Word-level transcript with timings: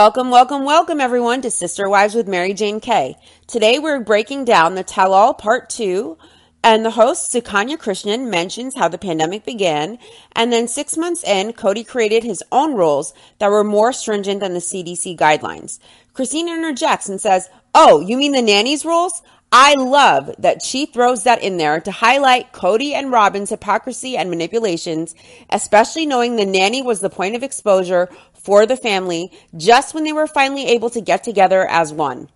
Welcome, 0.00 0.30
welcome, 0.30 0.64
welcome 0.64 0.98
everyone 0.98 1.42
to 1.42 1.50
Sister 1.50 1.86
Wives 1.86 2.14
with 2.14 2.26
Mary 2.26 2.54
Jane 2.54 2.80
Kay. 2.80 3.18
Today 3.46 3.78
we're 3.78 4.00
breaking 4.00 4.46
down 4.46 4.74
the 4.74 4.82
Tell 4.82 5.12
All 5.12 5.34
Part 5.34 5.68
2 5.68 6.16
and 6.64 6.82
the 6.82 6.92
host, 6.92 7.30
Sukanya 7.30 7.76
Krishnan, 7.76 8.30
mentions 8.30 8.74
how 8.74 8.88
the 8.88 8.96
pandemic 8.96 9.44
began. 9.44 9.98
And 10.32 10.50
then 10.50 10.68
six 10.68 10.96
months 10.96 11.22
in, 11.22 11.52
Cody 11.52 11.84
created 11.84 12.24
his 12.24 12.42
own 12.50 12.72
rules 12.72 13.12
that 13.40 13.50
were 13.50 13.62
more 13.62 13.92
stringent 13.92 14.40
than 14.40 14.54
the 14.54 14.60
CDC 14.60 15.18
guidelines. 15.18 15.78
Christine 16.14 16.48
interjects 16.48 17.10
and 17.10 17.20
says, 17.20 17.50
Oh, 17.74 18.00
you 18.00 18.16
mean 18.16 18.32
the 18.32 18.40
nanny's 18.40 18.86
rules? 18.86 19.20
I 19.52 19.74
love 19.74 20.30
that 20.38 20.62
she 20.62 20.86
throws 20.86 21.24
that 21.24 21.42
in 21.42 21.56
there 21.56 21.80
to 21.80 21.90
highlight 21.90 22.52
Cody 22.52 22.94
and 22.94 23.10
Robin's 23.10 23.50
hypocrisy 23.50 24.16
and 24.16 24.30
manipulations, 24.30 25.16
especially 25.50 26.06
knowing 26.06 26.36
the 26.36 26.46
nanny 26.46 26.82
was 26.82 27.00
the 27.00 27.10
point 27.10 27.34
of 27.34 27.42
exposure 27.42 28.08
for 28.42 28.66
the 28.66 28.76
family 28.76 29.32
just 29.56 29.94
when 29.94 30.04
they 30.04 30.12
were 30.12 30.26
finally 30.26 30.66
able 30.66 30.90
to 30.90 31.00
get 31.00 31.24
together 31.24 31.66
as 31.68 31.92
one. 31.92 32.28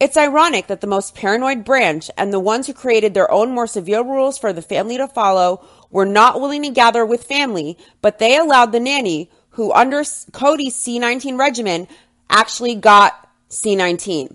It's 0.00 0.16
ironic 0.16 0.66
that 0.66 0.80
the 0.80 0.86
most 0.88 1.14
paranoid 1.14 1.64
branch 1.64 2.10
and 2.16 2.32
the 2.32 2.40
ones 2.40 2.66
who 2.66 2.72
created 2.72 3.14
their 3.14 3.30
own 3.30 3.52
more 3.52 3.68
severe 3.68 4.02
rules 4.02 4.36
for 4.36 4.52
the 4.52 4.62
family 4.62 4.96
to 4.96 5.06
follow 5.06 5.64
were 5.90 6.06
not 6.06 6.40
willing 6.40 6.62
to 6.62 6.70
gather 6.70 7.06
with 7.06 7.22
family, 7.22 7.78
but 8.00 8.18
they 8.18 8.36
allowed 8.36 8.72
the 8.72 8.80
nanny, 8.80 9.30
who 9.50 9.72
under 9.72 10.02
Cody's 10.32 10.74
C19 10.74 11.38
regimen 11.38 11.86
actually 12.28 12.74
got 12.74 13.28
C19. 13.50 14.34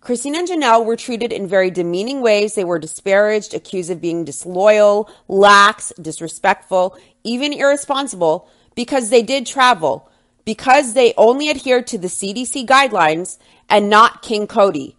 Christine 0.00 0.36
and 0.36 0.48
Janelle 0.48 0.84
were 0.84 0.96
treated 0.96 1.32
in 1.32 1.46
very 1.46 1.70
demeaning 1.70 2.20
ways. 2.20 2.54
They 2.54 2.64
were 2.64 2.78
disparaged, 2.78 3.54
accused 3.54 3.90
of 3.90 4.00
being 4.00 4.24
disloyal, 4.24 5.10
lax, 5.26 5.92
disrespectful, 6.00 6.96
even 7.24 7.52
irresponsible 7.52 8.48
because 8.74 9.10
they 9.10 9.22
did 9.22 9.46
travel, 9.46 10.07
because 10.48 10.94
they 10.94 11.12
only 11.18 11.50
adhered 11.50 11.86
to 11.86 11.98
the 11.98 12.08
CDC 12.08 12.64
guidelines 12.64 13.36
and 13.68 13.90
not 13.90 14.22
King 14.22 14.46
Cody. 14.46 14.96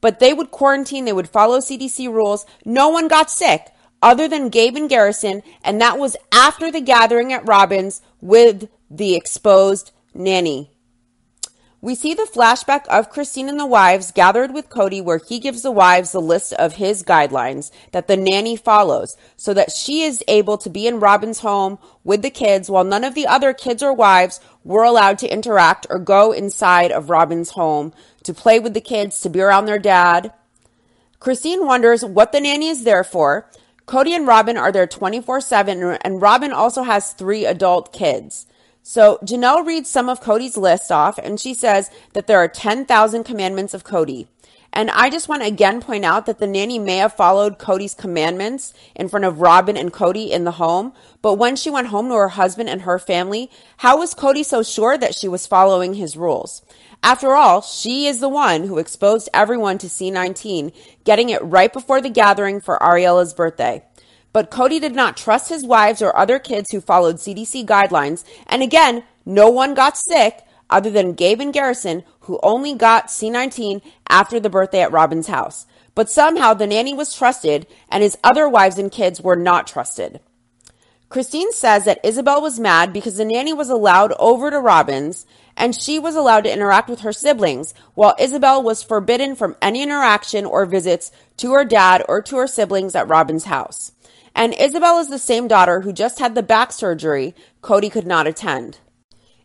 But 0.00 0.20
they 0.20 0.32
would 0.32 0.52
quarantine, 0.52 1.06
they 1.06 1.12
would 1.12 1.28
follow 1.28 1.58
CDC 1.58 2.06
rules. 2.06 2.46
No 2.64 2.88
one 2.88 3.08
got 3.08 3.28
sick 3.28 3.72
other 4.00 4.28
than 4.28 4.48
Gabe 4.48 4.76
and 4.76 4.88
Garrison, 4.88 5.42
and 5.64 5.80
that 5.80 5.98
was 5.98 6.16
after 6.30 6.70
the 6.70 6.80
gathering 6.80 7.32
at 7.32 7.44
Robyn's 7.44 8.00
with 8.20 8.68
the 8.88 9.16
exposed 9.16 9.90
nanny. 10.14 10.70
We 11.84 11.96
see 11.96 12.14
the 12.14 12.30
flashback 12.32 12.86
of 12.86 13.10
Christine 13.10 13.48
and 13.48 13.58
the 13.58 13.66
wives 13.66 14.12
gathered 14.12 14.54
with 14.54 14.68
Cody, 14.68 15.00
where 15.00 15.18
he 15.18 15.40
gives 15.40 15.62
the 15.62 15.72
wives 15.72 16.12
the 16.12 16.20
list 16.20 16.52
of 16.52 16.76
his 16.76 17.02
guidelines 17.02 17.72
that 17.90 18.06
the 18.06 18.16
nanny 18.16 18.54
follows 18.54 19.16
so 19.36 19.52
that 19.52 19.72
she 19.72 20.02
is 20.02 20.22
able 20.28 20.56
to 20.58 20.70
be 20.70 20.86
in 20.86 21.00
Robin's 21.00 21.40
home 21.40 21.80
with 22.04 22.22
the 22.22 22.30
kids 22.30 22.70
while 22.70 22.84
none 22.84 23.02
of 23.02 23.16
the 23.16 23.26
other 23.26 23.52
kids 23.52 23.82
or 23.82 23.92
wives 23.92 24.38
were 24.64 24.84
allowed 24.84 25.18
to 25.18 25.32
interact 25.32 25.86
or 25.90 25.98
go 25.98 26.32
inside 26.32 26.92
of 26.92 27.10
Robin's 27.10 27.50
home 27.50 27.92
to 28.22 28.34
play 28.34 28.58
with 28.58 28.74
the 28.74 28.80
kids, 28.80 29.20
to 29.20 29.28
be 29.28 29.40
around 29.40 29.66
their 29.66 29.78
dad. 29.78 30.32
Christine 31.18 31.66
wonders 31.66 32.04
what 32.04 32.32
the 32.32 32.40
nanny 32.40 32.68
is 32.68 32.84
there 32.84 33.04
for. 33.04 33.48
Cody 33.86 34.14
and 34.14 34.26
Robin 34.26 34.56
are 34.56 34.72
there 34.72 34.86
24 34.86 35.40
7, 35.40 35.98
and 36.02 36.22
Robin 36.22 36.52
also 36.52 36.82
has 36.82 37.12
three 37.12 37.44
adult 37.44 37.92
kids. 37.92 38.46
So 38.82 39.18
Janelle 39.24 39.64
reads 39.64 39.88
some 39.88 40.08
of 40.08 40.20
Cody's 40.20 40.56
list 40.56 40.90
off 40.90 41.18
and 41.18 41.38
she 41.38 41.54
says 41.54 41.90
that 42.14 42.26
there 42.26 42.38
are 42.38 42.48
10,000 42.48 43.24
commandments 43.24 43.74
of 43.74 43.84
Cody. 43.84 44.26
And 44.72 44.90
I 44.90 45.10
just 45.10 45.28
want 45.28 45.42
to 45.42 45.48
again 45.48 45.82
point 45.82 46.04
out 46.04 46.24
that 46.26 46.38
the 46.38 46.46
nanny 46.46 46.78
may 46.78 46.96
have 46.96 47.12
followed 47.12 47.58
Cody's 47.58 47.94
commandments 47.94 48.72
in 48.94 49.08
front 49.08 49.26
of 49.26 49.40
Robin 49.40 49.76
and 49.76 49.92
Cody 49.92 50.32
in 50.32 50.44
the 50.44 50.52
home. 50.52 50.94
But 51.20 51.34
when 51.34 51.56
she 51.56 51.68
went 51.68 51.88
home 51.88 52.08
to 52.08 52.14
her 52.14 52.28
husband 52.28 52.70
and 52.70 52.82
her 52.82 52.98
family, 52.98 53.50
how 53.78 53.98
was 53.98 54.14
Cody 54.14 54.42
so 54.42 54.62
sure 54.62 54.96
that 54.96 55.14
she 55.14 55.28
was 55.28 55.46
following 55.46 55.94
his 55.94 56.16
rules? 56.16 56.62
After 57.02 57.34
all, 57.34 57.60
she 57.60 58.06
is 58.06 58.20
the 58.20 58.28
one 58.28 58.64
who 58.64 58.78
exposed 58.78 59.28
everyone 59.34 59.76
to 59.78 59.88
C19, 59.88 60.72
getting 61.04 61.28
it 61.28 61.42
right 61.42 61.72
before 61.72 62.00
the 62.00 62.08
gathering 62.08 62.60
for 62.60 62.78
Ariella's 62.78 63.34
birthday. 63.34 63.84
But 64.32 64.50
Cody 64.50 64.78
did 64.78 64.94
not 64.94 65.16
trust 65.16 65.50
his 65.50 65.66
wives 65.66 66.00
or 66.00 66.16
other 66.16 66.38
kids 66.38 66.70
who 66.70 66.80
followed 66.80 67.16
CDC 67.16 67.66
guidelines. 67.66 68.24
And 68.46 68.62
again, 68.62 69.04
no 69.26 69.50
one 69.50 69.74
got 69.74 69.98
sick 69.98 70.44
other 70.70 70.90
than 70.90 71.12
Gabe 71.12 71.40
and 71.40 71.52
Garrison, 71.52 72.02
who 72.22 72.40
only 72.42 72.74
got 72.74 73.08
C19 73.08 73.82
after 74.08 74.40
the 74.40 74.50
birthday 74.50 74.80
at 74.80 74.92
Robin's 74.92 75.28
house. 75.28 75.66
But 75.94 76.10
somehow 76.10 76.54
the 76.54 76.66
nanny 76.66 76.94
was 76.94 77.14
trusted 77.14 77.66
and 77.88 78.02
his 78.02 78.16
other 78.24 78.48
wives 78.48 78.78
and 78.78 78.90
kids 78.90 79.20
were 79.20 79.36
not 79.36 79.66
trusted. 79.66 80.20
Christine 81.08 81.52
says 81.52 81.84
that 81.84 82.02
Ysabel 82.02 82.40
was 82.40 82.58
mad 82.58 82.92
because 82.92 83.16
the 83.16 83.24
nanny 83.24 83.52
was 83.52 83.68
allowed 83.68 84.14
over 84.18 84.50
to 84.50 84.58
Robin's 84.58 85.26
and 85.56 85.78
she 85.78 85.98
was 85.98 86.14
allowed 86.14 86.44
to 86.44 86.52
interact 86.52 86.88
with 86.88 87.00
her 87.00 87.12
siblings, 87.12 87.74
while 87.94 88.16
Ysabel 88.16 88.64
was 88.64 88.82
forbidden 88.82 89.36
from 89.36 89.56
any 89.60 89.82
interaction 89.82 90.46
or 90.46 90.64
visits 90.64 91.12
to 91.36 91.52
her 91.52 91.64
dad 91.64 92.02
or 92.08 92.22
to 92.22 92.36
her 92.36 92.46
siblings 92.46 92.94
at 92.94 93.08
Robin's 93.08 93.44
house. 93.44 93.92
And 94.34 94.54
Ysabel 94.54 95.00
is 95.00 95.08
the 95.08 95.18
same 95.18 95.48
daughter 95.48 95.82
who 95.82 95.92
just 95.92 96.18
had 96.18 96.34
the 96.34 96.42
back 96.42 96.72
surgery 96.72 97.34
Cody 97.60 97.90
could 97.90 98.06
not 98.06 98.26
attend. 98.26 98.78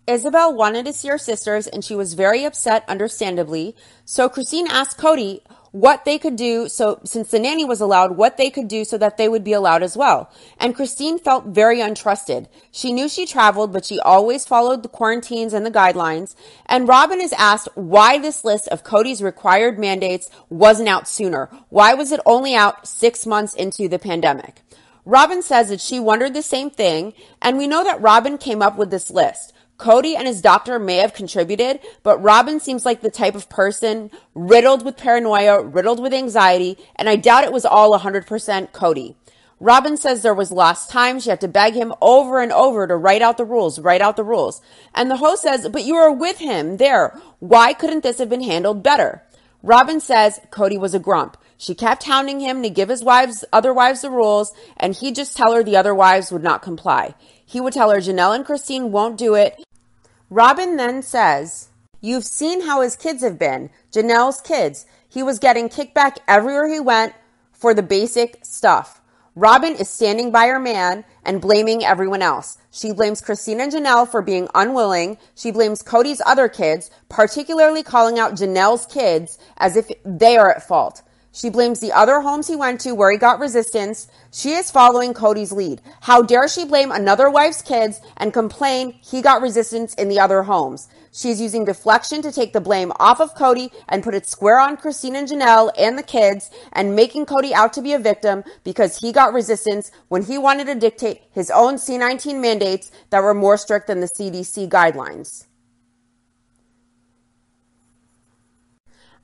Ysabel 0.08 0.56
wanted 0.56 0.86
to 0.86 0.94
see 0.94 1.10
her 1.10 1.18
sisters 1.18 1.68
and 1.68 1.84
she 1.84 1.96
was 1.96 2.14
very 2.14 2.46
upset, 2.46 2.86
understandably. 2.88 3.76
So 4.06 4.30
Christine 4.30 4.68
asked 4.68 4.98
Cody 4.98 5.42
what 5.72 6.06
they 6.06 6.18
could 6.18 6.36
do 6.36 6.68
so 6.68 7.00
since 7.04 7.30
the 7.30 7.40
nanny 7.40 7.64
was 7.64 7.82
allowed 7.82 8.18
what 8.18 8.38
they 8.38 8.50
could 8.50 8.68
do 8.68 8.84
so 8.84 8.98
that 8.98 9.18
they 9.18 9.30
would 9.30 9.44
be 9.44 9.54
allowed 9.54 9.84
as 9.84 9.96
well. 9.96 10.32
And 10.60 10.76
christine 10.76 11.20
felt 11.20 11.46
very 11.46 11.80
untrusted. 11.80 12.48
She 12.72 12.94
knew 12.94 13.08
she 13.08 13.26
traveled 13.26 13.74
but 13.74 13.86
she 13.86 14.00
always 14.00 14.46
followed 14.46 14.82
the 14.82 14.90
quarantines 14.90 15.54
and 15.54 15.66
the 15.66 15.72
guidelines. 15.72 16.36
And 16.66 16.88
robin 16.88 17.22
is 17.22 17.34
asked 17.34 17.70
why 17.76 18.18
this 18.18 18.44
list 18.44 18.68
of 18.70 18.84
cody's 18.84 19.22
required 19.22 19.78
mandates 19.78 20.30
wasn't 20.50 20.90
out 20.90 21.08
sooner. 21.08 21.50
Why 21.70 21.94
was 21.94 22.12
it 22.12 22.22
only 22.26 22.56
out 22.56 22.88
six 22.88 23.26
months 23.26 23.54
into 23.54 23.88
the 23.88 24.00
pandemic? 24.00 24.62
Robin 25.06 25.42
says 25.42 25.70
that 25.70 25.80
she 25.80 26.02
wondered 26.02 26.34
the 26.34 26.42
same 26.42 26.70
thing, 26.70 27.14
and 27.42 27.58
we 27.58 27.66
know 27.66 27.82
that 27.82 28.02
Robin 28.02 28.38
came 28.38 28.62
up 28.62 28.78
with 28.78 28.92
this 28.92 29.10
list. 29.10 29.54
Cody 29.78 30.16
and 30.16 30.28
his 30.28 30.42
doctor 30.42 30.80
may 30.80 30.98
have 30.98 31.14
contributed, 31.14 31.80
but 32.02 32.22
Robin 32.22 32.60
seems 32.60 32.86
like 32.86 33.02
the 33.02 33.12
type 33.12 33.36
of 33.36 33.50
person 33.50 34.10
riddled 34.34 34.84
with 34.84 34.98
paranoia, 34.98 35.62
riddled 35.62 36.00
with 36.00 36.14
anxiety, 36.14 36.78
and 36.96 37.08
I 37.08 37.16
doubt 37.16 37.44
it 37.44 37.54
was 37.54 37.66
all 37.66 37.98
100% 37.98 38.72
Cody. 38.74 39.16
Robin 39.60 39.98
says 39.98 40.22
there 40.22 40.36
was 40.36 40.52
lost 40.52 40.90
time. 40.90 41.20
She 41.20 41.32
had 41.32 41.42
to 41.42 41.48
beg 41.48 41.74
him 41.74 41.94
over 42.00 42.42
and 42.42 42.52
over 42.52 42.86
to 42.86 42.96
write 42.96 43.24
out 43.24 43.38
the 43.38 43.46
rules, 43.46 43.80
write 43.80 44.02
out 44.02 44.16
the 44.16 44.24
rules. 44.24 44.62
And 44.94 45.10
the 45.10 45.18
host 45.18 45.42
says, 45.42 45.68
but 45.70 45.84
you 45.84 45.96
were 45.96 46.12
with 46.12 46.38
him 46.38 46.78
there. 46.78 47.20
Why 47.40 47.74
couldn't 47.74 48.04
this 48.04 48.20
have 48.20 48.30
been 48.30 48.44
handled 48.44 48.84
better? 48.84 49.24
Robin 49.64 50.00
says 50.00 50.40
Cody 50.52 50.78
was 50.78 50.94
a 50.94 51.00
grump. 51.00 51.38
She 51.58 51.74
kept 51.74 52.04
hounding 52.04 52.40
him 52.40 52.62
to 52.62 52.70
give 52.70 52.90
his 52.90 53.04
wives, 53.04 53.44
other 53.52 53.74
wives 53.74 54.02
the 54.02 54.12
rules, 54.12 54.54
and 54.78 54.94
he'd 54.94 55.16
just 55.16 55.36
tell 55.36 55.54
her 55.54 55.64
the 55.64 55.76
other 55.78 55.96
wives 55.96 56.32
would 56.32 56.44
not 56.44 56.62
comply. 56.62 57.16
He 57.44 57.60
would 57.60 57.74
tell 57.74 57.90
her 57.90 57.98
Janelle 57.98 58.36
and 58.36 58.46
Christine 58.46 58.92
won't 58.92 59.18
do 59.18 59.34
it. 59.34 59.64
Robin 60.30 60.76
then 60.76 61.02
says, 61.02 61.70
You've 62.02 62.26
seen 62.26 62.62
how 62.62 62.82
his 62.82 62.96
kids 62.96 63.24
have 63.24 63.40
been. 63.40 63.70
Janelle's 63.92 64.42
kids. 64.42 64.86
He 65.08 65.24
was 65.24 65.40
getting 65.40 65.70
kickback 65.70 66.18
everywhere 66.28 66.68
he 66.68 66.80
went 66.80 67.14
for 67.54 67.74
the 67.74 67.82
basic 67.82 68.38
stuff. 68.44 69.02
Robin 69.36 69.74
is 69.74 69.88
standing 69.88 70.32
by 70.32 70.48
her 70.48 70.60
man 70.60 71.06
and 71.24 71.42
blaming 71.42 71.86
everyone 71.86 72.22
else. 72.22 72.58
She 72.72 72.92
blames 72.92 73.22
Christina 73.22 73.64
and 73.64 73.72
Janelle 73.72 74.10
for 74.10 74.22
being 74.22 74.48
unwilling. 74.54 75.18
She 75.36 75.52
blames 75.52 75.82
Cody's 75.82 76.22
other 76.26 76.50
kids, 76.50 76.90
particularly 77.08 77.84
calling 77.84 78.20
out 78.20 78.34
Janelle's 78.34 78.86
kids 78.88 79.38
as 79.58 79.78
if 79.78 79.90
they 80.04 80.38
are 80.38 80.52
at 80.52 80.68
fault. 80.68 81.04
She 81.38 81.52
blames 81.52 81.80
the 81.80 81.94
other 81.94 82.22
homes 82.22 82.48
he 82.48 82.56
went 82.56 82.82
to 82.82 82.96
where 82.96 83.12
he 83.12 83.18
got 83.20 83.40
resistance. 83.40 84.08
She 84.32 84.54
is 84.54 84.72
following 84.72 85.14
Cody's 85.14 85.52
lead. 85.52 85.84
How 86.02 86.24
dare 86.24 86.48
she 86.48 86.66
blame 86.66 86.92
another 86.92 87.30
wife's 87.30 87.62
kids 87.62 88.02
and 88.18 88.34
complain 88.34 88.94
he 89.04 89.22
got 89.22 89.44
resistance 89.44 89.94
in 89.94 90.10
the 90.10 90.20
other 90.20 90.42
homes? 90.42 90.90
She 91.12 91.30
is 91.30 91.40
using 91.40 91.64
deflection 91.64 92.24
to 92.24 92.32
take 92.32 92.54
the 92.54 92.60
blame 92.60 92.92
off 93.00 93.22
of 93.22 93.36
Cody 93.36 93.72
and 93.88 94.04
put 94.04 94.16
it 94.16 94.28
square 94.28 94.60
on 94.60 94.78
Christine 94.78 95.16
and 95.16 95.28
Janelle 95.28 95.70
and 95.78 95.96
the 95.96 96.02
kids 96.02 96.50
and 96.74 96.96
making 96.96 97.28
Cody 97.28 97.54
out 97.54 97.72
to 97.74 97.84
be 97.84 97.94
a 97.94 98.00
victim 98.00 98.44
because 98.64 98.98
he 98.98 99.12
got 99.12 99.32
resistance 99.32 99.92
when 100.08 100.24
he 100.24 100.40
wanted 100.40 100.66
to 100.66 100.74
dictate 100.74 101.22
his 101.32 101.52
own 101.52 101.76
C19 101.76 102.42
mandates 102.42 102.92
that 103.12 103.22
were 103.22 103.36
more 103.36 103.58
strict 103.58 103.86
than 103.86 104.00
the 104.00 104.08
CDC 104.08 104.70
guidelines. 104.70 105.47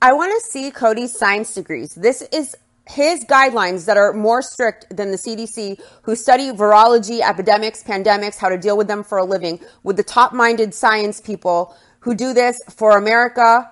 I 0.03 0.11
want 0.11 0.33
to 0.33 0.45
see 0.45 0.69
Cody's 0.69 1.17
science 1.17 1.53
degrees. 1.53 1.95
This 1.95 2.23
is 2.33 2.57
his 2.85 3.23
guidelines 3.23 3.85
that 3.85 3.95
are 3.95 4.11
more 4.11 4.41
strict 4.41 4.93
than 4.93 5.11
the 5.11 5.17
CDC, 5.17 5.79
who 6.01 6.17
study 6.17 6.51
virology, 6.51 7.21
epidemics, 7.21 7.81
pandemics, 7.81 8.37
how 8.37 8.49
to 8.49 8.57
deal 8.57 8.75
with 8.75 8.89
them 8.89 9.05
for 9.05 9.17
a 9.17 9.23
living, 9.23 9.61
with 9.81 9.95
the 9.95 10.03
top 10.03 10.33
minded 10.33 10.73
science 10.73 11.21
people 11.21 11.73
who 12.01 12.15
do 12.15 12.33
this 12.33 12.61
for 12.69 12.97
America. 12.97 13.71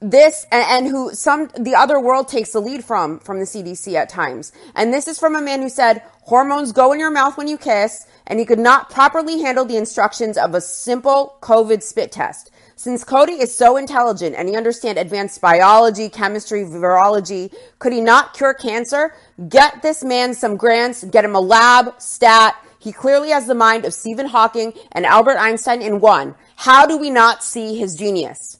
This 0.00 0.46
and, 0.52 0.62
and 0.68 0.86
who 0.88 1.14
some 1.14 1.48
the 1.58 1.74
other 1.74 1.98
world 1.98 2.28
takes 2.28 2.52
the 2.52 2.60
lead 2.60 2.84
from 2.84 3.18
from 3.20 3.38
the 3.38 3.46
CDC 3.46 3.94
at 3.94 4.10
times. 4.10 4.52
And 4.74 4.92
this 4.92 5.08
is 5.08 5.18
from 5.18 5.34
a 5.36 5.40
man 5.40 5.62
who 5.62 5.70
said 5.70 6.02
hormones 6.20 6.70
go 6.70 6.92
in 6.92 7.00
your 7.00 7.10
mouth 7.10 7.38
when 7.38 7.48
you 7.48 7.56
kiss, 7.56 8.06
and 8.26 8.38
he 8.38 8.44
could 8.44 8.58
not 8.58 8.90
properly 8.90 9.40
handle 9.40 9.64
the 9.64 9.78
instructions 9.78 10.36
of 10.36 10.54
a 10.54 10.60
simple 10.60 11.38
COVID 11.40 11.82
spit 11.82 12.12
test. 12.12 12.50
Since 12.82 13.04
Cody 13.04 13.34
is 13.34 13.54
so 13.54 13.76
intelligent 13.76 14.34
and 14.34 14.48
he 14.48 14.56
understands 14.56 15.00
advanced 15.00 15.40
biology, 15.40 16.08
chemistry, 16.08 16.64
virology, 16.64 17.54
could 17.78 17.92
he 17.92 18.00
not 18.00 18.34
cure 18.34 18.54
cancer? 18.54 19.14
Get 19.48 19.82
this 19.82 20.02
man 20.02 20.34
some 20.34 20.56
grants, 20.56 21.04
get 21.04 21.24
him 21.24 21.36
a 21.36 21.40
lab, 21.40 22.02
stat. 22.02 22.56
He 22.80 22.90
clearly 22.90 23.28
has 23.28 23.46
the 23.46 23.54
mind 23.54 23.84
of 23.84 23.94
Stephen 23.94 24.26
Hawking 24.26 24.72
and 24.90 25.06
Albert 25.06 25.36
Einstein 25.36 25.80
in 25.80 26.00
one. 26.00 26.34
How 26.56 26.84
do 26.84 26.98
we 26.98 27.08
not 27.08 27.44
see 27.44 27.78
his 27.78 27.94
genius? 27.94 28.58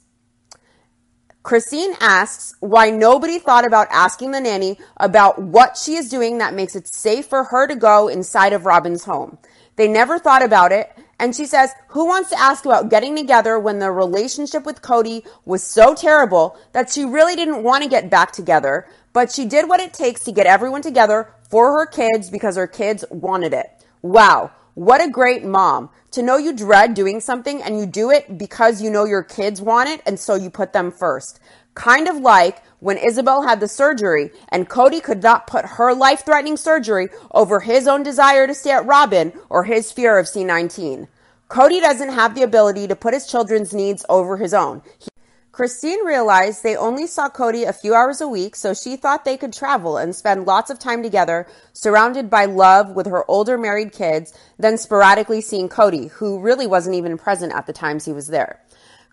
Christine 1.43 1.93
asks 1.99 2.55
why 2.61 2.91
nobody 2.91 3.39
thought 3.39 3.67
about 3.67 3.89
asking 3.91 4.31
the 4.31 4.39
nanny 4.39 4.79
about 4.95 5.41
what 5.41 5.75
she 5.75 5.95
is 5.95 6.07
doing 6.07 6.37
that 6.37 6.53
makes 6.53 6.77
it 6.77 6.87
safe 6.87 7.25
for 7.25 7.43
her 7.43 7.67
to 7.67 7.75
go 7.75 8.07
inside 8.07 8.53
of 8.53 8.65
Robin's 8.65 9.03
home. 9.03 9.37
They 9.75 9.89
never 9.89 10.17
thought 10.17 10.43
about 10.43 10.71
it. 10.71 10.89
And 11.23 11.33
she 11.33 11.45
says, 11.45 11.71
Who 11.87 12.05
wants 12.05 12.31
to 12.31 12.37
ask 12.37 12.65
about 12.65 12.89
getting 12.89 13.15
together 13.15 13.57
when 13.57 13.79
the 13.79 13.89
relationship 13.91 14.65
with 14.65 14.81
Cody 14.81 15.23
was 15.45 15.63
so 15.63 15.95
terrible 15.95 16.57
that 16.73 16.89
she 16.89 17.05
really 17.05 17.33
didn't 17.33 17.63
want 17.63 17.81
to 17.81 17.89
get 17.89 18.09
back 18.09 18.33
together, 18.33 18.89
but 19.13 19.31
she 19.31 19.45
did 19.45 19.69
what 19.69 19.79
it 19.79 19.93
takes 19.93 20.25
to 20.25 20.33
get 20.33 20.47
everyone 20.47 20.81
together 20.81 21.33
for 21.49 21.79
her 21.79 21.85
kids 21.85 22.29
because 22.29 22.57
her 22.57 22.67
kids 22.67 23.05
wanted 23.09 23.53
it. 23.53 23.67
Wow. 24.01 24.51
What 24.73 25.01
a 25.01 25.09
great 25.09 25.45
mom 25.45 25.91
to 26.11 26.21
know 26.21 26.35
you 26.35 26.51
dread 26.51 26.93
doing 26.93 27.21
something 27.21 27.63
and 27.63 27.79
you 27.79 27.85
do 27.85 28.11
it 28.11 28.37
because 28.37 28.81
you 28.81 28.89
know 28.89 29.05
your 29.05 29.23
kids 29.23 29.61
want 29.61 29.87
it 29.87 30.01
and 30.05 30.19
so 30.19 30.35
you 30.35 30.49
put 30.49 30.73
them 30.73 30.91
first. 30.91 31.39
Kind 31.73 32.09
of 32.09 32.17
like 32.17 32.61
when 32.81 32.97
Ysabel 32.97 33.47
had 33.47 33.61
the 33.61 33.69
surgery 33.69 34.31
and 34.49 34.67
Cody 34.67 34.99
could 34.99 35.23
not 35.23 35.47
put 35.47 35.63
her 35.63 35.93
life 35.93 36.25
threatening 36.25 36.57
surgery 36.57 37.07
over 37.31 37.61
his 37.61 37.87
own 37.87 38.03
desire 38.03 38.45
to 38.45 38.53
stay 38.53 38.71
at 38.71 38.85
Robin 38.85 39.31
or 39.49 39.63
his 39.63 39.89
fear 39.89 40.17
of 40.17 40.25
C19. 40.25 41.07
Cody 41.53 41.79
doesn't 41.79 42.09
have 42.09 42.33
the 42.33 42.41
ability 42.41 42.87
to 42.87 42.95
put 42.95 43.13
his 43.13 43.27
children's 43.27 43.75
needs 43.75 44.03
over 44.09 44.37
his 44.37 44.55
own. 44.55 44.81
He 44.97 45.07
Christine 45.51 46.03
realized 46.03 46.63
they 46.63 46.75
only 46.75 47.05
saw 47.05 47.29
Cody 47.29 47.63
a 47.63 47.71
few 47.71 47.93
hours 47.93 48.21
a 48.21 48.27
week, 48.27 48.55
so 48.55 48.73
she 48.73 48.95
thought 48.95 49.23
they 49.23 49.37
could 49.37 49.53
travel 49.53 49.97
and 49.97 50.15
spend 50.15 50.47
lots 50.47 50.71
of 50.71 50.79
time 50.79 51.03
together, 51.03 51.45
surrounded 51.71 52.27
by 52.27 52.45
love 52.45 52.95
with 52.95 53.05
her 53.05 53.23
older 53.29 53.55
married 53.55 53.91
kids, 53.91 54.33
then 54.57 54.79
sporadically 54.79 55.41
seeing 55.41 55.69
Cody, 55.69 56.07
who 56.07 56.39
really 56.39 56.65
wasn't 56.65 56.95
even 56.95 57.19
present 57.19 57.53
at 57.53 57.67
the 57.67 57.71
times 57.71 58.03
he 58.03 58.13
was 58.13 58.29
there. 58.29 58.59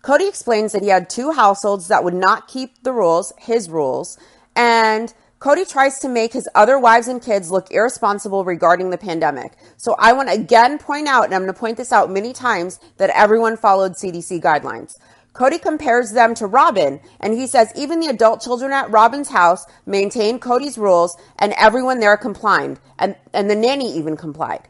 Cody 0.01 0.27
explains 0.27 0.71
that 0.71 0.81
he 0.81 0.87
had 0.87 1.11
two 1.11 1.33
households 1.33 1.89
that 1.89 2.03
would 2.03 2.15
not 2.15 2.47
keep 2.47 2.81
the 2.81 2.91
rules, 2.91 3.31
his 3.37 3.69
rules, 3.69 4.17
and 4.55 5.13
Cody 5.41 5.65
tries 5.65 5.97
to 5.97 6.07
make 6.07 6.33
his 6.33 6.47
other 6.53 6.77
wives 6.77 7.07
and 7.07 7.19
kids 7.19 7.49
look 7.49 7.71
irresponsible 7.71 8.45
regarding 8.45 8.91
the 8.91 8.97
pandemic. 8.97 9.53
So 9.75 9.95
I 9.97 10.13
want 10.13 10.29
to 10.29 10.35
again 10.35 10.77
point 10.77 11.07
out, 11.07 11.25
and 11.25 11.33
I'm 11.33 11.41
going 11.41 11.51
to 11.51 11.59
point 11.59 11.77
this 11.77 11.91
out 11.91 12.11
many 12.11 12.31
times, 12.31 12.79
that 12.97 13.09
everyone 13.09 13.57
followed 13.57 13.93
CDC 13.93 14.39
guidelines. 14.39 14.99
Cody 15.33 15.57
compares 15.57 16.11
them 16.11 16.35
to 16.35 16.45
Robin, 16.45 16.99
and 17.19 17.33
he 17.33 17.47
says 17.47 17.73
even 17.75 17.99
the 17.99 18.05
adult 18.05 18.41
children 18.41 18.71
at 18.71 18.91
Robin's 18.91 19.29
house 19.29 19.65
maintained 19.87 20.41
Cody's 20.41 20.77
rules, 20.77 21.17
and 21.39 21.55
everyone 21.57 21.99
there 21.99 22.17
complied, 22.17 22.79
and, 22.99 23.15
and 23.33 23.49
the 23.49 23.55
nanny 23.55 23.91
even 23.97 24.15
complied. 24.15 24.67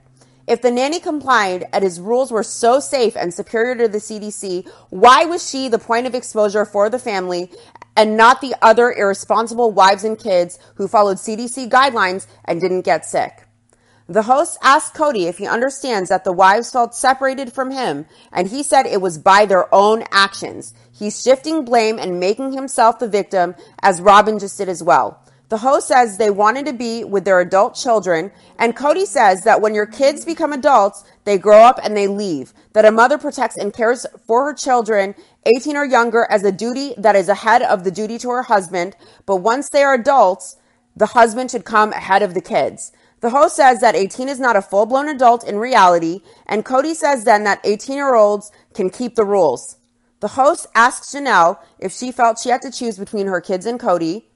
If 0.47 0.62
the 0.62 0.71
nanny 0.71 1.00
complied 1.00 1.65
and 1.71 1.83
his 1.83 2.00
rules 2.00 2.31
were 2.31 2.44
so 2.44 2.79
safe 2.79 3.15
and 3.15 3.33
superior 3.33 3.75
to 3.75 3.88
the 3.88 4.00
CDC, 4.00 4.67
why 4.89 5.24
was 5.25 5.50
she 5.50 5.69
the 5.69 5.79
point 5.79 6.07
of 6.07 6.15
exposure 6.15 6.65
for 6.65 6.89
the 6.89 7.00
family 7.00 7.51
and 7.95 8.17
not 8.17 8.41
the 8.41 8.55
other 8.61 8.91
irresponsible 8.91 9.71
wives 9.71 10.03
and 10.03 10.17
kids 10.17 10.59
who 10.75 10.88
followed 10.88 11.17
CDC 11.17 11.69
guidelines 11.69 12.27
and 12.45 12.61
didn't 12.61 12.81
get 12.81 13.05
sick? 13.05 13.47
The 14.07 14.23
host 14.23 14.57
asked 14.61 14.93
Cody 14.93 15.27
if 15.27 15.38
he 15.38 15.47
understands 15.47 16.09
that 16.09 16.25
the 16.25 16.33
wives 16.33 16.71
felt 16.71 16.93
separated 16.93 17.53
from 17.53 17.71
him, 17.71 18.05
and 18.33 18.47
he 18.47 18.61
said 18.61 18.85
it 18.85 18.99
was 18.99 19.17
by 19.17 19.45
their 19.45 19.73
own 19.73 20.03
actions. 20.11 20.73
He's 20.91 21.21
shifting 21.21 21.63
blame 21.63 21.97
and 21.97 22.19
making 22.19 22.51
himself 22.51 22.99
the 22.99 23.07
victim, 23.07 23.55
as 23.81 24.01
Robin 24.01 24.38
just 24.38 24.57
did 24.57 24.67
as 24.67 24.83
well. 24.83 25.23
The 25.51 25.57
host 25.57 25.88
says 25.88 26.17
they 26.17 26.29
wanted 26.29 26.65
to 26.67 26.73
be 26.73 27.03
with 27.03 27.25
their 27.25 27.41
adult 27.41 27.75
children, 27.75 28.31
and 28.57 28.75
Cody 28.75 29.05
says 29.05 29.43
that 29.43 29.61
when 29.61 29.75
your 29.75 29.85
kids 29.85 30.23
become 30.23 30.53
adults, 30.53 31.03
they 31.25 31.38
grow 31.38 31.59
up 31.59 31.79
and 31.83 31.95
they 31.95 32.07
leave. 32.07 32.53
That 32.73 32.85
a 32.85 32.91
mother 32.91 33.17
protects 33.17 33.57
and 33.57 33.73
cares 33.73 34.05
for 34.25 34.45
her 34.45 34.53
children, 34.53 35.13
18 35.45 35.75
or 35.75 35.85
younger, 35.85 36.27
as 36.29 36.43
a 36.43 36.51
duty 36.51 36.93
that 36.97 37.15
is 37.15 37.27
ahead 37.27 37.61
of 37.61 37.83
the 37.83 37.91
duty 37.91 38.17
to 38.19 38.29
her 38.29 38.43
husband, 38.43 38.95
but 39.25 39.38
once 39.38 39.69
they 39.69 39.81
are 39.81 39.95
adults, 39.95 40.57
the 40.95 41.07
husband 41.07 41.49
should 41.49 41.65
come 41.65 41.91
ahead 41.93 42.21
of 42.21 42.33
the 42.33 42.41
kids. 42.41 42.91
The 43.21 43.31
host 43.31 43.55
says 43.55 43.81
that 43.81 43.95
18 43.95 44.29
is 44.29 44.39
not 44.39 44.55
a 44.55 44.61
full 44.61 44.85
blown 44.85 45.07
adult 45.07 45.43
in 45.43 45.57
reality, 45.57 46.21
and 46.47 46.65
Cody 46.65 46.93
says 46.93 47.24
then 47.24 47.43
that 47.43 47.62
18 47.63 47.95
year 47.95 48.15
olds 48.15 48.51
can 48.74 48.89
keep 48.89 49.15
the 49.15 49.25
rules. 49.25 49.77
The 50.19 50.29
host 50.29 50.67
asks 50.75 51.13
Janelle 51.13 51.60
if 51.79 51.91
she 51.91 52.12
felt 52.12 52.39
she 52.39 52.50
had 52.50 52.62
to 52.62 52.71
choose 52.71 52.98
between 52.98 53.27
her 53.27 53.41
kids 53.41 53.65
and 53.65 53.79
Cody. 53.79 54.27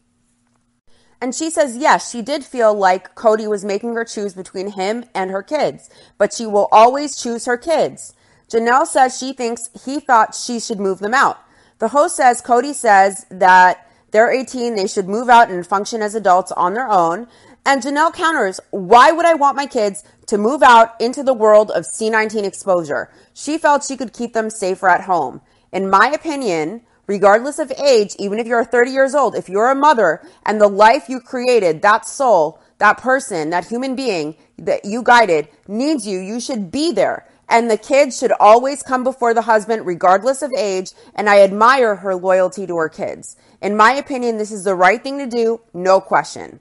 And 1.21 1.33
she 1.33 1.50
says 1.50 1.77
yes, 1.77 2.12
she 2.12 2.21
did 2.21 2.43
feel 2.43 2.74
like 2.74 3.15
Cody 3.15 3.47
was 3.47 3.63
making 3.63 3.93
her 3.95 4.05
choose 4.05 4.33
between 4.33 4.71
him 4.71 5.05
and 5.13 5.31
her 5.31 5.43
kids, 5.43 5.89
but 6.17 6.33
she 6.33 6.45
will 6.45 6.67
always 6.71 7.15
choose 7.15 7.45
her 7.45 7.57
kids. 7.57 8.13
Janelle 8.49 8.85
says 8.85 9.17
she 9.17 9.33
thinks 9.33 9.69
he 9.85 9.99
thought 9.99 10.35
she 10.35 10.59
should 10.59 10.79
move 10.79 10.99
them 10.99 11.13
out. 11.13 11.39
The 11.79 11.89
host 11.89 12.15
says 12.15 12.41
Cody 12.41 12.73
says 12.73 13.25
that 13.29 13.89
they're 14.11 14.31
18, 14.31 14.75
they 14.75 14.87
should 14.87 15.09
move 15.09 15.29
out 15.29 15.49
and 15.49 15.65
function 15.65 16.01
as 16.01 16.15
adults 16.15 16.51
on 16.51 16.73
their 16.73 16.89
own. 16.89 17.27
And 17.65 17.81
Janelle 17.81 18.13
counters, 18.13 18.59
why 18.69 19.11
would 19.11 19.25
I 19.25 19.33
want 19.33 19.57
my 19.57 19.65
kids 19.65 20.03
to 20.27 20.37
move 20.37 20.63
out 20.63 20.99
into 21.01 21.23
the 21.23 21.33
world 21.33 21.71
of 21.71 21.83
C19 21.83 22.43
exposure? 22.43 23.09
She 23.33 23.57
felt 23.57 23.83
she 23.83 23.97
could 23.97 24.13
keep 24.13 24.33
them 24.33 24.49
safer 24.49 24.87
at 24.87 25.01
home. 25.01 25.41
In 25.73 25.89
my 25.89 26.09
opinion, 26.09 26.81
regardless 27.07 27.59
of 27.59 27.71
age, 27.71 28.15
even 28.19 28.39
if 28.39 28.47
you're 28.47 28.63
30 28.63 28.91
years 28.91 29.15
old, 29.15 29.35
if 29.35 29.49
you're 29.49 29.71
a 29.71 29.75
mother 29.75 30.21
and 30.45 30.61
the 30.61 30.69
life 30.69 31.09
you 31.09 31.19
created, 31.19 31.81
that 31.81 32.07
soul, 32.07 32.61
that 32.77 32.97
person, 32.97 33.49
that 33.49 33.67
human 33.67 33.95
being 33.95 34.35
that 34.57 34.85
you 34.85 35.01
guided 35.03 35.49
needs 35.67 36.07
you, 36.07 36.19
you 36.19 36.39
should 36.39 36.71
be 36.71 36.91
there. 36.91 37.27
And 37.47 37.69
the 37.69 37.77
kids 37.77 38.17
should 38.17 38.31
always 38.39 38.81
come 38.81 39.03
before 39.03 39.33
the 39.33 39.43
husband, 39.43 39.85
regardless 39.85 40.41
of 40.41 40.51
age. 40.57 40.91
And 41.15 41.29
I 41.29 41.41
admire 41.41 41.97
her 41.97 42.15
loyalty 42.15 42.65
to 42.67 42.77
her 42.77 42.89
kids. 42.89 43.37
In 43.61 43.77
my 43.77 43.93
opinion, 43.93 44.37
this 44.37 44.51
is 44.51 44.63
the 44.63 44.75
right 44.75 45.01
thing 45.01 45.17
to 45.19 45.27
do, 45.27 45.61
no 45.73 46.01
question. 46.01 46.59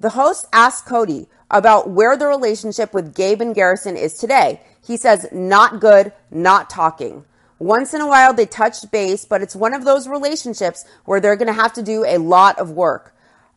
The 0.00 0.10
host 0.10 0.46
asks 0.52 0.86
Cody 0.88 1.28
about 1.50 1.90
where 1.90 2.16
the 2.16 2.26
relationship 2.26 2.92
with 2.94 3.14
Gabe 3.14 3.40
and 3.40 3.54
Garrison 3.54 3.96
is 3.96 4.14
today. 4.14 4.60
He 4.84 4.96
says, 4.96 5.28
not 5.30 5.80
good, 5.80 6.12
not 6.30 6.70
talking. 6.70 7.24
Once 7.58 7.94
in 7.94 8.00
a 8.00 8.06
while 8.08 8.34
they 8.34 8.46
touch 8.46 8.90
base, 8.90 9.24
but 9.24 9.42
it's 9.42 9.54
one 9.54 9.72
of 9.72 9.84
those 9.84 10.08
relationships 10.08 10.84
where 11.04 11.20
they're 11.20 11.36
going 11.36 11.46
to 11.46 11.52
have 11.52 11.72
to 11.74 11.82
do 11.82 12.04
a 12.04 12.18
lot 12.18 12.58
of 12.58 12.70
work. 12.70 13.14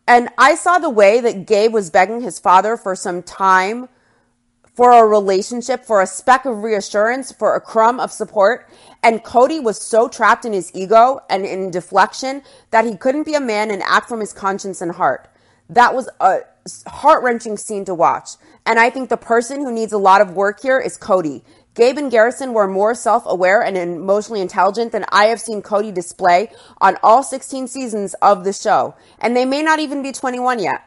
And 0.08 0.29
I 0.38 0.53
saw 0.53 0.77
the 0.77 0.89
way 0.89 1.20
that 1.22 1.48
Gabe 1.48 1.74
was 1.74 1.89
begging 1.89 2.22
his 2.22 2.38
father 2.38 2.77
for 2.77 2.96
some 2.96 3.24
time, 3.24 3.89
for 4.75 4.91
a 4.91 5.05
relationship, 5.08 5.86
for 5.86 6.01
a 6.01 6.08
speck 6.08 6.46
of 6.46 6.62
reassurance, 6.62 7.32
for 7.32 7.55
a 7.55 7.62
crumb 7.62 8.00
of 8.00 8.12
support. 8.12 8.70
And 9.01 9.24
Cody 9.24 9.60
was 9.60 9.82
so 9.82 10.08
trapped 10.10 10.46
in 10.46 10.53
his 10.53 10.72
ego 10.74 11.22
and 11.29 11.46
in 11.46 11.72
deflection 11.72 12.44
that 12.72 12.86
he 12.86 12.98
couldn't 12.98 13.24
be 13.24 13.36
a 13.36 13.39
man 13.39 13.72
and 13.72 13.82
act 13.84 14.10
from 14.10 14.20
his 14.20 14.34
conscience 14.34 14.82
and 14.82 14.91
heart. 14.91 15.29
That 15.70 15.96
was 15.96 16.10
a 16.20 16.39
heart 16.88 17.24
wrenching 17.24 17.58
scene 17.58 17.86
to 17.86 17.96
watch. 17.96 18.32
And 18.65 18.77
I 18.77 18.89
think 18.89 19.10
the 19.10 19.17
person 19.17 19.62
who 19.62 19.72
needs 19.72 19.94
a 19.94 19.98
lot 19.98 20.22
of 20.22 20.36
work 20.36 20.62
here 20.62 20.79
is 20.79 20.98
Cody. 20.98 21.44
Gabe 21.74 21.98
and 21.98 22.12
Garrison 22.12 22.53
were 22.53 22.67
more 22.67 22.96
self 22.96 23.24
aware 23.25 23.62
and 23.62 23.77
emotionally 23.77 24.41
intelligent 24.41 24.91
than 24.91 25.05
I 25.10 25.25
have 25.25 25.41
seen 25.41 25.62
Cody 25.62 25.91
display 25.91 26.51
on 26.79 26.98
all 27.03 27.24
16 27.24 27.67
seasons 27.67 28.13
of 28.22 28.44
the 28.44 28.53
show. 28.53 28.96
And 29.20 29.36
they 29.36 29.46
may 29.46 29.62
not 29.62 29.79
even 29.79 30.01
be 30.01 30.12
21 30.12 30.60
yet. 30.60 30.82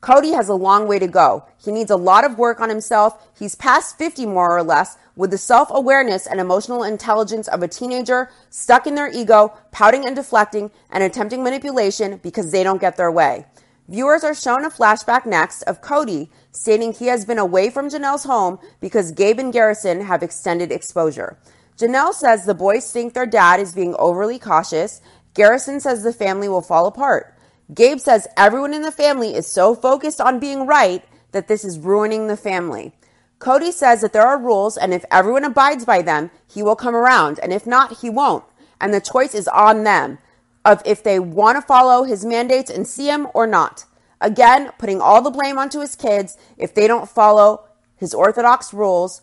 Cody 0.00 0.32
has 0.32 0.48
a 0.48 0.54
long 0.54 0.88
way 0.88 0.98
to 0.98 1.06
go. 1.06 1.44
He 1.62 1.70
needs 1.70 1.90
a 1.90 1.96
lot 1.96 2.24
of 2.24 2.38
work 2.38 2.60
on 2.60 2.70
himself. 2.70 3.28
He's 3.38 3.54
past 3.54 3.98
50 3.98 4.24
more 4.26 4.56
or 4.56 4.62
less 4.62 4.96
with 5.14 5.30
the 5.30 5.38
self 5.38 5.68
awareness 5.70 6.26
and 6.26 6.40
emotional 6.40 6.82
intelligence 6.82 7.48
of 7.48 7.62
a 7.62 7.68
teenager 7.68 8.30
stuck 8.48 8.86
in 8.86 8.94
their 8.94 9.10
ego, 9.12 9.52
pouting 9.72 10.06
and 10.06 10.16
deflecting 10.16 10.70
and 10.90 11.04
attempting 11.04 11.42
manipulation 11.42 12.18
because 12.22 12.50
they 12.50 12.62
don't 12.62 12.80
get 12.80 12.96
their 12.96 13.12
way. 13.12 13.44
Viewers 13.88 14.24
are 14.24 14.34
shown 14.34 14.64
a 14.64 14.70
flashback 14.70 15.26
next 15.26 15.62
of 15.62 15.82
Cody 15.82 16.30
stating 16.52 16.92
he 16.92 17.08
has 17.08 17.24
been 17.24 17.38
away 17.38 17.68
from 17.68 17.90
Janelle's 17.90 18.24
home 18.24 18.58
because 18.80 19.12
Gabe 19.12 19.38
and 19.38 19.52
Garrison 19.52 20.02
have 20.02 20.22
extended 20.22 20.72
exposure. 20.72 21.36
Janelle 21.76 22.14
says 22.14 22.44
the 22.44 22.54
boys 22.54 22.90
think 22.90 23.12
their 23.12 23.26
dad 23.26 23.58
is 23.58 23.74
being 23.74 23.94
overly 23.98 24.38
cautious. 24.38 25.02
Garrison 25.34 25.80
says 25.80 26.02
the 26.02 26.12
family 26.12 26.48
will 26.48 26.62
fall 26.62 26.86
apart. 26.86 27.34
Gabe 27.72 27.98
says 28.00 28.26
everyone 28.36 28.74
in 28.74 28.82
the 28.82 28.90
family 28.90 29.34
is 29.34 29.46
so 29.46 29.74
focused 29.74 30.20
on 30.20 30.40
being 30.40 30.66
right 30.66 31.04
that 31.32 31.46
this 31.46 31.64
is 31.64 31.78
ruining 31.78 32.26
the 32.26 32.36
family. 32.36 32.92
Cody 33.38 33.70
says 33.72 34.00
that 34.00 34.12
there 34.12 34.26
are 34.26 34.38
rules 34.38 34.76
and 34.76 34.92
if 34.92 35.04
everyone 35.10 35.44
abides 35.44 35.84
by 35.84 36.02
them, 36.02 36.30
he 36.46 36.62
will 36.62 36.76
come 36.76 36.94
around, 36.96 37.38
and 37.38 37.52
if 37.52 37.66
not, 37.66 37.98
he 37.98 38.10
won't. 38.10 38.44
And 38.80 38.92
the 38.92 39.00
choice 39.00 39.34
is 39.34 39.48
on 39.48 39.84
them 39.84 40.18
of 40.64 40.82
if 40.84 41.02
they 41.02 41.18
want 41.18 41.56
to 41.56 41.62
follow 41.62 42.04
his 42.04 42.24
mandates 42.24 42.70
and 42.70 42.86
see 42.86 43.08
him 43.08 43.28
or 43.34 43.46
not. 43.46 43.84
Again, 44.20 44.72
putting 44.78 45.00
all 45.00 45.22
the 45.22 45.30
blame 45.30 45.56
onto 45.56 45.80
his 45.80 45.96
kids 45.96 46.36
if 46.58 46.74
they 46.74 46.86
don't 46.86 47.08
follow 47.08 47.64
his 47.96 48.12
orthodox 48.12 48.74
rules, 48.74 49.22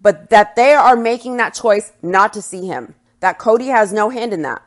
but 0.00 0.30
that 0.30 0.54
they 0.54 0.74
are 0.74 0.96
making 0.96 1.38
that 1.38 1.54
choice 1.54 1.92
not 2.02 2.32
to 2.34 2.42
see 2.42 2.66
him. 2.66 2.94
that 3.20 3.38
Cody 3.38 3.66
has 3.68 3.92
no 3.92 4.10
hand 4.10 4.32
in 4.32 4.42
that. 4.42 4.62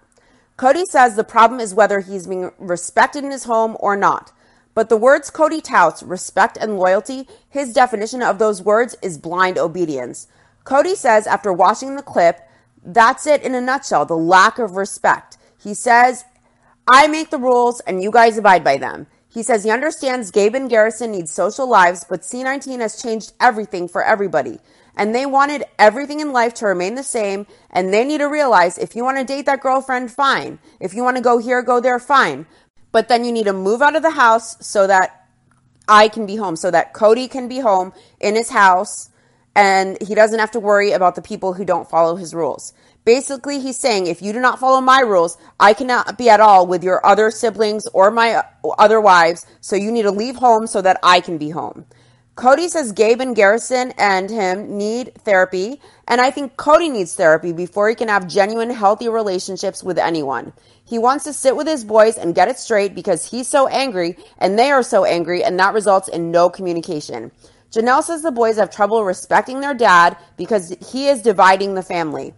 Kody 0.60 0.84
says 0.84 1.16
the 1.16 1.24
problem 1.24 1.62
is 1.62 1.74
whether 1.74 2.02
he's 2.02 2.28
being 2.28 2.52
respected 2.58 3.24
in 3.24 3.32
his 3.32 3.46
home 3.46 3.78
or 3.80 3.96
not. 3.96 4.34
But 4.74 4.90
the 4.90 4.98
words 4.98 5.30
Cody 5.30 5.62
touts, 5.62 6.04
respect 6.04 6.58
and 6.58 6.78
loyalty, 6.78 7.30
his 7.50 7.72
definition 7.72 8.22
of 8.22 8.40
those 8.40 8.62
words 8.62 8.94
is 9.02 9.18
blind 9.18 9.58
obedience. 9.58 10.28
Cody 10.66 10.96
says 10.96 11.28
after 11.28 11.54
watching 11.54 11.96
the 11.96 12.02
clip, 12.04 12.42
that's 12.84 13.26
it 13.26 13.42
in 13.42 13.56
a 13.56 13.62
nutshell, 13.62 14.06
the 14.06 14.18
lack 14.18 14.60
of 14.60 14.76
respect. 14.76 15.38
He 15.58 15.74
says, 15.74 16.26
I 16.86 17.08
make 17.08 17.30
the 17.30 17.38
rules 17.38 17.80
and 17.80 18.04
you 18.04 18.12
guys 18.12 18.38
abide 18.38 18.66
by 18.66 18.78
them. 18.78 19.08
He 19.30 19.44
says 19.44 19.64
he 19.64 19.72
understands 19.72 20.30
Gabe 20.30 20.56
and 20.56 20.70
Garrison 20.70 21.14
need 21.14 21.30
social 21.30 21.70
lives, 21.70 22.04
but 22.04 22.24
C19 22.24 22.82
has 22.82 23.02
changed 23.02 23.32
everything 23.40 23.88
for 23.88 24.04
everybody. 24.04 24.60
And 25.00 25.16
they 25.16 25.26
wanted 25.26 25.64
everything 25.80 26.20
in 26.20 26.34
life 26.34 26.54
to 26.56 26.68
remain 26.68 26.96
the 26.96 27.04
same. 27.04 27.48
And 27.72 27.92
they 27.92 28.04
need 28.04 28.20
to 28.20 28.26
realize 28.26 28.78
if 28.78 28.96
you 28.96 29.04
want 29.04 29.18
to 29.18 29.24
date 29.24 29.48
that 29.48 29.62
girlfriend, 29.62 30.12
fine. 30.12 30.60
If 30.80 30.94
you 30.94 31.04
want 31.04 31.18
to 31.18 31.24
go 31.24 31.40
here, 31.40 31.64
go 31.64 31.80
there, 31.80 31.98
fine. 32.00 32.46
But 32.92 33.08
then 33.08 33.24
you 33.24 33.32
need 33.32 33.46
to 33.46 33.54
move 33.54 33.82
out 33.82 33.96
of 33.96 34.04
the 34.04 34.12
house 34.12 34.58
so 34.66 34.86
that 34.88 35.28
I 35.88 36.10
can 36.10 36.26
be 36.26 36.36
home, 36.36 36.56
so 36.56 36.70
that 36.70 36.94
Cody 36.94 37.28
can 37.28 37.48
be 37.48 37.60
home 37.60 37.94
in 38.20 38.36
his 38.36 38.50
house 38.50 39.10
and 39.56 39.98
he 40.02 40.16
doesn't 40.16 40.40
have 40.40 40.52
to 40.52 40.60
worry 40.60 40.92
about 40.92 41.16
the 41.16 41.22
people 41.22 41.54
who 41.54 41.66
don't 41.66 41.90
follow 41.90 42.16
his 42.16 42.34
rules. 42.34 42.74
Basically, 43.06 43.60
he's 43.60 43.80
saying 43.80 44.08
if 44.08 44.22
you 44.22 44.32
do 44.34 44.40
not 44.40 44.60
follow 44.60 44.82
my 44.82 45.00
rules, 45.00 45.38
I 45.60 45.74
cannot 45.74 46.18
be 46.18 46.30
at 46.30 46.40
all 46.40 46.68
with 46.68 46.84
your 46.84 47.06
other 47.06 47.32
siblings 47.32 47.88
or 47.88 48.12
my 48.12 48.44
other 48.78 49.02
wives, 49.02 49.46
so 49.62 49.76
you 49.76 49.92
need 49.92 50.04
to 50.04 50.12
leave 50.12 50.36
home 50.36 50.68
so 50.68 50.82
that 50.82 51.00
I 51.02 51.20
can 51.20 51.38
be 51.38 51.50
home. 51.50 51.86
Kody 52.40 52.70
says 52.70 52.94
Gabe 52.94 53.20
and 53.20 53.36
Garrison 53.36 53.92
and 53.98 54.30
him 54.30 54.78
need 54.78 55.14
therapy, 55.26 55.82
and 56.08 56.22
I 56.22 56.32
think 56.32 56.56
Cody 56.56 56.88
needs 56.88 57.14
therapy 57.14 57.52
before 57.52 57.90
he 57.90 57.96
can 57.96 58.08
have 58.08 58.30
genuine, 58.30 58.70
healthy 58.70 59.10
relationships 59.10 59.84
with 59.84 59.98
anyone. 59.98 60.54
He 60.86 60.98
wants 60.98 61.26
to 61.26 61.34
sit 61.34 61.58
with 61.58 61.68
his 61.68 61.84
boys 61.84 62.16
and 62.18 62.34
get 62.34 62.48
it 62.48 62.58
straight 62.58 62.96
because 62.96 63.30
he's 63.30 63.50
so 63.50 63.68
angry 63.68 64.16
and 64.38 64.58
they 64.58 64.72
are 64.72 64.84
so 64.84 65.04
angry, 65.04 65.44
and 65.44 65.60
that 65.60 65.74
results 65.74 66.08
in 66.08 66.32
no 66.32 66.50
communication. 66.50 67.34
Janelle 67.74 68.04
says 68.04 68.22
the 68.22 68.32
boys 68.32 68.56
have 68.56 68.70
trouble 68.70 69.04
respecting 69.04 69.60
their 69.60 69.74
dad 69.74 70.16
because 70.38 70.74
he 70.94 71.10
is 71.10 71.22
dividing 71.22 71.74
the 71.74 71.84
family. 71.84 72.34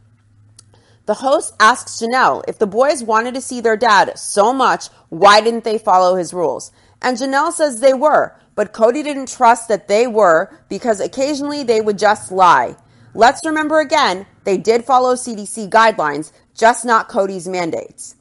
The 1.05 1.13
host 1.13 1.53
asks 1.59 2.01
Janelle 2.01 2.43
if 2.47 2.57
the 2.57 2.65
boys 2.65 3.03
wanted 3.03 3.35
to 3.35 3.41
see 3.41 3.61
their 3.61 3.77
dad 3.77 4.17
so 4.17 4.51
much, 4.51 4.87
why 5.09 5.41
didn't 5.41 5.63
they 5.63 5.77
follow 5.77 6.15
his 6.15 6.33
rules? 6.33 6.71
And 7.01 7.17
Janelle 7.17 7.51
says 7.51 7.79
they 7.79 7.93
were, 7.93 8.35
but 8.55 8.73
Cody 8.73 9.01
didn't 9.03 9.29
trust 9.29 9.67
that 9.67 9.87
they 9.87 10.07
were 10.07 10.55
because 10.69 10.99
occasionally 10.99 11.63
they 11.63 11.81
would 11.81 11.97
just 11.97 12.31
lie. 12.31 12.75
Let's 13.13 13.45
remember 13.45 13.79
again, 13.79 14.25
they 14.43 14.57
did 14.57 14.85
follow 14.85 15.15
CDC 15.15 15.69
guidelines, 15.69 16.31
just 16.55 16.85
not 16.85 17.09
Cody's 17.09 17.47
mandates. 17.47 18.15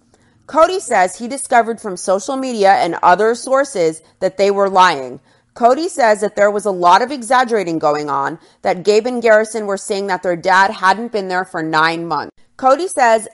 Cody 0.47 0.81
says 0.81 1.17
he 1.17 1.29
discovered 1.29 1.81
from 1.81 1.97
social 1.97 2.37
media 2.37 2.73
and 2.73 2.97
other 3.03 3.35
sources 3.35 4.03
that 4.19 4.37
they 4.37 4.51
were 4.51 4.69
lying. 4.69 5.21
Cody 5.55 5.89
says 5.89 6.21
that 6.23 6.37
there 6.37 6.51
was 6.51 6.65
a 6.65 6.71
lot 6.71 7.03
of 7.03 7.13
exaggerating 7.13 7.79
going 7.79 8.09
on, 8.09 8.39
that 8.63 8.83
Gabe 8.83 9.07
and 9.07 9.23
Garrison 9.23 9.67
were 9.67 9.77
saying 9.77 10.07
that 10.09 10.23
their 10.23 10.37
dad 10.37 10.71
hadn't 10.71 11.13
been 11.13 11.29
there 11.29 11.45
for 11.45 11.63
nine 11.63 12.07
months. 12.07 12.35
Cody 12.57 12.89
says 12.89 13.29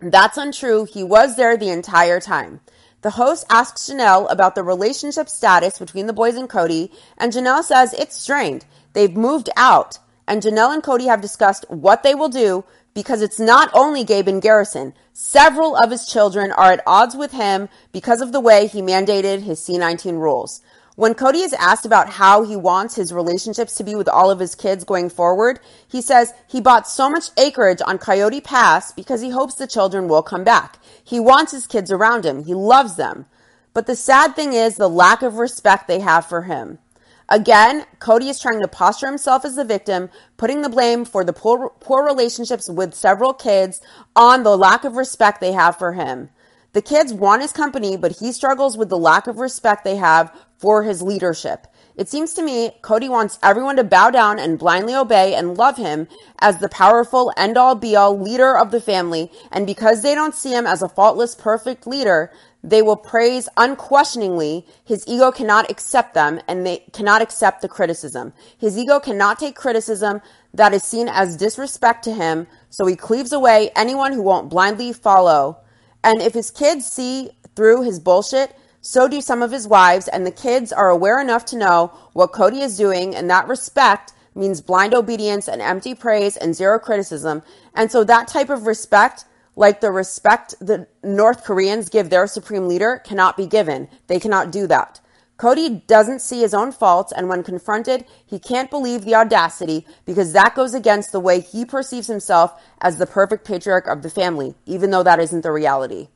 that's 0.00 0.36
untrue. 0.36 0.84
He 0.84 1.02
was 1.02 1.36
there 1.36 1.56
the 1.56 1.70
entire 1.70 2.20
time. 2.20 2.60
The 3.00 3.10
host 3.10 3.44
asks 3.48 3.88
Janelle 3.88 4.30
about 4.30 4.56
the 4.56 4.64
relationship 4.64 5.28
status 5.28 5.78
between 5.78 6.06
the 6.06 6.12
boys 6.12 6.34
and 6.34 6.48
Cody, 6.48 6.90
and 7.16 7.32
Janelle 7.32 7.62
says 7.62 7.92
it's 7.94 8.20
strained. 8.20 8.64
They've 8.92 9.16
moved 9.16 9.50
out, 9.56 9.98
and 10.26 10.42
Janelle 10.42 10.74
and 10.74 10.82
Cody 10.82 11.06
have 11.06 11.20
discussed 11.20 11.64
what 11.68 12.02
they 12.02 12.16
will 12.16 12.28
do 12.28 12.64
because 12.94 13.22
it's 13.22 13.38
not 13.38 13.70
only 13.72 14.02
Gabe 14.02 14.26
and 14.26 14.42
Garrison. 14.42 14.94
Several 15.12 15.76
of 15.76 15.92
his 15.92 16.06
children 16.06 16.50
are 16.50 16.72
at 16.72 16.82
odds 16.84 17.14
with 17.14 17.30
him 17.30 17.68
because 17.92 18.20
of 18.20 18.32
the 18.32 18.40
way 18.40 18.66
he 18.66 18.82
mandated 18.82 19.42
his 19.42 19.60
C19 19.60 20.18
rules. 20.18 20.60
When 20.98 21.14
Cody 21.14 21.42
is 21.42 21.52
asked 21.52 21.86
about 21.86 22.14
how 22.14 22.42
he 22.42 22.56
wants 22.56 22.96
his 22.96 23.12
relationships 23.12 23.76
to 23.76 23.84
be 23.84 23.94
with 23.94 24.08
all 24.08 24.32
of 24.32 24.40
his 24.40 24.56
kids 24.56 24.82
going 24.82 25.10
forward, 25.10 25.60
he 25.86 26.02
says 26.02 26.34
he 26.48 26.60
bought 26.60 26.88
so 26.88 27.08
much 27.08 27.30
acreage 27.36 27.80
on 27.86 27.98
Coyote 27.98 28.40
Pass 28.40 28.90
because 28.90 29.20
he 29.20 29.30
hopes 29.30 29.54
the 29.54 29.68
children 29.68 30.08
will 30.08 30.24
come 30.24 30.42
back. 30.42 30.80
He 31.04 31.20
wants 31.20 31.52
his 31.52 31.68
kids 31.68 31.92
around 31.92 32.26
him. 32.26 32.42
He 32.42 32.52
loves 32.52 32.96
them. 32.96 33.26
But 33.74 33.86
the 33.86 33.94
sad 33.94 34.34
thing 34.34 34.54
is 34.54 34.74
the 34.74 34.88
lack 34.88 35.22
of 35.22 35.36
respect 35.36 35.86
they 35.86 36.00
have 36.00 36.26
for 36.26 36.42
him. 36.42 36.80
Again, 37.28 37.86
Cody 38.00 38.28
is 38.28 38.40
trying 38.40 38.60
to 38.60 38.66
posture 38.66 39.06
himself 39.06 39.44
as 39.44 39.54
the 39.54 39.64
victim, 39.64 40.10
putting 40.36 40.62
the 40.62 40.68
blame 40.68 41.04
for 41.04 41.22
the 41.22 41.32
poor, 41.32 41.70
poor 41.78 42.04
relationships 42.04 42.68
with 42.68 42.92
several 42.92 43.34
kids 43.34 43.80
on 44.16 44.42
the 44.42 44.58
lack 44.58 44.84
of 44.84 44.96
respect 44.96 45.40
they 45.40 45.52
have 45.52 45.78
for 45.78 45.92
him. 45.92 46.30
The 46.72 46.82
kids 46.82 47.12
want 47.12 47.42
his 47.42 47.52
company, 47.52 47.96
but 47.96 48.18
he 48.18 48.32
struggles 48.32 48.76
with 48.76 48.90
the 48.90 48.98
lack 48.98 49.26
of 49.26 49.38
respect 49.38 49.84
they 49.84 49.96
have 49.96 50.32
for 50.58 50.82
his 50.82 51.02
leadership. 51.02 51.66
It 51.96 52.08
seems 52.08 52.34
to 52.34 52.42
me 52.42 52.70
Cody 52.82 53.08
wants 53.08 53.40
everyone 53.42 53.76
to 53.76 53.84
bow 53.84 54.10
down 54.10 54.38
and 54.38 54.58
blindly 54.58 54.94
obey 54.94 55.34
and 55.34 55.58
love 55.58 55.76
him 55.76 56.06
as 56.40 56.58
the 56.58 56.68
powerful 56.68 57.32
end 57.36 57.58
all 57.58 57.74
be 57.74 57.96
all 57.96 58.16
leader 58.16 58.56
of 58.56 58.70
the 58.70 58.80
family. 58.80 59.32
And 59.50 59.66
because 59.66 60.02
they 60.02 60.14
don't 60.14 60.34
see 60.34 60.52
him 60.52 60.66
as 60.66 60.80
a 60.80 60.88
faultless, 60.88 61.34
perfect 61.34 61.86
leader, 61.88 62.30
they 62.62 62.82
will 62.82 62.96
praise 62.96 63.48
unquestioningly. 63.56 64.64
His 64.84 65.04
ego 65.08 65.32
cannot 65.32 65.70
accept 65.70 66.14
them 66.14 66.40
and 66.46 66.64
they 66.64 66.84
cannot 66.92 67.22
accept 67.22 67.62
the 67.62 67.68
criticism. 67.68 68.32
His 68.58 68.78
ego 68.78 69.00
cannot 69.00 69.40
take 69.40 69.56
criticism 69.56 70.20
that 70.54 70.74
is 70.74 70.84
seen 70.84 71.08
as 71.08 71.36
disrespect 71.36 72.04
to 72.04 72.12
him. 72.12 72.46
So 72.70 72.86
he 72.86 72.94
cleaves 72.94 73.32
away 73.32 73.70
anyone 73.74 74.12
who 74.12 74.22
won't 74.22 74.50
blindly 74.50 74.92
follow. 74.92 75.58
And 76.02 76.22
if 76.22 76.34
his 76.34 76.50
kids 76.50 76.86
see 76.86 77.30
through 77.56 77.82
his 77.82 78.00
bullshit, 78.00 78.54
so 78.80 79.08
do 79.08 79.20
some 79.20 79.42
of 79.42 79.50
his 79.50 79.66
wives, 79.66 80.08
and 80.08 80.24
the 80.24 80.30
kids 80.30 80.72
are 80.72 80.88
aware 80.88 81.20
enough 81.20 81.44
to 81.46 81.58
know 81.58 81.92
what 82.12 82.32
Cody 82.32 82.60
is 82.60 82.76
doing, 82.76 83.14
and 83.14 83.28
that 83.28 83.48
respect 83.48 84.12
means 84.34 84.60
blind 84.60 84.94
obedience 84.94 85.48
and 85.48 85.60
empty 85.60 85.94
praise 85.94 86.36
and 86.36 86.54
zero 86.54 86.78
criticism. 86.78 87.42
And 87.74 87.90
so 87.90 88.04
that 88.04 88.28
type 88.28 88.50
of 88.50 88.66
respect, 88.66 89.24
like 89.56 89.80
the 89.80 89.90
respect 89.90 90.54
the 90.60 90.86
North 91.02 91.44
Koreans 91.44 91.88
give 91.88 92.08
their 92.08 92.26
supreme 92.26 92.68
leader, 92.68 93.02
cannot 93.04 93.36
be 93.36 93.46
given. 93.46 93.88
They 94.06 94.20
cannot 94.20 94.52
do 94.52 94.66
that. 94.68 95.00
Kody 95.38 95.86
doesn't 95.86 96.20
see 96.20 96.40
his 96.40 96.52
own 96.52 96.72
faults, 96.72 97.12
and 97.12 97.28
when 97.28 97.44
confronted, 97.44 98.04
he 98.26 98.40
can't 98.40 98.70
believe 98.70 99.04
the 99.04 99.14
audacity 99.14 99.86
because 100.04 100.32
that 100.32 100.56
goes 100.56 100.74
against 100.74 101.12
the 101.12 101.20
way 101.20 101.38
he 101.38 101.64
perceives 101.64 102.08
himself 102.08 102.60
as 102.80 102.96
the 102.96 103.06
perfect 103.06 103.46
patriarch 103.46 103.86
of 103.86 104.02
the 104.02 104.10
family, 104.10 104.56
even 104.66 104.90
though 104.90 105.04
that 105.04 105.20
isn't 105.20 105.42
the 105.42 105.52
reality. 105.52 106.08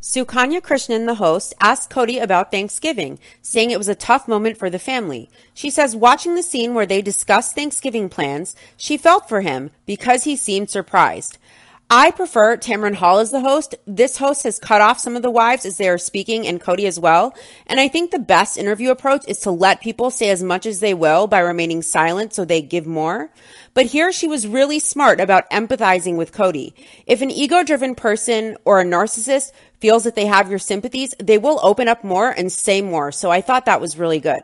Sukanya 0.00 0.60
Krishnan, 0.60 1.06
the 1.06 1.14
host, 1.14 1.54
asked 1.60 1.88
Cody 1.88 2.18
about 2.18 2.50
Thanksgiving, 2.50 3.18
saying 3.40 3.70
it 3.70 3.78
was 3.78 3.88
a 3.88 3.94
tough 3.94 4.28
moment 4.28 4.58
for 4.58 4.68
the 4.68 4.78
family. 4.78 5.30
She 5.54 5.70
says 5.70 5.96
watching 5.96 6.34
the 6.34 6.42
scene 6.42 6.74
where 6.74 6.84
they 6.84 7.00
discussed 7.00 7.54
Thanksgiving 7.54 8.10
plans, 8.10 8.54
she 8.76 8.98
felt 8.98 9.28
for 9.30 9.40
him 9.40 9.70
because 9.86 10.24
he 10.24 10.36
seemed 10.36 10.68
surprised. 10.68 11.38
I 11.90 12.10
prefer 12.12 12.56
Tamron 12.56 12.94
Hall 12.94 13.18
as 13.18 13.30
the 13.30 13.40
host. 13.40 13.74
This 13.86 14.16
host 14.16 14.44
has 14.44 14.58
cut 14.58 14.80
off 14.80 14.98
some 14.98 15.16
of 15.16 15.22
the 15.22 15.30
wives 15.30 15.66
as 15.66 15.76
they 15.76 15.88
are 15.88 15.98
speaking 15.98 16.46
and 16.46 16.60
Cody 16.60 16.86
as 16.86 16.98
well. 16.98 17.34
And 17.66 17.78
I 17.78 17.88
think 17.88 18.10
the 18.10 18.18
best 18.18 18.56
interview 18.56 18.90
approach 18.90 19.24
is 19.28 19.40
to 19.40 19.50
let 19.50 19.82
people 19.82 20.10
say 20.10 20.30
as 20.30 20.42
much 20.42 20.64
as 20.64 20.80
they 20.80 20.94
will 20.94 21.26
by 21.26 21.40
remaining 21.40 21.82
silent 21.82 22.32
so 22.32 22.44
they 22.44 22.62
give 22.62 22.86
more. 22.86 23.30
But 23.74 23.86
here 23.86 24.12
she 24.12 24.26
was 24.26 24.46
really 24.46 24.78
smart 24.78 25.20
about 25.20 25.48
empathizing 25.50 26.16
with 26.16 26.32
Cody. 26.32 26.74
If 27.06 27.20
an 27.20 27.30
ego 27.30 27.62
driven 27.62 27.94
person 27.94 28.56
or 28.64 28.80
a 28.80 28.84
narcissist 28.84 29.52
feels 29.78 30.04
that 30.04 30.14
they 30.14 30.26
have 30.26 30.48
your 30.48 30.58
sympathies, 30.58 31.14
they 31.18 31.36
will 31.36 31.60
open 31.62 31.86
up 31.86 32.02
more 32.02 32.30
and 32.30 32.50
say 32.50 32.80
more. 32.80 33.12
So 33.12 33.30
I 33.30 33.42
thought 33.42 33.66
that 33.66 33.80
was 33.80 33.98
really 33.98 34.20
good. 34.20 34.40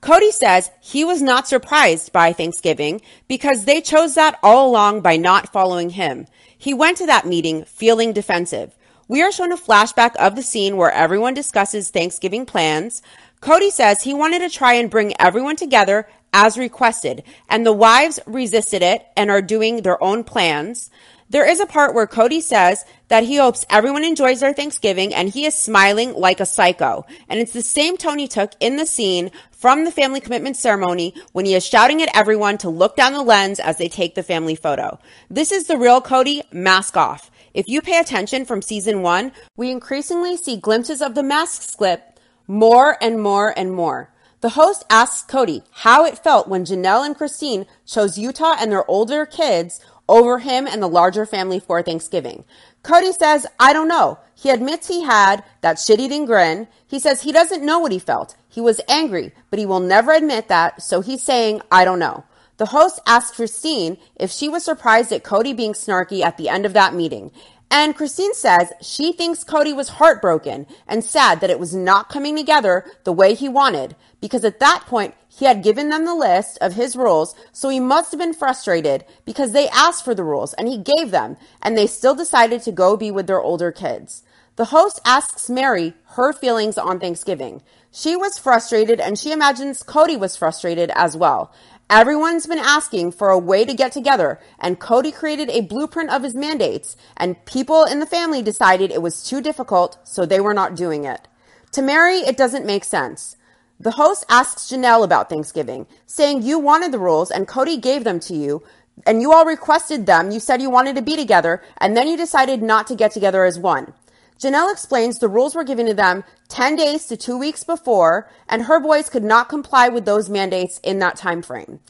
Cody 0.00 0.30
says 0.30 0.70
he 0.80 1.04
was 1.04 1.20
not 1.20 1.46
surprised 1.46 2.12
by 2.12 2.32
Thanksgiving 2.32 3.02
because 3.28 3.64
they 3.64 3.82
chose 3.82 4.14
that 4.14 4.38
all 4.42 4.70
along 4.70 5.02
by 5.02 5.18
not 5.18 5.52
following 5.52 5.90
him. 5.90 6.26
He 6.60 6.74
went 6.74 6.98
to 6.98 7.06
that 7.06 7.26
meeting 7.26 7.64
feeling 7.64 8.12
defensive. 8.12 8.76
We 9.08 9.22
are 9.22 9.32
shown 9.32 9.50
a 9.50 9.56
flashback 9.56 10.14
of 10.16 10.36
the 10.36 10.42
scene 10.42 10.76
where 10.76 10.90
everyone 10.92 11.32
discusses 11.32 11.88
Thanksgiving 11.88 12.44
plans. 12.44 13.00
Cody 13.40 13.70
says 13.70 14.02
he 14.02 14.12
wanted 14.12 14.40
to 14.40 14.50
try 14.50 14.74
and 14.74 14.90
bring 14.90 15.18
everyone 15.18 15.56
together 15.56 16.06
as 16.34 16.58
requested, 16.58 17.22
and 17.48 17.64
the 17.64 17.72
wives 17.72 18.20
resisted 18.26 18.82
it 18.82 19.06
and 19.16 19.30
are 19.30 19.40
doing 19.40 19.80
their 19.80 20.00
own 20.04 20.22
plans. 20.22 20.90
There 21.30 21.48
is 21.48 21.60
a 21.60 21.66
part 21.66 21.94
where 21.94 22.06
Cody 22.06 22.42
says 22.42 22.84
that 23.08 23.24
he 23.24 23.36
hopes 23.36 23.64
everyone 23.70 24.04
enjoys 24.04 24.40
their 24.40 24.52
Thanksgiving 24.52 25.14
and 25.14 25.30
he 25.30 25.46
is 25.46 25.54
smiling 25.54 26.12
like 26.12 26.40
a 26.40 26.46
psycho. 26.46 27.06
And 27.26 27.40
it's 27.40 27.52
the 27.52 27.62
same 27.62 27.96
tone 27.96 28.18
he 28.18 28.28
took 28.28 28.52
in 28.60 28.76
the 28.76 28.84
scene 28.84 29.30
from 29.60 29.84
the 29.84 29.92
family 29.92 30.20
commitment 30.20 30.56
ceremony 30.56 31.12
when 31.32 31.44
he 31.44 31.54
is 31.54 31.64
shouting 31.64 32.00
at 32.00 32.16
everyone 32.16 32.56
to 32.56 32.70
look 32.70 32.96
down 32.96 33.12
the 33.12 33.22
lens 33.22 33.60
as 33.60 33.76
they 33.76 33.90
take 33.90 34.14
the 34.14 34.22
family 34.22 34.54
photo. 34.54 34.98
This 35.28 35.52
is 35.52 35.66
the 35.66 35.76
real 35.76 36.00
Cody, 36.00 36.42
mask 36.50 36.96
off. 36.96 37.30
If 37.52 37.68
you 37.68 37.82
pay 37.82 38.00
attention 38.00 38.46
from 38.46 38.62
season 38.62 39.02
one, 39.02 39.32
we 39.58 39.70
increasingly 39.70 40.38
see 40.38 40.56
glimpses 40.56 41.02
of 41.02 41.14
the 41.14 41.22
mask 41.22 41.60
slip 41.60 42.18
more 42.46 42.96
and 43.02 43.20
more 43.20 43.52
and 43.54 43.70
more. 43.70 44.10
The 44.40 44.50
host 44.50 44.82
asks 44.88 45.30
Cody 45.30 45.62
how 45.70 46.06
it 46.06 46.16
felt 46.16 46.48
when 46.48 46.64
Janelle 46.64 47.04
and 47.04 47.14
Christine 47.14 47.66
chose 47.84 48.16
Utah 48.16 48.56
and 48.58 48.72
their 48.72 48.90
older 48.90 49.26
kids 49.26 49.78
over 50.08 50.38
him 50.38 50.66
and 50.66 50.82
the 50.82 50.88
larger 50.88 51.26
family 51.26 51.60
for 51.60 51.82
Thanksgiving. 51.82 52.44
Cody 52.82 53.12
says, 53.12 53.46
I 53.58 53.74
don't 53.74 53.88
know. 53.88 54.20
He 54.34 54.48
admits 54.48 54.88
he 54.88 55.04
had 55.04 55.44
that 55.60 55.78
shit 55.78 56.00
eating 56.00 56.24
grin. 56.24 56.66
He 56.86 56.98
says 56.98 57.20
he 57.20 57.30
doesn't 57.30 57.62
know 57.62 57.78
what 57.78 57.92
he 57.92 57.98
felt. 57.98 58.36
He 58.50 58.60
was 58.60 58.80
angry, 58.88 59.32
but 59.48 59.58
he 59.58 59.64
will 59.64 59.80
never 59.80 60.12
admit 60.12 60.48
that, 60.48 60.82
so 60.82 61.00
he's 61.00 61.22
saying, 61.22 61.62
I 61.70 61.84
don't 61.84 62.00
know. 62.00 62.24
The 62.56 62.66
host 62.66 63.00
asked 63.06 63.36
Christine 63.36 63.96
if 64.16 64.30
she 64.30 64.48
was 64.48 64.64
surprised 64.64 65.12
at 65.12 65.24
Cody 65.24 65.54
being 65.54 65.72
snarky 65.72 66.22
at 66.22 66.36
the 66.36 66.50
end 66.50 66.66
of 66.66 66.74
that 66.74 66.92
meeting. 66.92 67.30
And 67.70 67.96
Christine 67.96 68.34
says 68.34 68.72
she 68.82 69.12
thinks 69.12 69.44
Cody 69.44 69.72
was 69.72 69.90
heartbroken 69.90 70.66
and 70.88 71.04
sad 71.04 71.40
that 71.40 71.50
it 71.50 71.60
was 71.60 71.74
not 71.74 72.08
coming 72.08 72.36
together 72.36 72.84
the 73.04 73.12
way 73.12 73.34
he 73.34 73.48
wanted 73.48 73.94
because 74.20 74.44
at 74.44 74.58
that 74.58 74.84
point 74.86 75.14
he 75.28 75.44
had 75.44 75.62
given 75.62 75.88
them 75.88 76.04
the 76.04 76.14
list 76.14 76.58
of 76.60 76.74
his 76.74 76.96
rules, 76.96 77.36
so 77.52 77.68
he 77.68 77.78
must 77.78 78.10
have 78.10 78.18
been 78.18 78.34
frustrated 78.34 79.04
because 79.24 79.52
they 79.52 79.68
asked 79.68 80.04
for 80.04 80.14
the 80.14 80.24
rules 80.24 80.52
and 80.54 80.66
he 80.66 80.76
gave 80.76 81.12
them 81.12 81.36
and 81.62 81.78
they 81.78 81.86
still 81.86 82.16
decided 82.16 82.60
to 82.62 82.72
go 82.72 82.96
be 82.96 83.12
with 83.12 83.28
their 83.28 83.40
older 83.40 83.70
kids. 83.70 84.24
The 84.56 84.66
host 84.66 85.00
asks 85.06 85.48
Mary 85.48 85.94
her 86.16 86.32
feelings 86.32 86.76
on 86.76 86.98
Thanksgiving. 86.98 87.62
She 87.92 88.16
was 88.16 88.38
frustrated 88.38 89.00
and 89.00 89.18
she 89.18 89.32
imagines 89.32 89.82
Cody 89.82 90.16
was 90.16 90.36
frustrated 90.36 90.90
as 90.94 91.16
well. 91.16 91.52
Everyone's 91.90 92.46
been 92.46 92.58
asking 92.60 93.12
for 93.12 93.30
a 93.30 93.38
way 93.38 93.64
to 93.64 93.74
get 93.74 93.90
together, 93.90 94.38
and 94.60 94.78
Cody 94.78 95.10
created 95.10 95.50
a 95.50 95.62
blueprint 95.62 96.08
of 96.10 96.22
his 96.22 96.36
mandates, 96.36 96.96
and 97.16 97.44
people 97.46 97.82
in 97.82 97.98
the 97.98 98.06
family 98.06 98.42
decided 98.42 98.92
it 98.92 99.02
was 99.02 99.24
too 99.24 99.40
difficult, 99.40 99.98
so 100.04 100.24
they 100.24 100.38
were 100.38 100.54
not 100.54 100.76
doing 100.76 101.04
it. 101.04 101.26
To 101.72 101.82
Mary, 101.82 102.18
it 102.18 102.36
doesn't 102.36 102.64
make 102.64 102.84
sense. 102.84 103.36
The 103.80 103.92
host 103.92 104.24
asks 104.28 104.70
Janelle 104.70 105.02
about 105.02 105.28
Thanksgiving, 105.28 105.88
saying 106.06 106.42
you 106.42 106.60
wanted 106.60 106.92
the 106.92 106.98
rules 107.00 107.32
and 107.32 107.48
Cody 107.48 107.76
gave 107.76 108.04
them 108.04 108.20
to 108.20 108.34
you, 108.34 108.62
and 109.04 109.20
you 109.20 109.32
all 109.32 109.44
requested 109.44 110.06
them. 110.06 110.30
You 110.30 110.38
said 110.38 110.62
you 110.62 110.70
wanted 110.70 110.94
to 110.94 111.02
be 111.02 111.16
together, 111.16 111.60
and 111.78 111.96
then 111.96 112.06
you 112.06 112.16
decided 112.16 112.62
not 112.62 112.86
to 112.86 112.94
get 112.94 113.10
together 113.10 113.44
as 113.44 113.58
one. 113.58 113.94
Janelle 114.40 114.72
explains 114.72 115.18
the 115.18 115.28
rules 115.28 115.54
were 115.54 115.64
given 115.64 115.86
to 115.86 115.94
them 115.94 116.24
10 116.48 116.76
days 116.76 117.06
to 117.06 117.16
two 117.16 117.36
weeks 117.36 117.62
before, 117.62 118.30
and 118.48 118.62
her 118.62 118.80
boys 118.80 119.10
could 119.10 119.22
not 119.22 119.50
comply 119.50 119.88
with 119.88 120.06
those 120.06 120.30
mandates 120.30 120.80
in 120.82 120.98
that 121.00 121.16
time 121.16 121.42
frame. 121.42 121.80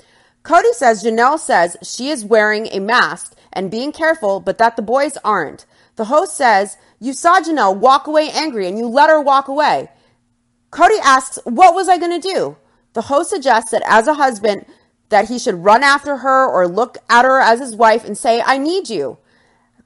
Cody 0.43 0.73
says 0.73 1.05
Janelle 1.05 1.39
says 1.39 1.77
she 1.83 2.09
is 2.09 2.25
wearing 2.25 2.67
a 2.69 2.81
mask 2.81 3.37
and 3.53 3.71
being 3.71 3.93
careful, 3.93 4.41
but 4.41 4.59
that 4.59 4.75
the 4.75 4.83
boys 4.83 5.17
aren't. 5.23 5.65
The 5.97 6.07
host 6.07 6.37
says, 6.37 6.77
You 6.99 7.13
saw 7.13 7.41
Janelle 7.41 7.77
walk 7.77 8.07
away 8.07 8.31
angry 8.31 8.67
and 8.67 8.79
you 8.79 8.87
let 8.87 9.11
her 9.11 9.21
walk 9.21 9.49
away. 9.49 9.91
Cody 10.71 10.97
asks, 11.03 11.39
What 11.45 11.75
was 11.75 11.89
I 11.89 11.99
going 11.99 12.21
to 12.21 12.29
do? 12.29 12.57
The 12.95 13.03
host 13.03 13.31
suggests 13.31 13.71
that 13.71 13.83
as 13.87 14.09
a 14.09 14.15
husband, 14.15 14.67
that 15.11 15.29
he 15.29 15.39
should 15.39 15.65
run 15.65 15.83
after 15.83 16.19
her 16.19 16.47
or 16.47 16.67
look 16.67 16.99
at 17.09 17.25
her 17.25 17.41
as 17.41 17.61
his 17.61 17.77
wife 17.77 18.05
and 18.05 18.17
say, 18.17 18.43
I 18.45 18.59
need 18.59 18.89
you. 18.89 19.19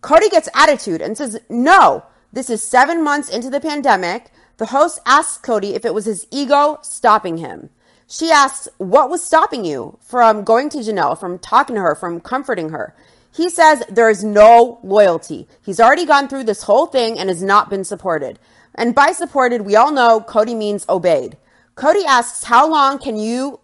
Cody 0.00 0.28
gets 0.28 0.48
attitude 0.54 1.02
and 1.02 1.16
says, 1.16 1.38
No, 1.48 2.04
this 2.34 2.50
is 2.50 2.62
seven 2.62 3.02
months 3.04 3.28
into 3.28 3.48
the 3.48 3.60
pandemic. 3.60 4.32
The 4.56 4.66
host 4.66 4.98
asks 5.06 5.38
Cody 5.38 5.74
if 5.74 5.84
it 5.84 5.94
was 5.94 6.04
his 6.04 6.26
ego 6.32 6.80
stopping 6.82 7.38
him. 7.38 7.70
She 8.08 8.30
asks, 8.30 8.68
What 8.78 9.08
was 9.08 9.22
stopping 9.22 9.64
you 9.64 9.98
from 10.00 10.42
going 10.42 10.68
to 10.70 10.78
Janelle, 10.78 11.18
from 11.18 11.38
talking 11.38 11.76
to 11.76 11.82
her, 11.82 11.94
from 11.94 12.20
comforting 12.20 12.70
her? 12.70 12.92
He 13.32 13.48
says 13.48 13.84
there 13.88 14.10
is 14.10 14.24
no 14.24 14.80
loyalty. 14.82 15.46
He's 15.62 15.78
already 15.78 16.06
gone 16.06 16.26
through 16.26 16.44
this 16.44 16.64
whole 16.64 16.86
thing 16.86 17.18
and 17.18 17.28
has 17.28 17.42
not 17.42 17.70
been 17.70 17.84
supported. 17.84 18.40
And 18.74 18.96
by 18.96 19.12
supported, 19.12 19.62
we 19.62 19.76
all 19.76 19.92
know 19.92 20.20
Cody 20.20 20.56
means 20.56 20.84
obeyed. 20.88 21.36
Cody 21.76 22.04
asks, 22.04 22.44
How 22.44 22.68
long 22.68 22.98
can 22.98 23.16
you 23.16 23.60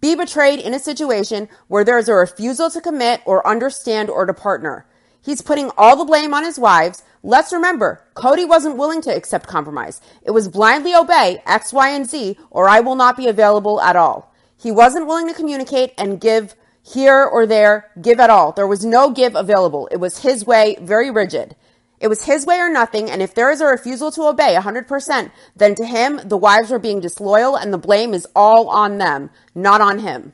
be 0.00 0.14
betrayed 0.14 0.60
in 0.60 0.74
a 0.74 0.78
situation 0.78 1.48
where 1.66 1.82
there 1.82 1.98
is 1.98 2.08
a 2.08 2.14
refusal 2.14 2.70
to 2.70 2.80
commit 2.80 3.20
or 3.26 3.44
understand 3.46 4.10
or 4.10 4.26
to 4.26 4.34
partner? 4.34 4.86
He's 5.20 5.42
putting 5.42 5.70
all 5.76 5.96
the 5.96 6.04
blame 6.04 6.34
on 6.34 6.44
his 6.44 6.58
wives. 6.58 7.02
Let's 7.24 7.52
remember, 7.52 8.02
Cody 8.14 8.44
wasn't 8.44 8.76
willing 8.76 9.00
to 9.02 9.14
accept 9.14 9.46
compromise. 9.46 10.00
It 10.22 10.32
was 10.32 10.48
blindly 10.48 10.92
obey 10.92 11.40
X, 11.46 11.72
Y, 11.72 11.90
and 11.90 12.08
Z, 12.08 12.36
or 12.50 12.68
I 12.68 12.80
will 12.80 12.96
not 12.96 13.16
be 13.16 13.28
available 13.28 13.80
at 13.80 13.94
all. 13.94 14.34
He 14.56 14.72
wasn't 14.72 15.06
willing 15.06 15.28
to 15.28 15.34
communicate 15.34 15.92
and 15.96 16.20
give 16.20 16.56
here 16.82 17.24
or 17.24 17.46
there, 17.46 17.90
give 18.00 18.18
at 18.18 18.30
all. 18.30 18.50
There 18.50 18.66
was 18.66 18.84
no 18.84 19.10
give 19.10 19.36
available. 19.36 19.88
It 19.92 19.98
was 19.98 20.22
his 20.22 20.44
way, 20.44 20.76
very 20.80 21.12
rigid. 21.12 21.54
It 22.00 22.08
was 22.08 22.24
his 22.24 22.44
way 22.44 22.58
or 22.58 22.68
nothing, 22.68 23.08
and 23.08 23.22
if 23.22 23.32
there 23.32 23.52
is 23.52 23.60
a 23.60 23.66
refusal 23.66 24.10
to 24.12 24.22
obey 24.22 24.56
100%, 24.56 25.30
then 25.54 25.76
to 25.76 25.86
him, 25.86 26.20
the 26.24 26.36
wives 26.36 26.72
are 26.72 26.80
being 26.80 26.98
disloyal 26.98 27.54
and 27.54 27.72
the 27.72 27.78
blame 27.78 28.12
is 28.12 28.26
all 28.34 28.68
on 28.68 28.98
them, 28.98 29.30
not 29.54 29.80
on 29.80 30.00
him. 30.00 30.32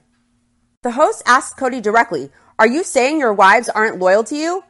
The 0.83 0.93
host 0.93 1.23
asked 1.27 1.59
Cody 1.59 1.83
directly, 1.83 2.31
Are 2.59 2.67
you 2.67 2.83
saying 2.83 3.19
your 3.19 3.35
wives 3.35 3.69
aren't 3.69 3.99
loyal 3.99 4.25
to 4.25 4.35
you? 4.35 4.65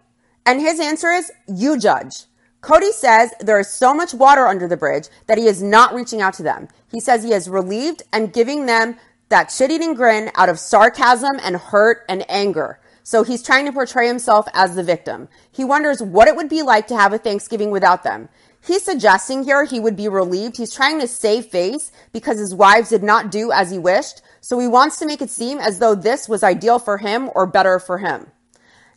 And 0.48 0.62
his 0.62 0.80
answer 0.80 1.10
is, 1.10 1.30
you 1.46 1.78
judge. 1.78 2.24
Cody 2.62 2.90
says 2.90 3.34
there 3.38 3.60
is 3.60 3.68
so 3.68 3.92
much 3.92 4.14
water 4.14 4.46
under 4.46 4.66
the 4.66 4.78
bridge 4.78 5.08
that 5.26 5.36
he 5.36 5.44
is 5.44 5.62
not 5.62 5.94
reaching 5.94 6.22
out 6.22 6.32
to 6.34 6.42
them. 6.42 6.68
He 6.90 7.00
says 7.00 7.22
he 7.22 7.34
is 7.34 7.50
relieved 7.50 8.02
and 8.14 8.32
giving 8.32 8.64
them 8.64 8.96
that 9.28 9.50
shit 9.50 9.70
eating 9.70 9.92
grin 9.92 10.30
out 10.36 10.48
of 10.48 10.58
sarcasm 10.58 11.38
and 11.42 11.56
hurt 11.56 12.02
and 12.08 12.24
anger. 12.30 12.80
So 13.02 13.24
he's 13.24 13.42
trying 13.42 13.66
to 13.66 13.72
portray 13.72 14.08
himself 14.08 14.48
as 14.54 14.74
the 14.74 14.82
victim. 14.82 15.28
He 15.52 15.64
wonders 15.64 16.02
what 16.02 16.28
it 16.28 16.36
would 16.36 16.48
be 16.48 16.62
like 16.62 16.86
to 16.86 16.96
have 16.96 17.12
a 17.12 17.18
Thanksgiving 17.18 17.70
without 17.70 18.02
them. 18.02 18.30
He's 18.66 18.82
suggesting 18.82 19.44
here 19.44 19.66
he 19.66 19.78
would 19.78 19.96
be 19.96 20.08
relieved. 20.08 20.56
He's 20.56 20.74
trying 20.74 20.98
to 21.00 21.08
save 21.08 21.44
face 21.44 21.92
because 22.14 22.38
his 22.38 22.54
wives 22.54 22.88
did 22.88 23.02
not 23.02 23.30
do 23.30 23.52
as 23.52 23.70
he 23.70 23.78
wished. 23.78 24.22
So 24.40 24.58
he 24.58 24.66
wants 24.66 24.98
to 25.00 25.06
make 25.06 25.20
it 25.20 25.28
seem 25.28 25.58
as 25.58 25.78
though 25.78 25.94
this 25.94 26.26
was 26.26 26.42
ideal 26.42 26.78
for 26.78 26.96
him 26.96 27.28
or 27.34 27.44
better 27.44 27.78
for 27.78 27.98
him. 27.98 28.28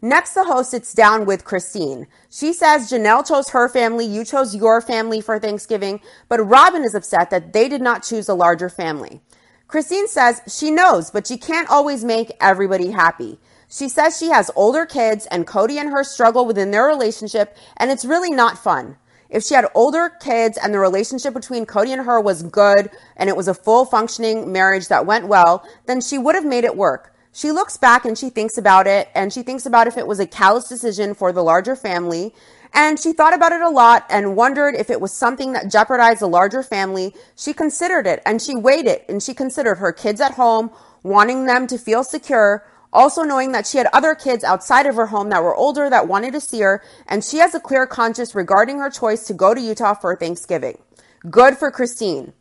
Next, 0.04 0.34
the 0.34 0.46
host 0.46 0.72
sits 0.72 0.94
down 0.94 1.26
with 1.28 1.46
Christine. 1.46 2.08
She 2.28 2.54
says 2.54 2.90
Janelle 2.90 3.28
chose 3.28 3.50
her 3.50 3.70
family, 3.70 4.04
you 4.06 4.26
chose 4.26 4.56
your 4.56 4.82
family 4.82 5.22
for 5.22 5.38
Thanksgiving, 5.38 6.02
but 6.28 6.40
Robin 6.40 6.84
is 6.84 6.96
upset 6.96 7.30
that 7.30 7.54
they 7.54 7.70
did 7.70 7.84
not 7.84 8.02
choose 8.02 8.28
a 8.28 8.34
larger 8.34 8.68
family. 8.68 9.22
Christine 9.68 10.08
says 10.08 10.42
she 10.48 10.72
knows, 10.72 11.12
but 11.12 11.28
she 11.28 11.38
can't 11.38 11.70
always 11.70 12.04
make 12.04 12.32
everybody 12.42 12.90
happy. 12.90 13.38
She 13.70 13.88
says 13.88 14.18
she 14.18 14.30
has 14.30 14.50
older 14.56 14.88
kids 14.88 15.28
and 15.28 15.46
Cody 15.46 15.78
and 15.78 15.92
her 15.92 16.04
struggle 16.04 16.48
within 16.48 16.72
their 16.72 16.88
relationship, 16.88 17.56
and 17.78 17.92
it's 17.92 18.04
really 18.04 18.32
not 18.32 18.58
fun. 18.58 18.98
If 19.30 19.44
she 19.44 19.54
had 19.54 19.68
older 19.76 20.10
kids 20.10 20.58
and 20.58 20.74
the 20.74 20.80
relationship 20.80 21.36
between 21.36 21.68
Cody 21.68 21.94
and 21.94 22.02
her 22.02 22.20
was 22.20 22.42
good 22.42 22.90
and 23.16 23.30
it 23.30 23.38
was 23.38 23.48
a 23.48 23.54
full 23.54 23.86
functioning 23.86 24.52
marriage 24.52 24.88
that 24.88 25.06
went 25.06 25.28
well, 25.28 25.64
then 25.86 26.02
she 26.02 26.18
would 26.18 26.36
have 26.36 26.44
made 26.44 26.66
it 26.66 26.76
work. 26.76 27.14
She 27.34 27.52
looks 27.52 27.78
back 27.78 28.06
and 28.06 28.18
she 28.18 28.30
thinks 28.30 28.58
about 28.58 28.88
it 28.88 29.10
and 29.16 29.32
she 29.32 29.42
thinks 29.42 29.66
about 29.66 29.88
if 29.88 29.98
it 29.98 30.08
was 30.08 30.20
a 30.20 30.28
callous 30.28 30.68
decision 30.68 31.14
for 31.14 31.32
the 31.32 31.44
larger 31.44 31.76
family. 31.76 32.34
And 32.74 33.00
she 33.00 33.14
thought 33.14 33.34
about 33.34 33.52
it 33.52 33.62
a 33.62 33.70
lot 33.70 34.06
and 34.10 34.36
wondered 34.36 34.76
if 34.76 34.90
it 34.90 35.02
was 35.02 35.14
something 35.14 35.54
that 35.54 35.72
jeopardized 35.72 36.22
the 36.22 36.28
larger 36.28 36.64
family. 36.64 37.14
She 37.36 37.54
considered 37.54 38.08
it 38.08 38.22
and 38.26 38.42
she 38.42 38.56
weighed 38.56 38.86
it 38.86 39.06
and 39.08 39.24
she 39.24 39.34
considered 39.34 39.76
her 39.76 39.92
kids 39.92 40.22
at 40.22 40.34
home, 40.34 40.72
wanting 41.04 41.46
them 41.46 41.68
to 41.68 41.78
feel 41.78 42.04
secure, 42.04 42.66
also 42.94 43.24
knowing 43.24 43.52
that 43.54 43.66
she 43.66 43.78
had 43.78 43.88
other 43.94 44.16
kids 44.16 44.44
outside 44.44 44.86
of 44.86 44.96
her 44.96 45.08
home 45.08 45.30
that 45.30 45.44
were 45.44 45.56
older 45.56 45.90
that 45.90 46.08
wanted 46.08 46.34
to 46.34 46.42
see 46.42 46.60
her, 46.62 46.84
and 47.08 47.24
she 47.24 47.38
has 47.38 47.56
a 47.56 47.60
clear 47.60 47.86
conscience 47.86 48.36
regarding 48.36 48.80
her 48.80 48.90
choice 48.90 49.26
to 49.28 49.34
go 49.34 49.54
to 49.54 49.62
Utah 49.62 49.94
for 49.94 50.16
Thanksgiving. 50.16 50.78
Good 51.30 51.58
for 51.58 51.72
Christine. 51.72 52.34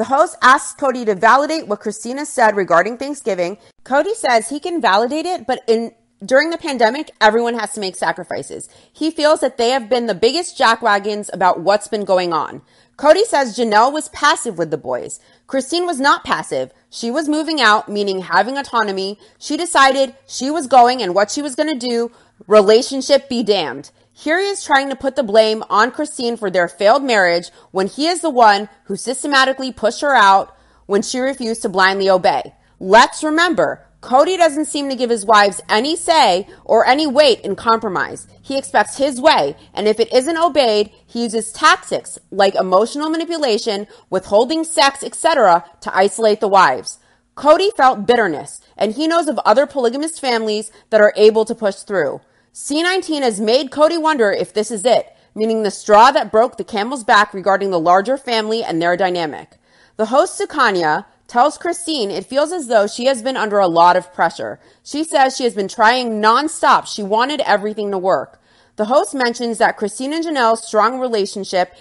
The 0.00 0.06
host 0.06 0.38
asks 0.40 0.72
Cody 0.80 1.04
to 1.04 1.14
validate 1.14 1.66
what 1.66 1.80
Christina 1.80 2.24
said 2.24 2.56
regarding 2.56 2.96
Thanksgiving. 2.96 3.58
Cody 3.84 4.14
says 4.14 4.48
he 4.48 4.58
can 4.58 4.80
validate 4.80 5.26
it, 5.26 5.46
but 5.46 5.62
in 5.66 5.92
during 6.24 6.48
the 6.48 6.56
pandemic, 6.56 7.10
everyone 7.20 7.58
has 7.58 7.74
to 7.74 7.80
make 7.80 7.96
sacrifices. 7.96 8.70
He 8.90 9.10
feels 9.10 9.40
that 9.40 9.58
they 9.58 9.68
have 9.72 9.90
been 9.90 10.06
the 10.06 10.14
biggest 10.14 10.58
jackwagons 10.58 11.28
about 11.34 11.60
what's 11.60 11.86
been 11.86 12.06
going 12.06 12.32
on. 12.32 12.62
Cody 12.96 13.26
says 13.26 13.58
Janelle 13.58 13.92
was 13.92 14.08
passive 14.08 14.56
with 14.56 14.70
the 14.70 14.78
boys. 14.78 15.20
Christine 15.46 15.84
was 15.84 16.00
not 16.00 16.24
passive. 16.24 16.72
She 16.88 17.10
was 17.10 17.28
moving 17.28 17.60
out, 17.60 17.86
meaning 17.86 18.22
having 18.22 18.56
autonomy. 18.56 19.18
She 19.38 19.58
decided 19.58 20.14
she 20.26 20.50
was 20.50 20.66
going 20.66 21.02
and 21.02 21.14
what 21.14 21.30
she 21.30 21.42
was 21.42 21.54
going 21.54 21.78
to 21.78 21.88
do. 21.88 22.10
Relationship 22.46 23.28
be 23.28 23.42
damned. 23.42 23.90
Here 24.20 24.38
he 24.38 24.48
is 24.48 24.62
trying 24.62 24.90
to 24.90 24.96
put 24.96 25.16
the 25.16 25.22
blame 25.22 25.64
on 25.70 25.92
Christine 25.92 26.36
for 26.36 26.50
their 26.50 26.68
failed 26.68 27.02
marriage 27.02 27.48
when 27.70 27.86
he 27.86 28.06
is 28.06 28.20
the 28.20 28.28
one 28.28 28.68
who 28.84 28.94
systematically 28.94 29.72
pushed 29.72 30.02
her 30.02 30.14
out 30.14 30.54
when 30.84 31.00
she 31.00 31.20
refused 31.20 31.62
to 31.62 31.70
blindly 31.70 32.10
obey. 32.10 32.52
Let's 32.78 33.24
remember, 33.24 33.86
Cody 34.02 34.36
doesn't 34.36 34.66
seem 34.66 34.90
to 34.90 34.94
give 34.94 35.08
his 35.08 35.24
wives 35.24 35.62
any 35.70 35.96
say 35.96 36.46
or 36.66 36.86
any 36.86 37.06
weight 37.06 37.40
in 37.40 37.56
compromise. 37.56 38.28
He 38.42 38.58
expects 38.58 38.98
his 38.98 39.18
way, 39.18 39.56
and 39.72 39.88
if 39.88 39.98
it 39.98 40.12
isn't 40.12 40.36
obeyed, 40.36 40.90
he 41.06 41.22
uses 41.22 41.50
tactics 41.50 42.18
like 42.30 42.54
emotional 42.54 43.08
manipulation, 43.08 43.86
withholding 44.10 44.64
sex, 44.64 45.02
etc. 45.02 45.64
to 45.80 45.96
isolate 45.96 46.40
the 46.40 46.48
wives. 46.48 46.98
Cody 47.36 47.70
felt 47.74 48.06
bitterness, 48.06 48.60
and 48.76 48.92
he 48.92 49.08
knows 49.08 49.28
of 49.28 49.38
other 49.46 49.66
polygamous 49.66 50.18
families 50.18 50.70
that 50.90 51.00
are 51.00 51.14
able 51.16 51.46
to 51.46 51.54
push 51.54 51.76
through. 51.76 52.20
C19 52.52 53.22
has 53.22 53.40
made 53.40 53.70
Cody 53.70 53.96
wonder 53.96 54.32
if 54.32 54.52
this 54.52 54.72
is 54.72 54.84
it, 54.84 55.16
meaning 55.36 55.62
the 55.62 55.70
straw 55.70 56.10
that 56.10 56.32
broke 56.32 56.56
the 56.56 56.64
camel's 56.64 57.04
back 57.04 57.32
regarding 57.32 57.70
the 57.70 57.78
larger 57.78 58.16
family 58.16 58.64
and 58.64 58.82
their 58.82 58.96
dynamic. 58.96 59.52
The 59.96 60.06
host 60.06 60.40
Sukanya 60.40 61.06
tells 61.28 61.58
Christine 61.58 62.10
it 62.10 62.26
feels 62.26 62.50
as 62.50 62.66
though 62.66 62.88
she 62.88 63.04
has 63.04 63.22
been 63.22 63.36
under 63.36 63.60
a 63.60 63.68
lot 63.68 63.96
of 63.96 64.12
pressure. 64.12 64.58
She 64.82 65.04
says 65.04 65.36
she 65.36 65.44
has 65.44 65.54
been 65.54 65.68
trying 65.68 66.20
nonstop. 66.20 66.92
She 66.92 67.04
wanted 67.04 67.40
everything 67.42 67.92
to 67.92 67.98
work. 67.98 68.40
The 68.74 68.86
host 68.86 69.14
mentions 69.14 69.58
that 69.58 69.76
Christine 69.76 70.12
and 70.12 70.24
Janelle's 70.24 70.66
strong 70.66 70.98
relationship 70.98 71.72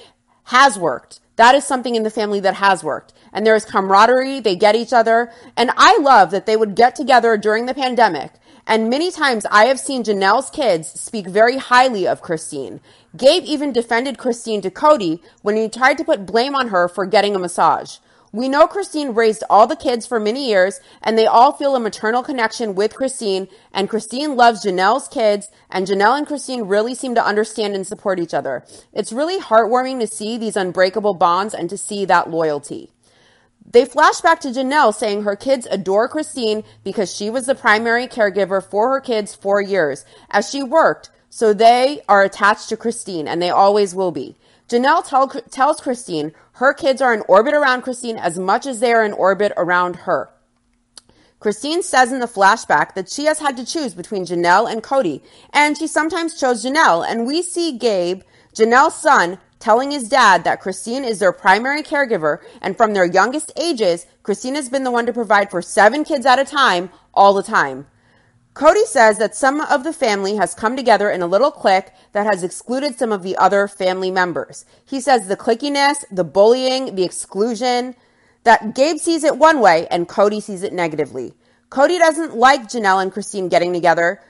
has 0.45 0.77
worked. 0.77 1.19
That 1.37 1.55
is 1.55 1.65
something 1.65 1.95
in 1.95 2.03
the 2.03 2.09
family 2.11 2.41
that 2.41 2.55
has 2.55 2.83
worked. 2.83 3.13
And 3.33 3.45
there 3.45 3.55
is 3.55 3.65
camaraderie. 3.65 4.39
They 4.39 4.55
get 4.55 4.75
each 4.75 4.93
other. 4.93 5.31
And 5.55 5.71
I 5.77 5.97
love 5.97 6.29
that 6.31 6.45
they 6.45 6.57
would 6.57 6.75
get 6.75 6.95
together 6.95 7.37
during 7.37 7.65
the 7.65 7.73
pandemic. 7.73 8.33
And 8.69 8.87
many 8.87 9.09
times 9.09 9.47
I 9.49 9.65
have 9.65 9.79
seen 9.79 10.03
Janelle's 10.03 10.51
kids 10.51 10.87
speak 10.89 11.25
very 11.25 11.57
highly 11.57 12.07
of 12.07 12.21
Christine. 12.21 12.81
Gabe 13.17 13.43
even 13.45 13.73
defended 13.73 14.19
Christine 14.19 14.61
to 14.61 14.69
Cody 14.69 15.23
when 15.41 15.55
he 15.55 15.67
tried 15.67 15.97
to 15.97 16.03
put 16.03 16.27
blame 16.27 16.53
on 16.53 16.67
her 16.67 16.87
for 16.87 17.07
getting 17.07 17.35
a 17.35 17.39
massage. 17.39 17.97
We 18.31 18.47
know 18.47 18.67
Christine 18.67 19.15
raised 19.15 19.43
all 19.49 19.65
the 19.65 19.75
kids 19.75 20.05
for 20.05 20.19
many 20.19 20.47
years, 20.47 20.81
and 21.01 21.17
they 21.17 21.25
all 21.25 21.51
feel 21.51 21.75
a 21.75 21.79
maternal 21.79 22.21
connection 22.21 22.75
with 22.75 22.93
Christine, 22.93 23.47
and 23.73 23.89
Christine 23.89 24.35
loves 24.35 24.63
Janelle's 24.63 25.07
kids, 25.07 25.49
and 25.71 25.87
Janelle 25.87 26.19
and 26.19 26.27
Christine 26.27 26.67
really 26.67 26.93
seem 26.93 27.15
to 27.15 27.25
understand 27.25 27.73
and 27.73 27.87
support 27.87 28.19
each 28.19 28.35
other. 28.35 28.63
It's 28.93 29.11
really 29.11 29.39
heartwarming 29.39 29.99
to 30.01 30.05
see 30.05 30.37
these 30.37 30.55
unbreakable 30.55 31.15
bonds 31.15 31.55
and 31.55 31.71
to 31.71 31.77
see 31.77 32.05
that 32.05 32.29
loyalty. 32.29 32.91
They 33.71 33.85
flash 33.85 34.21
back 34.21 34.39
to 34.41 34.49
Janelle 34.49 34.93
saying 34.93 35.23
her 35.23 35.35
kids 35.35 35.67
adore 35.69 36.07
Christine 36.07 36.63
because 36.83 37.15
she 37.15 37.29
was 37.29 37.45
the 37.45 37.53
primary 37.53 38.07
caregiver 38.07 38.63
for 38.63 38.91
her 38.93 38.99
kids 38.99 39.35
for 39.35 39.61
years 39.61 40.05
as 40.31 40.49
she 40.49 40.63
worked, 40.63 41.11
so 41.29 41.53
they 41.53 42.01
are 42.09 42.23
attached 42.23 42.69
to 42.69 42.77
Christine, 42.77 43.27
and 43.27 43.41
they 43.41 43.51
always 43.51 43.93
will 43.93 44.11
be. 44.11 44.35
Janelle 44.67 45.07
tell, 45.07 45.27
tells 45.27 45.81
Christine 45.81 46.33
her 46.53 46.73
kids 46.73 47.01
are 47.01 47.13
in 47.13 47.23
orbit 47.27 47.53
around 47.53 47.83
Christine 47.83 48.17
as 48.17 48.39
much 48.39 48.65
as 48.65 48.79
they 48.79 48.91
are 48.91 49.05
in 49.05 49.13
orbit 49.13 49.51
around 49.55 49.97
her. 49.97 50.29
Christine 51.39 51.81
says 51.81 52.11
in 52.11 52.19
the 52.19 52.25
flashback 52.25 52.95
that 52.95 53.09
she 53.09 53.25
has 53.25 53.39
had 53.39 53.55
to 53.57 53.65
choose 53.65 53.93
between 53.93 54.25
Janelle 54.25 54.69
and 54.69 54.83
Cody, 54.83 55.23
and 55.53 55.77
she 55.77 55.87
sometimes 55.87 56.37
chose 56.37 56.65
Janelle. 56.65 57.05
And 57.07 57.25
we 57.25 57.41
see 57.41 57.77
Gabe, 57.77 58.23
Janelle's 58.53 58.95
son, 58.95 59.39
telling 59.59 59.91
his 59.91 60.09
dad 60.09 60.43
that 60.43 60.61
Christine 60.61 61.03
is 61.03 61.19
their 61.19 61.31
primary 61.31 61.83
caregiver, 61.83 62.39
and 62.61 62.77
from 62.77 62.93
their 62.93 63.05
youngest 63.05 63.51
ages, 63.57 64.05
Christine 64.23 64.55
has 64.55 64.69
been 64.69 64.83
the 64.83 64.91
one 64.91 65.05
to 65.05 65.13
provide 65.13 65.51
for 65.51 65.61
seven 65.61 66.03
kids 66.03 66.25
at 66.25 66.39
a 66.39 66.45
time, 66.45 66.89
all 67.13 67.33
the 67.33 67.43
time. 67.43 67.85
Cody 68.53 68.85
says 68.85 69.17
that 69.19 69.35
some 69.35 69.61
of 69.61 69.83
the 69.83 69.93
family 69.93 70.35
has 70.35 70.53
come 70.53 70.75
together 70.75 71.09
in 71.09 71.21
a 71.21 71.27
little 71.27 71.51
clique 71.51 71.91
that 72.13 72.25
has 72.25 72.43
excluded 72.43 72.97
some 72.97 73.11
of 73.11 73.23
the 73.23 73.37
other 73.37 73.67
family 73.67 74.11
members. 74.11 74.65
He 74.85 74.99
says 74.99 75.27
the 75.27 75.37
clickiness, 75.37 76.03
the 76.11 76.23
bullying, 76.23 76.95
the 76.95 77.03
exclusion, 77.03 77.95
that 78.43 78.75
Gabe 78.75 78.97
sees 78.97 79.23
it 79.23 79.37
one 79.37 79.61
way 79.61 79.87
and 79.89 80.07
Cody 80.07 80.41
sees 80.41 80.63
it 80.63 80.73
negatively. 80.73 81.35
Cody 81.69 81.99
doesn't 81.99 82.35
like 82.35 82.63
Janelle 82.63 83.01
and 83.01 83.11
Christine 83.11 83.47
getting 83.47 83.71
together 83.71 84.21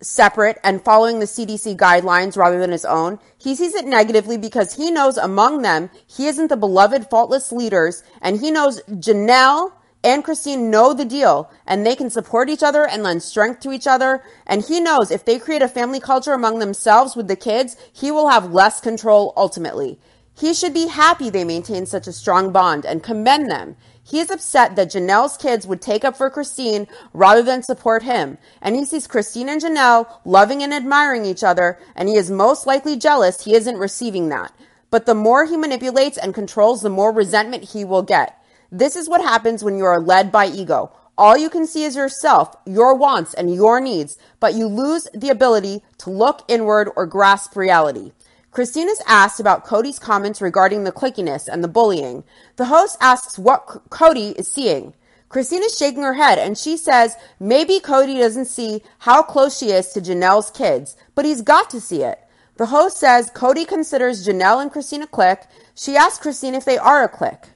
separate 0.00 0.58
and 0.64 0.82
following 0.82 1.18
the 1.18 1.26
CDC 1.26 1.76
guidelines 1.76 2.36
rather 2.36 2.58
than 2.58 2.72
his 2.72 2.84
own. 2.84 3.18
He 3.38 3.54
sees 3.54 3.74
it 3.74 3.84
negatively 3.84 4.36
because 4.36 4.76
he 4.76 4.90
knows 4.90 5.16
among 5.16 5.62
them 5.62 5.90
he 6.06 6.26
isn't 6.26 6.48
the 6.48 6.56
beloved 6.56 7.08
faultless 7.10 7.52
leaders 7.52 8.02
and 8.20 8.40
he 8.40 8.50
knows 8.50 8.82
Janelle 8.88 9.72
and 10.02 10.24
Christine 10.24 10.70
know 10.70 10.94
the 10.94 11.04
deal 11.04 11.50
and 11.66 11.84
they 11.84 11.94
can 11.94 12.08
support 12.08 12.48
each 12.48 12.62
other 12.62 12.86
and 12.86 13.02
lend 13.02 13.22
strength 13.22 13.60
to 13.60 13.72
each 13.72 13.86
other. 13.86 14.22
And 14.46 14.64
he 14.64 14.80
knows 14.80 15.10
if 15.10 15.24
they 15.24 15.38
create 15.38 15.62
a 15.62 15.68
family 15.68 16.00
culture 16.00 16.32
among 16.32 16.58
themselves 16.58 17.14
with 17.14 17.28
the 17.28 17.36
kids, 17.36 17.76
he 17.92 18.10
will 18.10 18.28
have 18.28 18.52
less 18.52 18.80
control 18.80 19.34
ultimately. 19.36 19.98
He 20.34 20.54
should 20.54 20.72
be 20.72 20.86
happy 20.86 21.28
they 21.28 21.44
maintain 21.44 21.84
such 21.84 22.06
a 22.06 22.12
strong 22.12 22.50
bond 22.50 22.86
and 22.86 23.02
commend 23.02 23.50
them. 23.50 23.76
He 24.10 24.18
is 24.18 24.28
upset 24.28 24.74
that 24.74 24.90
Janelle's 24.90 25.36
kids 25.36 25.68
would 25.68 25.80
take 25.80 26.04
up 26.04 26.16
for 26.16 26.28
Christine 26.30 26.88
rather 27.12 27.42
than 27.42 27.62
support 27.62 28.02
him. 28.02 28.38
And 28.60 28.74
he 28.74 28.84
sees 28.84 29.06
Christine 29.06 29.48
and 29.48 29.62
Janelle 29.62 30.08
loving 30.24 30.64
and 30.64 30.74
admiring 30.74 31.24
each 31.24 31.44
other, 31.44 31.78
and 31.94 32.08
he 32.08 32.16
is 32.16 32.28
most 32.28 32.66
likely 32.66 32.96
jealous 32.96 33.44
he 33.44 33.54
isn't 33.54 33.78
receiving 33.78 34.28
that. 34.30 34.52
But 34.90 35.06
the 35.06 35.14
more 35.14 35.44
he 35.44 35.56
manipulates 35.56 36.18
and 36.18 36.34
controls, 36.34 36.82
the 36.82 36.90
more 36.90 37.12
resentment 37.12 37.70
he 37.70 37.84
will 37.84 38.02
get. 38.02 38.36
This 38.72 38.96
is 38.96 39.08
what 39.08 39.20
happens 39.20 39.62
when 39.62 39.78
you 39.78 39.84
are 39.84 40.00
led 40.00 40.32
by 40.32 40.46
ego. 40.46 40.92
All 41.16 41.36
you 41.36 41.48
can 41.48 41.66
see 41.66 41.84
is 41.84 41.94
yourself, 41.94 42.56
your 42.66 42.94
wants, 42.94 43.34
and 43.34 43.54
your 43.54 43.80
needs, 43.80 44.18
but 44.40 44.54
you 44.54 44.66
lose 44.66 45.06
the 45.14 45.28
ability 45.28 45.82
to 45.98 46.10
look 46.10 46.42
inward 46.48 46.90
or 46.96 47.06
grasp 47.06 47.54
reality. 47.54 48.10
Christine 48.50 48.88
is 48.88 49.00
asked 49.06 49.38
about 49.38 49.64
Cody's 49.64 50.00
comments 50.00 50.40
regarding 50.40 50.82
the 50.82 50.90
clickiness 50.90 51.46
and 51.46 51.62
the 51.62 51.68
bullying. 51.68 52.24
The 52.56 52.64
host 52.64 52.96
asks 53.00 53.38
what 53.38 53.64
Cody 53.90 54.30
is 54.30 54.48
seeing. 54.48 54.94
Christine 55.28 55.62
is 55.62 55.78
shaking 55.78 56.02
her 56.02 56.14
head 56.14 56.38
and 56.38 56.58
she 56.58 56.76
says 56.76 57.14
maybe 57.38 57.78
Cody 57.78 58.18
doesn't 58.18 58.46
see 58.46 58.82
how 58.98 59.22
close 59.22 59.56
she 59.56 59.66
is 59.66 59.92
to 59.92 60.00
Janelle's 60.00 60.50
kids, 60.50 60.96
but 61.14 61.24
he's 61.24 61.42
got 61.42 61.70
to 61.70 61.80
see 61.80 62.02
it. 62.02 62.18
The 62.56 62.66
host 62.66 62.96
says 62.98 63.30
Cody 63.30 63.64
considers 63.64 64.26
Janelle 64.26 64.60
and 64.60 64.72
Christine 64.72 65.02
a 65.02 65.06
clique. 65.06 65.46
She 65.76 65.96
asks 65.96 66.18
Christine 66.18 66.56
if 66.56 66.64
they 66.64 66.76
are 66.76 67.04
a 67.04 67.08
clique. 67.08 67.50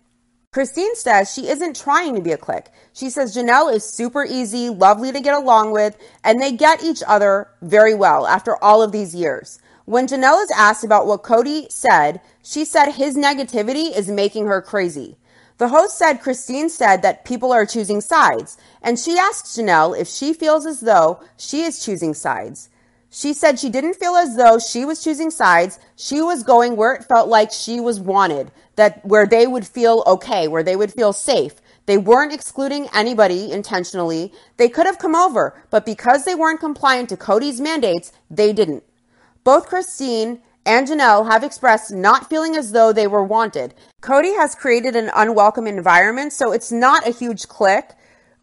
Christine 0.52 0.94
says 0.94 1.34
she 1.34 1.48
isn't 1.48 1.74
trying 1.74 2.14
to 2.14 2.20
be 2.20 2.30
a 2.30 2.38
clique. 2.38 2.68
She 2.92 3.10
says 3.10 3.36
Janelle 3.36 3.74
is 3.74 3.82
super 3.82 4.24
easy, 4.24 4.70
lovely 4.70 5.10
to 5.10 5.20
get 5.20 5.34
along 5.34 5.72
with, 5.72 5.98
and 6.22 6.40
they 6.40 6.52
get 6.52 6.84
each 6.84 7.02
other 7.08 7.48
very 7.60 7.92
well 7.96 8.28
after 8.28 8.56
all 8.62 8.80
of 8.80 8.92
these 8.92 9.16
years. 9.16 9.58
When 9.86 10.06
Janelle 10.06 10.42
is 10.42 10.50
asked 10.50 10.82
about 10.82 11.06
what 11.06 11.22
Cody 11.22 11.66
said, 11.68 12.22
she 12.42 12.64
said 12.64 12.92
his 12.92 13.18
negativity 13.18 13.94
is 13.94 14.08
making 14.08 14.46
her 14.46 14.62
crazy. 14.62 15.18
The 15.58 15.68
host 15.68 15.98
said 15.98 16.22
Christine 16.22 16.70
said 16.70 17.02
that 17.02 17.26
people 17.26 17.52
are 17.52 17.66
choosing 17.66 18.00
sides, 18.00 18.56
and 18.80 18.98
she 18.98 19.18
asked 19.18 19.44
Janelle 19.44 19.98
if 19.98 20.08
she 20.08 20.32
feels 20.32 20.64
as 20.64 20.80
though 20.80 21.20
she 21.36 21.64
is 21.64 21.84
choosing 21.84 22.14
sides. 22.14 22.70
She 23.10 23.34
said 23.34 23.58
she 23.58 23.68
didn't 23.68 23.96
feel 23.96 24.16
as 24.16 24.36
though 24.36 24.58
she 24.58 24.86
was 24.86 25.04
choosing 25.04 25.30
sides. 25.30 25.78
She 25.96 26.22
was 26.22 26.42
going 26.42 26.76
where 26.76 26.94
it 26.94 27.04
felt 27.04 27.28
like 27.28 27.52
she 27.52 27.78
was 27.78 28.00
wanted, 28.00 28.50
that 28.76 29.04
where 29.04 29.26
they 29.26 29.46
would 29.46 29.66
feel 29.66 30.02
okay, 30.06 30.48
where 30.48 30.62
they 30.62 30.76
would 30.76 30.94
feel 30.94 31.12
safe. 31.12 31.56
They 31.84 31.98
weren't 31.98 32.32
excluding 32.32 32.88
anybody 32.94 33.52
intentionally. 33.52 34.32
They 34.56 34.70
could 34.70 34.86
have 34.86 34.98
come 34.98 35.14
over, 35.14 35.62
but 35.68 35.84
because 35.84 36.24
they 36.24 36.34
weren't 36.34 36.58
compliant 36.58 37.10
to 37.10 37.18
Cody's 37.18 37.60
mandates, 37.60 38.12
they 38.30 38.54
didn't. 38.54 38.82
Both 39.44 39.66
Christine 39.66 40.40
and 40.64 40.88
Janelle 40.88 41.30
have 41.30 41.44
expressed 41.44 41.92
not 41.92 42.30
feeling 42.30 42.56
as 42.56 42.72
though 42.72 42.94
they 42.94 43.06
were 43.06 43.22
wanted. 43.22 43.74
Cody 44.00 44.32
has 44.34 44.54
created 44.54 44.96
an 44.96 45.10
unwelcome 45.14 45.66
environment, 45.66 46.32
so 46.32 46.50
it's 46.50 46.72
not 46.72 47.06
a 47.06 47.12
huge 47.12 47.46
clique 47.46 47.90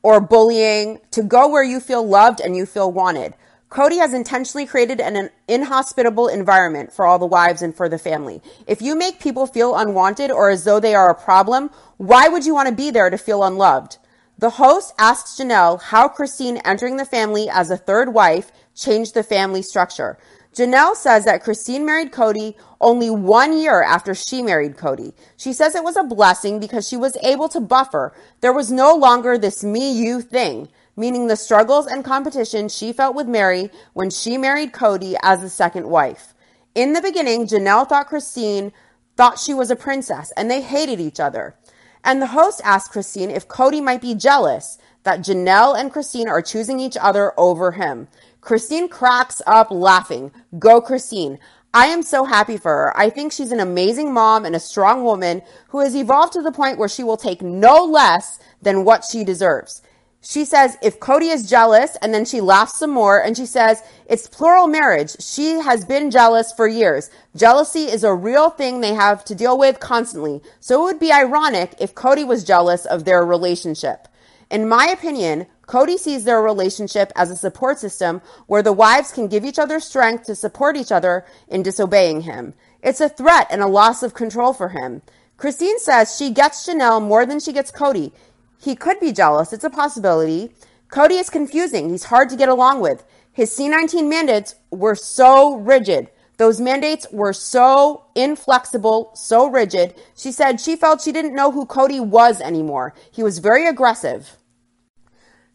or 0.04 0.22
bullying 0.22 1.00
to 1.10 1.24
go 1.24 1.48
where 1.50 1.64
you 1.64 1.80
feel 1.80 2.08
loved 2.08 2.40
and 2.40 2.56
you 2.56 2.68
feel 2.68 2.92
wanted. 2.92 3.34
Cody 3.70 3.98
has 3.98 4.14
intentionally 4.14 4.68
created 4.68 5.00
an 5.00 5.32
inhospitable 5.48 6.28
environment 6.28 6.92
for 6.92 7.06
all 7.06 7.18
the 7.18 7.26
wives 7.26 7.64
and 7.64 7.76
for 7.76 7.90
the 7.90 7.98
family. 7.98 8.42
If 8.68 8.82
you 8.82 8.96
make 8.96 9.20
people 9.20 9.48
feel 9.48 9.76
unwanted 9.76 10.30
or 10.30 10.52
as 10.52 10.66
though 10.66 10.80
they 10.80 10.94
are 10.94 11.10
a 11.10 11.16
problem, 11.16 11.72
why 11.98 12.28
would 12.28 12.46
you 12.46 12.54
want 12.54 12.70
to 12.70 12.76
be 12.76 12.92
there 12.92 13.10
to 13.10 13.18
feel 13.18 13.44
unloved? 13.44 13.98
The 14.38 14.50
host 14.52 14.94
asks 15.00 15.40
Janelle 15.40 15.82
how 15.82 16.08
Christine 16.08 16.58
entering 16.58 16.98
the 16.98 17.06
family 17.06 17.50
as 17.50 17.72
a 17.72 17.78
third 17.78 18.14
wife 18.14 18.52
changed 18.76 19.14
the 19.14 19.24
family 19.24 19.62
structure. 19.62 20.18
Janelle 20.54 20.96
says 20.96 21.26
that 21.26 21.44
Christine 21.44 21.86
married 21.86 22.12
Cody 22.12 22.58
only 22.80 23.10
one 23.10 23.58
year 23.58 23.82
after 23.82 24.14
she 24.14 24.42
married 24.42 24.78
Cody. 24.78 25.14
She 25.38 25.54
says 25.54 25.76
it 25.76 25.84
was 25.84 25.96
a 25.96 26.04
blessing 26.04 26.60
because 26.60 26.88
she 26.88 26.98
was 26.98 27.18
able 27.24 27.48
to 27.50 27.62
buffer. 27.62 28.14
There 28.42 28.54
was 28.54 28.72
no 28.72 28.94
longer 28.94 29.38
this 29.38 29.64
me 29.64 29.92
you 29.92 30.22
thing 30.22 30.68
meaning 30.96 31.28
the 31.28 31.36
struggles 31.36 31.88
and 31.88 32.04
competition 32.04 32.70
she 32.70 32.94
felt 32.94 33.16
with 33.16 33.28
Mary 33.28 33.70
when 33.94 34.10
she 34.10 34.38
married 34.38 34.74
Cody 34.74 35.16
as 35.24 35.42
the 35.42 35.50
second 35.50 35.88
wife. 35.88 36.34
In 36.76 36.94
the 36.94 37.02
beginning, 37.02 37.48
Janelle 37.48 37.88
thought 37.88 38.08
Christine 38.08 38.72
thought 39.18 39.40
she 39.40 39.54
was 39.54 39.72
a 39.72 39.76
princess 39.76 40.32
and 40.38 40.50
they 40.50 40.62
hated 40.62 41.00
each 41.00 41.20
other. 41.20 41.56
And 42.04 42.22
the 42.22 42.28
host 42.28 42.62
asked 42.64 42.92
Christine 42.92 43.30
if 43.30 43.48
Cody 43.48 43.82
might 43.82 44.02
be 44.02 44.16
jealous 44.16 44.78
that 45.04 45.22
Janelle 45.22 45.80
and 45.80 45.92
Christine 45.92 46.28
are 46.28 46.42
choosing 46.42 46.80
each 46.80 46.98
other 47.00 47.34
over 47.40 47.72
him. 47.72 48.08
Christine 48.42 48.90
cracks 48.90 49.42
up 49.48 49.72
laughing. 49.72 50.32
Go, 50.60 50.82
Christine. 50.82 51.40
I 51.74 51.88
am 51.88 52.04
so 52.04 52.26
happy 52.26 52.58
for 52.58 52.72
her. 52.72 52.98
I 52.98 53.10
think 53.10 53.32
she's 53.32 53.52
an 53.52 53.62
amazing 53.62 54.14
mom 54.14 54.44
and 54.44 54.56
a 54.56 54.60
strong 54.60 55.04
woman 55.04 55.42
who 55.70 55.80
has 55.80 55.96
evolved 55.96 56.34
to 56.34 56.42
the 56.42 56.52
point 56.52 56.78
where 56.78 56.90
she 56.90 57.04
will 57.04 57.18
take 57.18 57.42
no 57.42 57.86
less 57.86 58.40
than 58.62 58.84
what 58.84 59.06
she 59.06 59.24
deserves 59.24 59.82
she 60.24 60.46
says 60.46 60.78
if 60.84 61.00
Cody 61.00 61.30
is 61.30 61.50
jealous, 61.50 61.98
and 62.02 62.14
then 62.14 62.26
she 62.26 62.42
laughs 62.42 62.78
some 62.78 62.92
more, 62.92 63.20
and 63.22 63.36
she 63.36 63.46
says 63.46 63.82
it's 64.06 64.28
plural 64.28 64.68
marriage. 64.68 65.16
She 65.20 65.54
has 65.54 65.84
been 65.84 66.12
jealous 66.12 66.54
for 66.54 66.68
years. 66.68 67.10
Jealousy 67.36 67.86
is 67.86 68.04
a 68.04 68.14
real 68.14 68.52
thing 68.52 68.80
they 68.80 68.94
have 68.94 69.26
to 69.26 69.36
deal 69.36 69.58
with 69.58 69.80
constantly. 69.80 70.42
So 70.60 70.82
it 70.82 70.86
would 70.86 71.00
be 71.00 71.12
ironic 71.12 71.74
if 71.80 71.96
Cody 71.96 72.24
was 72.24 72.44
jealous 72.44 72.86
of 72.86 73.04
their 73.04 73.26
relationship. 73.26 74.08
In 74.52 74.70
my 74.70 74.86
opinion, 74.88 75.48
Cody 75.72 75.98
sees 75.98 76.26
their 76.26 76.42
relationship 76.42 77.14
as 77.16 77.32
a 77.32 77.36
support 77.38 77.80
system 77.80 78.22
where 78.46 78.62
the 78.62 78.74
wives 78.74 79.14
can 79.14 79.30
give 79.30 79.46
each 79.46 79.58
other 79.58 79.80
strength 79.80 80.26
to 80.26 80.36
support 80.36 80.76
each 80.76 80.92
other 80.92 81.26
in 81.48 81.64
disobeying 81.64 82.24
him. 82.24 82.54
It's 82.84 83.00
a 83.00 83.08
threat 83.08 83.48
and 83.50 83.62
a 83.62 83.68
loss 83.68 84.04
of 84.04 84.14
control 84.14 84.52
for 84.52 84.68
him. 84.68 85.02
Christine 85.38 85.80
says 85.80 86.18
she 86.18 86.30
gets 86.30 86.68
Janelle 86.68 87.02
more 87.02 87.26
than 87.26 87.40
she 87.40 87.54
gets 87.54 87.72
Cody. 87.72 88.12
He 88.60 88.76
could 88.76 89.00
be 89.00 89.14
jealous. 89.14 89.54
It's 89.54 89.64
a 89.64 89.70
possibility. 89.70 90.52
Cody 90.90 91.16
is 91.16 91.30
confusing. 91.30 91.90
He's 91.90 92.04
hard 92.04 92.28
to 92.32 92.36
get 92.36 92.50
along 92.50 92.82
with. 92.82 93.06
His 93.32 93.58
C19 93.58 94.10
mandates 94.10 94.56
were 94.72 94.96
so 94.96 95.56
rigid. 95.56 96.10
Those 96.36 96.60
mandates 96.60 97.08
were 97.14 97.32
so 97.32 98.08
inflexible, 98.14 99.12
so 99.14 99.50
rigid. 99.50 99.96
She 100.18 100.34
said 100.34 100.60
she 100.60 100.76
felt 100.76 101.00
she 101.00 101.14
didn't 101.14 101.34
know 101.34 101.50
who 101.50 101.66
Cody 101.66 102.02
was 102.02 102.42
anymore. 102.42 102.94
He 103.10 103.24
was 103.24 103.40
very 103.40 103.66
aggressive. 103.66 104.36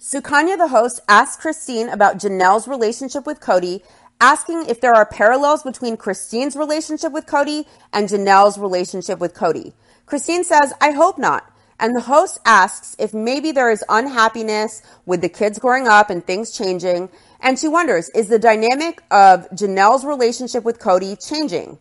Sukanya, 0.01 0.59
the 0.59 0.69
host, 0.69 1.01
asked 1.09 1.41
Christine 1.41 1.89
about 1.89 2.19
Janelle's 2.19 2.69
relationship 2.69 3.27
with 3.27 3.41
Cody, 3.41 3.83
asking 4.21 4.67
if 4.67 4.81
there 4.81 4.95
are 4.95 5.07
parallels 5.07 5.63
between 5.63 5.97
Christine's 5.97 6.55
relationship 6.55 7.13
with 7.13 7.27
Cody 7.27 7.67
and 7.93 8.09
Janelle's 8.09 8.59
relationship 8.59 9.19
with 9.19 9.35
Cody. 9.35 9.73
Christine 10.05 10.45
says, 10.45 10.73
I 10.81 10.91
hope 10.91 11.19
not. 11.19 11.51
And 11.79 11.95
the 11.95 12.03
host 12.03 12.39
asks 12.45 12.95
if 12.99 13.13
maybe 13.13 13.53
there 13.53 13.71
is 13.71 13.85
unhappiness 13.89 14.83
with 15.05 15.21
the 15.21 15.29
kids 15.29 15.59
growing 15.59 15.87
up 15.89 16.09
and 16.09 16.25
things 16.25 16.51
changing. 16.51 17.11
And 17.41 17.59
she 17.59 17.69
wonders, 17.69 18.11
is 18.15 18.29
the 18.29 18.39
dynamic 18.39 19.03
of 19.11 19.49
Janelle's 19.51 20.05
relationship 20.05 20.65
with 20.65 20.79
Cody 20.79 21.17
changing? 21.17 21.79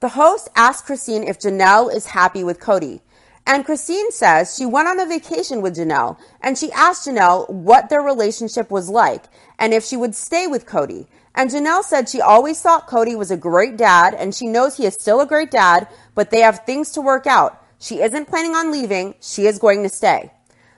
The 0.00 0.08
host 0.10 0.48
asks 0.56 0.86
Christine 0.86 1.22
if 1.22 1.38
Janelle 1.38 1.94
is 1.94 2.06
happy 2.06 2.42
with 2.42 2.60
Cody. 2.60 3.00
And 3.46 3.64
Christine 3.64 4.10
says 4.10 4.56
she 4.56 4.64
went 4.64 4.88
on 4.88 4.98
a 4.98 5.06
vacation 5.06 5.60
with 5.60 5.76
Janelle 5.76 6.18
and 6.40 6.56
she 6.56 6.72
asked 6.72 7.06
Janelle 7.06 7.48
what 7.50 7.90
their 7.90 8.00
relationship 8.00 8.70
was 8.70 8.88
like 8.88 9.24
and 9.58 9.74
if 9.74 9.84
she 9.84 9.96
would 9.96 10.14
stay 10.14 10.46
with 10.46 10.66
Cody. 10.66 11.06
And 11.34 11.50
Janelle 11.50 11.82
said 11.82 12.08
she 12.08 12.20
always 12.20 12.60
thought 12.62 12.86
Cody 12.86 13.14
was 13.14 13.30
a 13.30 13.36
great 13.36 13.76
dad 13.76 14.14
and 14.14 14.34
she 14.34 14.46
knows 14.46 14.76
he 14.76 14.86
is 14.86 14.94
still 14.94 15.20
a 15.20 15.26
great 15.26 15.50
dad, 15.50 15.88
but 16.14 16.30
they 16.30 16.40
have 16.40 16.64
things 16.64 16.90
to 16.92 17.02
work 17.02 17.26
out. 17.26 17.60
She 17.78 18.00
isn't 18.00 18.28
planning 18.28 18.54
on 18.54 18.72
leaving. 18.72 19.14
She 19.20 19.46
is 19.46 19.58
going 19.58 19.82
to 19.82 19.88
stay. 19.90 20.32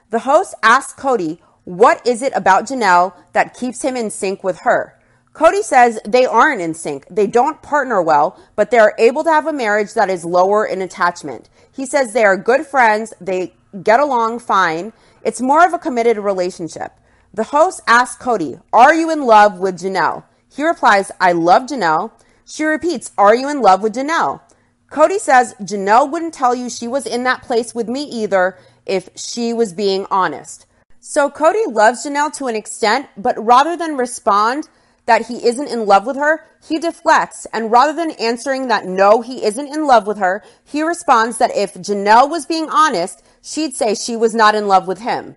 The 0.09 0.19
host 0.19 0.53
asks 0.61 0.93
Cody, 0.93 1.39
what 1.63 2.05
is 2.05 2.21
it 2.21 2.33
about 2.35 2.65
Janelle 2.65 3.13
that 3.33 3.53
keeps 3.53 3.81
him 3.81 3.95
in 3.95 4.09
sync 4.09 4.43
with 4.43 4.59
her? 4.59 4.96
Cody 5.37 5.61
says 5.61 5.99
they 6.03 6.25
aren't 6.25 6.61
in 6.61 6.73
sync. 6.73 7.05
They 7.11 7.27
don't 7.27 7.61
partner 7.61 8.01
well, 8.01 8.41
but 8.55 8.71
they 8.71 8.79
are 8.79 8.95
able 8.97 9.23
to 9.23 9.29
have 9.29 9.45
a 9.45 9.53
marriage 9.53 9.93
that 9.93 10.09
is 10.09 10.25
lower 10.25 10.65
in 10.65 10.81
attachment. 10.81 11.47
He 11.71 11.85
says 11.85 12.11
they 12.11 12.25
are 12.25 12.35
good 12.35 12.65
friends. 12.65 13.13
They 13.21 13.53
get 13.83 13.99
along 13.99 14.39
fine. 14.39 14.93
It's 15.21 15.39
more 15.39 15.63
of 15.63 15.75
a 15.75 15.77
committed 15.77 16.17
relationship. 16.17 16.91
The 17.35 17.43
host 17.43 17.81
asks 17.85 18.19
Cody, 18.19 18.57
Are 18.73 18.95
you 18.95 19.11
in 19.11 19.27
love 19.27 19.59
with 19.59 19.77
Janelle? 19.77 20.23
He 20.51 20.65
replies, 20.65 21.11
I 21.21 21.33
love 21.33 21.67
Janelle. 21.67 22.13
She 22.43 22.63
repeats, 22.63 23.11
Are 23.15 23.35
you 23.35 23.47
in 23.47 23.61
love 23.61 23.83
with 23.83 23.93
Janelle? 23.93 24.41
Cody 24.89 25.19
says 25.19 25.53
Janelle 25.61 26.09
wouldn't 26.09 26.33
tell 26.33 26.55
you 26.55 26.67
she 26.67 26.87
was 26.87 27.05
in 27.05 27.25
that 27.25 27.43
place 27.43 27.75
with 27.75 27.87
me 27.87 28.05
either 28.05 28.57
if 28.87 29.09
she 29.15 29.53
was 29.53 29.71
being 29.71 30.07
honest. 30.09 30.65
So 30.99 31.29
Cody 31.29 31.67
loves 31.67 32.07
Janelle 32.07 32.35
to 32.37 32.47
an 32.47 32.55
extent, 32.55 33.07
but 33.15 33.37
rather 33.37 33.77
than 33.77 33.97
respond 33.97 34.67
that 35.07 35.27
he 35.27 35.45
isn't 35.47 35.69
in 35.69 35.85
love 35.85 36.05
with 36.05 36.17
her, 36.17 36.45
he 36.67 36.77
deflects. 36.77 37.47
And 37.51 37.71
rather 37.71 37.93
than 37.93 38.11
answering 38.11 38.67
that 38.67 38.85
no, 38.85 39.21
he 39.21 39.43
isn't 39.43 39.73
in 39.73 39.87
love 39.87 40.05
with 40.05 40.19
her, 40.19 40.43
he 40.63 40.83
responds 40.83 41.39
that 41.39 41.55
if 41.55 41.73
Janelle 41.73 42.29
was 42.29 42.45
being 42.45 42.69
honest, 42.69 43.23
she'd 43.41 43.75
say 43.75 43.95
she 43.95 44.15
was 44.15 44.35
not 44.35 44.53
in 44.53 44.67
love 44.67 44.87
with 44.87 44.99
him. 44.99 45.35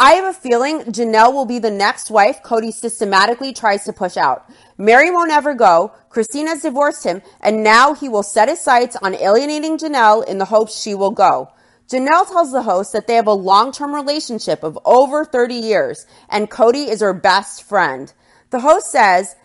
I 0.00 0.12
have 0.12 0.26
a 0.26 0.38
feeling 0.38 0.82
Janelle 0.82 1.32
will 1.32 1.44
be 1.44 1.58
the 1.58 1.72
next 1.72 2.08
wife 2.08 2.40
Cody 2.44 2.70
systematically 2.70 3.52
tries 3.52 3.82
to 3.84 3.92
push 3.92 4.16
out. 4.16 4.48
Mary 4.78 5.10
won't 5.10 5.32
ever 5.32 5.54
go. 5.54 5.90
Christina's 6.08 6.62
divorced 6.62 7.02
him, 7.02 7.20
and 7.40 7.64
now 7.64 7.94
he 7.94 8.08
will 8.08 8.22
set 8.22 8.48
his 8.48 8.60
sights 8.60 8.96
on 9.02 9.16
alienating 9.16 9.76
Janelle 9.76 10.24
in 10.24 10.38
the 10.38 10.44
hopes 10.44 10.80
she 10.80 10.94
will 10.94 11.10
go. 11.10 11.50
Janelle 11.88 12.28
tells 12.28 12.52
the 12.52 12.62
host 12.62 12.92
that 12.92 13.08
they 13.08 13.14
have 13.14 13.26
a 13.26 13.32
long-term 13.32 13.92
relationship 13.92 14.62
of 14.62 14.78
over 14.84 15.24
30 15.24 15.54
years, 15.54 16.06
and 16.28 16.48
Cody 16.48 16.88
is 16.88 17.00
her 17.00 17.12
best 17.12 17.64
friend. 17.64 18.12
The 18.50 18.60
host 18.60 18.90
says, 18.90 19.36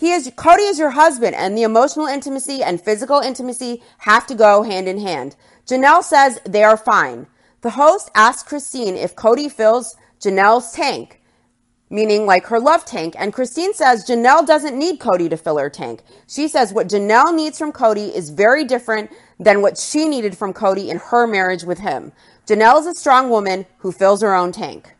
he 0.00 0.12
is, 0.12 0.32
Cody 0.34 0.62
is 0.62 0.78
your 0.78 0.90
husband, 0.90 1.34
and 1.34 1.56
the 1.56 1.62
emotional 1.62 2.06
intimacy 2.06 2.62
and 2.62 2.80
physical 2.80 3.20
intimacy 3.20 3.82
have 3.98 4.26
to 4.28 4.34
go 4.34 4.62
hand 4.62 4.88
in 4.88 4.98
hand. 4.98 5.36
Janelle 5.66 6.02
says 6.02 6.40
they 6.44 6.64
are 6.64 6.78
fine. 6.78 7.26
The 7.60 7.70
host 7.70 8.10
asks 8.14 8.48
Christine 8.48 8.96
if 8.96 9.14
Cody 9.14 9.50
fills 9.50 9.96
Janelle's 10.18 10.72
tank, 10.72 11.20
meaning 11.90 12.24
like 12.24 12.46
her 12.46 12.58
love 12.58 12.86
tank. 12.86 13.14
And 13.18 13.34
Christine 13.34 13.74
says 13.74 14.06
Janelle 14.06 14.46
doesn't 14.46 14.78
need 14.78 15.00
Cody 15.00 15.28
to 15.28 15.36
fill 15.36 15.58
her 15.58 15.68
tank. 15.68 16.02
She 16.26 16.48
says 16.48 16.72
what 16.72 16.88
Janelle 16.88 17.34
needs 17.34 17.58
from 17.58 17.72
Cody 17.72 18.06
is 18.06 18.30
very 18.30 18.64
different 18.64 19.10
than 19.38 19.60
what 19.60 19.76
she 19.76 20.08
needed 20.08 20.36
from 20.36 20.54
Cody 20.54 20.88
in 20.88 20.96
her 20.96 21.26
marriage 21.26 21.64
with 21.64 21.80
him. 21.80 22.12
Janelle 22.46 22.80
is 22.80 22.86
a 22.86 22.94
strong 22.94 23.28
woman 23.28 23.66
who 23.78 23.92
fills 23.92 24.22
her 24.22 24.34
own 24.34 24.52
tank. 24.52 24.94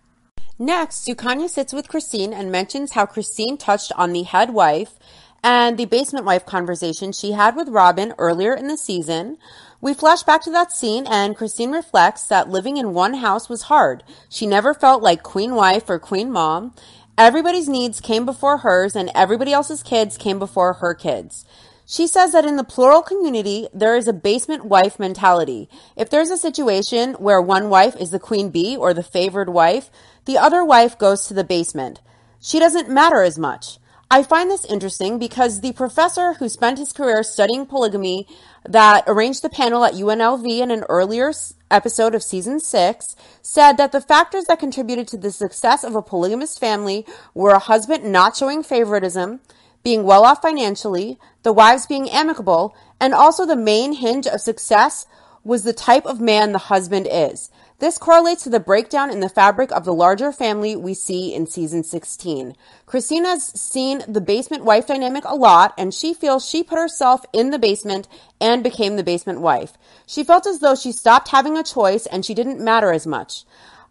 Next, 0.62 1.08
Sukanya 1.08 1.48
sits 1.48 1.72
with 1.72 1.88
Christine 1.88 2.34
and 2.34 2.52
mentions 2.52 2.92
how 2.92 3.06
Christine 3.06 3.56
touched 3.56 3.92
on 3.96 4.12
the 4.12 4.24
head 4.24 4.50
wife 4.50 4.98
and 5.42 5.78
the 5.78 5.86
basement 5.86 6.26
wife 6.26 6.44
conversation 6.44 7.12
she 7.12 7.32
had 7.32 7.56
with 7.56 7.70
Robin 7.70 8.12
earlier 8.18 8.52
in 8.52 8.68
the 8.68 8.76
season. 8.76 9.38
We 9.80 9.94
flash 9.94 10.22
back 10.22 10.42
to 10.42 10.50
that 10.50 10.70
scene, 10.70 11.06
and 11.06 11.34
Christine 11.34 11.72
reflects 11.72 12.24
that 12.24 12.50
living 12.50 12.76
in 12.76 12.92
one 12.92 13.14
house 13.14 13.48
was 13.48 13.62
hard. 13.62 14.04
She 14.28 14.46
never 14.46 14.74
felt 14.74 15.02
like 15.02 15.22
queen 15.22 15.54
wife 15.54 15.88
or 15.88 15.98
queen 15.98 16.30
mom. 16.30 16.74
Everybody's 17.16 17.66
needs 17.66 17.98
came 17.98 18.26
before 18.26 18.58
hers, 18.58 18.94
and 18.94 19.10
everybody 19.14 19.54
else's 19.54 19.82
kids 19.82 20.18
came 20.18 20.38
before 20.38 20.74
her 20.74 20.92
kids. 20.92 21.46
She 21.90 22.06
says 22.06 22.30
that 22.30 22.44
in 22.44 22.54
the 22.54 22.62
plural 22.62 23.02
community, 23.02 23.66
there 23.74 23.96
is 23.96 24.06
a 24.06 24.12
basement 24.12 24.64
wife 24.64 25.00
mentality. 25.00 25.68
If 25.96 26.08
there's 26.08 26.30
a 26.30 26.36
situation 26.36 27.14
where 27.14 27.42
one 27.42 27.68
wife 27.68 27.96
is 27.96 28.12
the 28.12 28.20
queen 28.20 28.50
bee 28.50 28.76
or 28.76 28.94
the 28.94 29.02
favored 29.02 29.48
wife, 29.48 29.90
the 30.30 30.38
other 30.38 30.64
wife 30.64 30.96
goes 30.96 31.26
to 31.26 31.34
the 31.34 31.42
basement. 31.42 32.00
She 32.38 32.60
doesn't 32.60 32.88
matter 32.88 33.24
as 33.24 33.36
much. 33.36 33.78
I 34.12 34.22
find 34.22 34.48
this 34.48 34.64
interesting 34.64 35.18
because 35.18 35.60
the 35.60 35.72
professor 35.72 36.34
who 36.34 36.48
spent 36.48 36.78
his 36.78 36.92
career 36.92 37.24
studying 37.24 37.66
polygamy 37.66 38.28
that 38.64 39.02
arranged 39.08 39.42
the 39.42 39.48
panel 39.48 39.84
at 39.84 39.94
UNLV 39.94 40.46
in 40.46 40.70
an 40.70 40.84
earlier 40.88 41.32
episode 41.68 42.14
of 42.14 42.22
season 42.22 42.60
six 42.60 43.16
said 43.42 43.72
that 43.78 43.90
the 43.90 44.00
factors 44.00 44.44
that 44.44 44.60
contributed 44.60 45.08
to 45.08 45.16
the 45.16 45.32
success 45.32 45.82
of 45.82 45.96
a 45.96 46.02
polygamous 46.02 46.56
family 46.56 47.04
were 47.34 47.50
a 47.50 47.58
husband 47.58 48.04
not 48.04 48.36
showing 48.36 48.62
favoritism, 48.62 49.40
being 49.82 50.04
well 50.04 50.24
off 50.24 50.42
financially, 50.42 51.18
the 51.42 51.52
wives 51.52 51.88
being 51.88 52.08
amicable, 52.08 52.72
and 53.00 53.12
also 53.12 53.44
the 53.44 53.56
main 53.56 53.94
hinge 53.94 54.28
of 54.28 54.40
success 54.40 55.06
was 55.42 55.64
the 55.64 55.72
type 55.72 56.06
of 56.06 56.20
man 56.20 56.52
the 56.52 56.70
husband 56.70 57.08
is. 57.10 57.50
This 57.80 57.96
correlates 57.96 58.44
to 58.44 58.50
the 58.50 58.60
breakdown 58.60 59.10
in 59.10 59.20
the 59.20 59.28
fabric 59.30 59.72
of 59.72 59.86
the 59.86 59.94
larger 59.94 60.32
family 60.32 60.76
we 60.76 60.92
see 60.92 61.34
in 61.34 61.46
season 61.46 61.82
16. 61.82 62.54
Christina's 62.84 63.42
seen 63.42 64.04
the 64.06 64.20
basement 64.20 64.66
wife 64.66 64.86
dynamic 64.86 65.24
a 65.24 65.34
lot, 65.34 65.72
and 65.78 65.94
she 65.94 66.12
feels 66.12 66.46
she 66.46 66.62
put 66.62 66.78
herself 66.78 67.24
in 67.32 67.48
the 67.48 67.58
basement 67.58 68.06
and 68.38 68.62
became 68.62 68.96
the 68.96 69.02
basement 69.02 69.40
wife. 69.40 69.78
She 70.06 70.22
felt 70.22 70.46
as 70.46 70.58
though 70.58 70.74
she 70.74 70.92
stopped 70.92 71.28
having 71.28 71.56
a 71.56 71.62
choice 71.62 72.04
and 72.04 72.22
she 72.22 72.34
didn't 72.34 72.60
matter 72.60 72.92
as 72.92 73.06
much. 73.06 73.44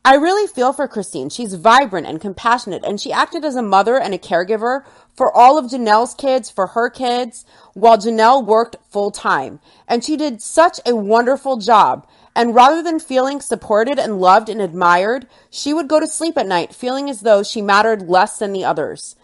I 0.06 0.16
really 0.16 0.46
feel 0.46 0.72
for 0.72 0.88
Christine. 0.88 1.30
She's 1.30 1.56
vibrant 1.56 2.06
and 2.06 2.22
compassionate, 2.22 2.86
and 2.86 3.02
she 3.02 3.12
acted 3.12 3.44
as 3.44 3.56
a 3.56 3.64
mother 3.64 4.00
and 4.00 4.14
a 4.14 4.20
caregiver 4.20 4.86
for 5.16 5.36
all 5.36 5.58
of 5.58 5.66
Janelle's 5.66 6.14
kids, 6.14 6.50
for 6.52 6.68
her 6.68 6.92
kids, 6.92 7.44
while 7.74 7.98
Janelle 7.98 8.46
worked 8.46 8.78
full 8.88 9.10
time. 9.10 9.60
And 9.88 10.04
she 10.04 10.16
did 10.16 10.44
such 10.44 10.80
a 10.86 10.96
wonderful 10.96 11.58
job. 11.58 12.08
And 12.40 12.56
rather 12.56 12.82
than 12.82 13.02
feeling 13.02 13.42
supported 13.42 14.00
and 14.00 14.22
loved 14.22 14.48
and 14.48 14.62
admired, 14.62 15.28
she 15.50 15.74
would 15.74 15.90
go 15.90 16.00
to 16.00 16.08
sleep 16.08 16.38
at 16.38 16.48
night 16.48 16.74
feeling 16.74 17.10
as 17.10 17.20
though 17.20 17.44
she 17.44 17.62
mattered 17.62 18.08
less 18.08 18.40
than 18.40 18.54
the 18.54 18.64
others. 18.64 19.18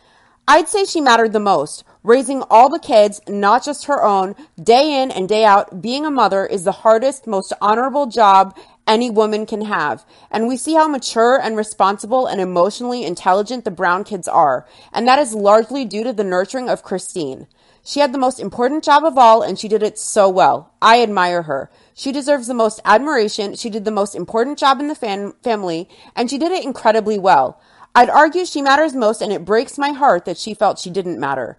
I'd 0.49 0.67
say 0.67 0.83
she 0.83 0.99
mattered 0.99 1.31
the 1.31 1.39
most. 1.39 1.85
Raising 2.03 2.41
all 2.49 2.67
the 2.67 2.77
kids, 2.77 3.21
not 3.25 3.63
just 3.63 3.85
her 3.85 4.03
own, 4.03 4.35
day 4.61 5.01
in 5.01 5.11
and 5.11 5.29
day 5.29 5.45
out, 5.45 5.81
being 5.81 6.05
a 6.05 6.11
mother 6.11 6.45
is 6.45 6.65
the 6.65 6.73
hardest, 6.83 7.25
most 7.25 7.53
honorable 7.61 8.07
job 8.07 8.53
any 8.85 9.09
woman 9.09 9.45
can 9.45 9.61
have. 9.61 10.05
And 10.29 10.45
we 10.45 10.57
see 10.57 10.73
how 10.73 10.89
mature 10.89 11.39
and 11.41 11.55
responsible 11.55 12.27
and 12.27 12.41
emotionally 12.41 13.05
intelligent 13.05 13.63
the 13.63 13.71
Brown 13.71 14.03
kids 14.03 14.27
are. 14.27 14.67
And 14.91 15.07
that 15.07 15.19
is 15.19 15.33
largely 15.33 15.85
due 15.85 16.03
to 16.03 16.11
the 16.11 16.25
nurturing 16.25 16.67
of 16.67 16.83
Christine. 16.83 17.47
She 17.81 17.99
had 17.99 18.11
the 18.11 18.17
most 18.17 18.39
important 18.39 18.83
job 18.83 19.05
of 19.05 19.17
all, 19.17 19.41
and 19.41 19.57
she 19.57 19.67
did 19.67 19.83
it 19.83 19.99
so 19.99 20.27
well. 20.27 20.73
I 20.81 21.01
admire 21.01 21.43
her. 21.43 21.69
She 21.97 22.11
deserves 22.11 22.47
the 22.47 22.53
most 22.53 22.81
admiration. 22.83 23.55
She 23.55 23.69
did 23.69 23.85
the 23.85 23.91
most 23.91 24.15
important 24.15 24.59
job 24.59 24.81
in 24.81 24.89
the 24.89 24.95
fam- 24.95 25.33
family, 25.41 25.87
and 26.13 26.29
she 26.29 26.37
did 26.37 26.51
it 26.51 26.65
incredibly 26.65 27.17
well. 27.17 27.59
I'd 27.95 28.09
argue 28.09 28.45
she 28.45 28.61
matters 28.61 28.93
most, 28.93 29.21
and 29.21 29.31
it 29.31 29.45
breaks 29.45 29.77
my 29.77 29.91
heart 29.91 30.25
that 30.25 30.37
she 30.37 30.53
felt 30.53 30.77
she 30.77 30.89
didn't 30.89 31.19
matter. 31.19 31.57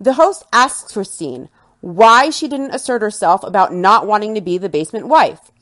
The 0.00 0.14
host 0.14 0.44
asks 0.52 0.92
Christine 0.92 1.48
why 1.80 2.30
she 2.30 2.48
didn't 2.48 2.74
assert 2.74 3.00
herself 3.00 3.44
about 3.44 3.72
not 3.72 4.08
wanting 4.08 4.34
to 4.34 4.40
be 4.40 4.58
the 4.58 4.68
basement 4.68 5.06
wife. 5.06 5.52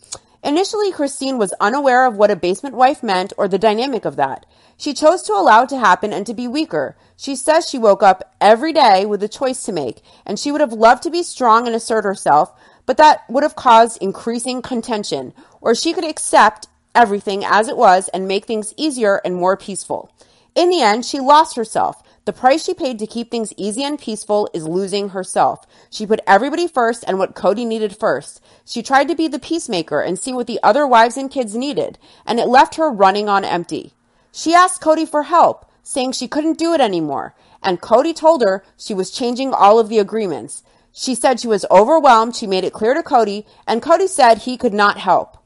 Initially, 0.43 0.91
Christine 0.91 1.37
was 1.37 1.53
unaware 1.61 2.07
of 2.07 2.17
what 2.17 2.31
a 2.31 2.37
basement 2.37 2.75
wife 2.75 3.03
meant 3.03 3.35
or 3.37 3.47
the 3.47 3.59
dynamic 3.59 4.07
of 4.07 4.17
that. 4.17 4.47
She 4.77 4.95
chose 4.95 5.23
to 5.23 5.33
allow 5.33 5.63
it 5.63 5.69
to 5.71 5.79
happen 5.79 6.13
and 6.13 6.27
to 6.27 6.35
be 6.35 6.49
weaker. 6.49 6.97
She 7.17 7.37
says 7.37 7.69
she 7.69 7.79
woke 7.79 8.03
up 8.03 8.35
every 8.41 8.73
day 8.73 9.07
with 9.07 9.23
a 9.23 9.29
choice 9.29 9.63
to 9.65 9.73
make, 9.73 10.03
and 10.27 10.39
she 10.39 10.51
would 10.51 10.61
have 10.61 10.73
loved 10.73 11.03
to 11.05 11.11
be 11.11 11.23
strong 11.23 11.67
and 11.67 11.77
assert 11.77 12.05
herself, 12.05 12.53
but 12.87 12.97
that 12.97 13.29
would 13.29 13.43
have 13.43 13.57
caused 13.57 14.03
increasing 14.03 14.63
contention, 14.63 15.33
or 15.61 15.75
she 15.75 15.93
could 15.93 16.05
accept 16.05 16.69
everything 16.95 17.45
as 17.45 17.69
it 17.69 17.77
was 17.77 18.09
and 18.09 18.29
make 18.29 18.45
things 18.45 18.75
easier 18.77 19.21
and 19.25 19.35
more 19.35 19.57
peaceful. 19.57 20.11
In 20.55 20.71
the 20.71 20.83
end, 20.83 21.05
she 21.05 21.19
lost 21.19 21.57
herself. 21.57 22.03
The 22.25 22.33
price 22.33 22.65
she 22.65 22.73
paid 22.73 22.99
to 23.01 23.07
keep 23.07 23.31
things 23.31 23.53
easy 23.57 23.83
and 23.83 23.99
peaceful 23.99 24.49
is 24.55 24.67
losing 24.67 25.11
herself. 25.11 25.67
She 25.91 26.07
put 26.07 26.21
everybody 26.27 26.69
first 26.69 27.05
and 27.07 27.19
what 27.19 27.35
Kody 27.35 27.67
needed 27.67 27.97
first. 27.97 28.41
She 28.65 28.83
tried 28.83 29.09
to 29.09 29.15
be 29.15 29.29
the 29.29 29.39
peacemaker 29.39 30.01
and 30.01 30.19
see 30.19 30.33
what 30.33 30.47
the 30.47 30.61
other 30.63 30.87
wives 30.87 31.17
and 31.17 31.31
kids 31.31 31.55
needed, 31.55 31.99
and 32.25 32.39
it 32.39 32.47
left 32.47 32.77
her 32.77 32.91
running 32.91 33.29
on 33.29 33.45
empty. 33.45 33.93
She 34.33 34.55
asked 34.55 34.81
Kody 34.81 35.07
for 35.09 35.25
help, 35.25 35.67
saying 35.83 36.13
she 36.13 36.29
couldn't 36.29 36.59
do 36.59 36.73
it 36.73 36.81
anymore, 36.81 37.35
and 37.63 37.83
Kody 37.83 38.15
told 38.15 38.43
her 38.43 38.65
she 38.77 38.95
was 38.95 39.11
changing 39.11 39.53
all 39.53 39.79
of 39.79 39.89
the 39.89 39.99
agreements. 39.99 40.63
She 40.97 41.17
said 41.17 41.41
she 41.41 41.49
was 41.49 41.67
overwhelmed. 41.73 42.37
She 42.37 42.47
made 42.47 42.63
it 42.63 42.73
clear 42.73 42.95
to 42.95 43.03
Kody, 43.03 43.45
and 43.67 43.83
Kody 43.83 44.09
said 44.09 44.39
he 44.39 44.57
could 44.57 44.73
not 44.73 44.97
help. 44.99 45.37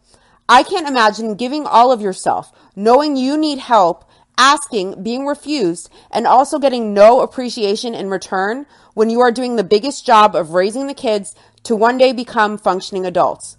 I 0.47 0.63
can't 0.63 0.87
imagine 0.87 1.37
giving 1.37 1.67
all 1.67 1.91
of 1.91 2.03
yourself, 2.03 2.53
knowing 2.77 3.17
you 3.17 3.39
need 3.39 3.59
help, 3.59 4.05
asking, 4.37 5.03
being 5.03 5.27
refused, 5.27 5.91
and 6.11 6.27
also 6.27 6.59
getting 6.59 6.93
no 6.93 7.23
appreciation 7.23 7.95
in 7.95 8.11
return 8.11 8.67
when 8.93 9.09
you 9.09 9.21
are 9.21 9.33
doing 9.33 9.57
the 9.57 9.65
biggest 9.65 10.05
job 10.05 10.37
of 10.37 10.51
raising 10.51 10.87
the 10.87 10.95
kids 10.95 11.35
to 11.63 11.75
one 11.75 11.97
day 11.97 12.13
become 12.13 12.59
functioning 12.59 13.07
adults. 13.07 13.57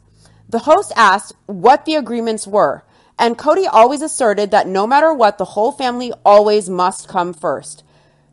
The 0.48 0.60
host 0.60 0.94
asked 0.96 1.34
what 1.48 1.86
the 1.86 1.96
agreements 1.96 2.46
were, 2.46 2.84
and 3.18 3.38
Kody 3.38 3.68
always 3.70 4.04
asserted 4.04 4.52
that 4.52 4.68
no 4.68 4.86
matter 4.86 5.12
what, 5.12 5.40
the 5.40 5.46
whole 5.46 5.72
family 5.72 6.14
always 6.24 6.70
must 6.70 7.08
come 7.08 7.34
first. 7.34 7.84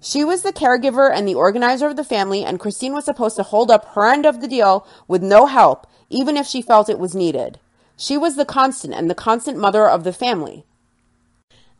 She 0.07 0.23
was 0.23 0.43
the 0.43 0.53
caregiver 0.53 1.13
and 1.13 1.27
the 1.27 1.35
organizer 1.35 1.89
of 1.89 1.97
the 1.97 2.05
family, 2.05 2.45
and 2.45 2.61
Christine 2.61 2.93
was 2.93 3.05
supposed 3.05 3.35
to 3.35 3.43
hold 3.43 3.73
up 3.73 3.87
her 3.87 4.09
end 4.09 4.25
of 4.25 4.41
the 4.41 4.47
deal 4.47 4.87
with 5.09 5.21
no 5.21 5.47
help, 5.47 5.85
even 6.09 6.37
if 6.37 6.47
she 6.47 6.63
felt 6.63 6.89
it 6.89 7.01
was 7.01 7.17
needed. 7.17 7.59
She 7.97 8.17
was 8.17 8.37
the 8.37 8.45
constant 8.45 8.95
and 8.95 9.11
the 9.11 9.17
constant 9.17 9.59
mother 9.59 9.89
of 9.89 10.05
the 10.05 10.13
family. 10.13 10.65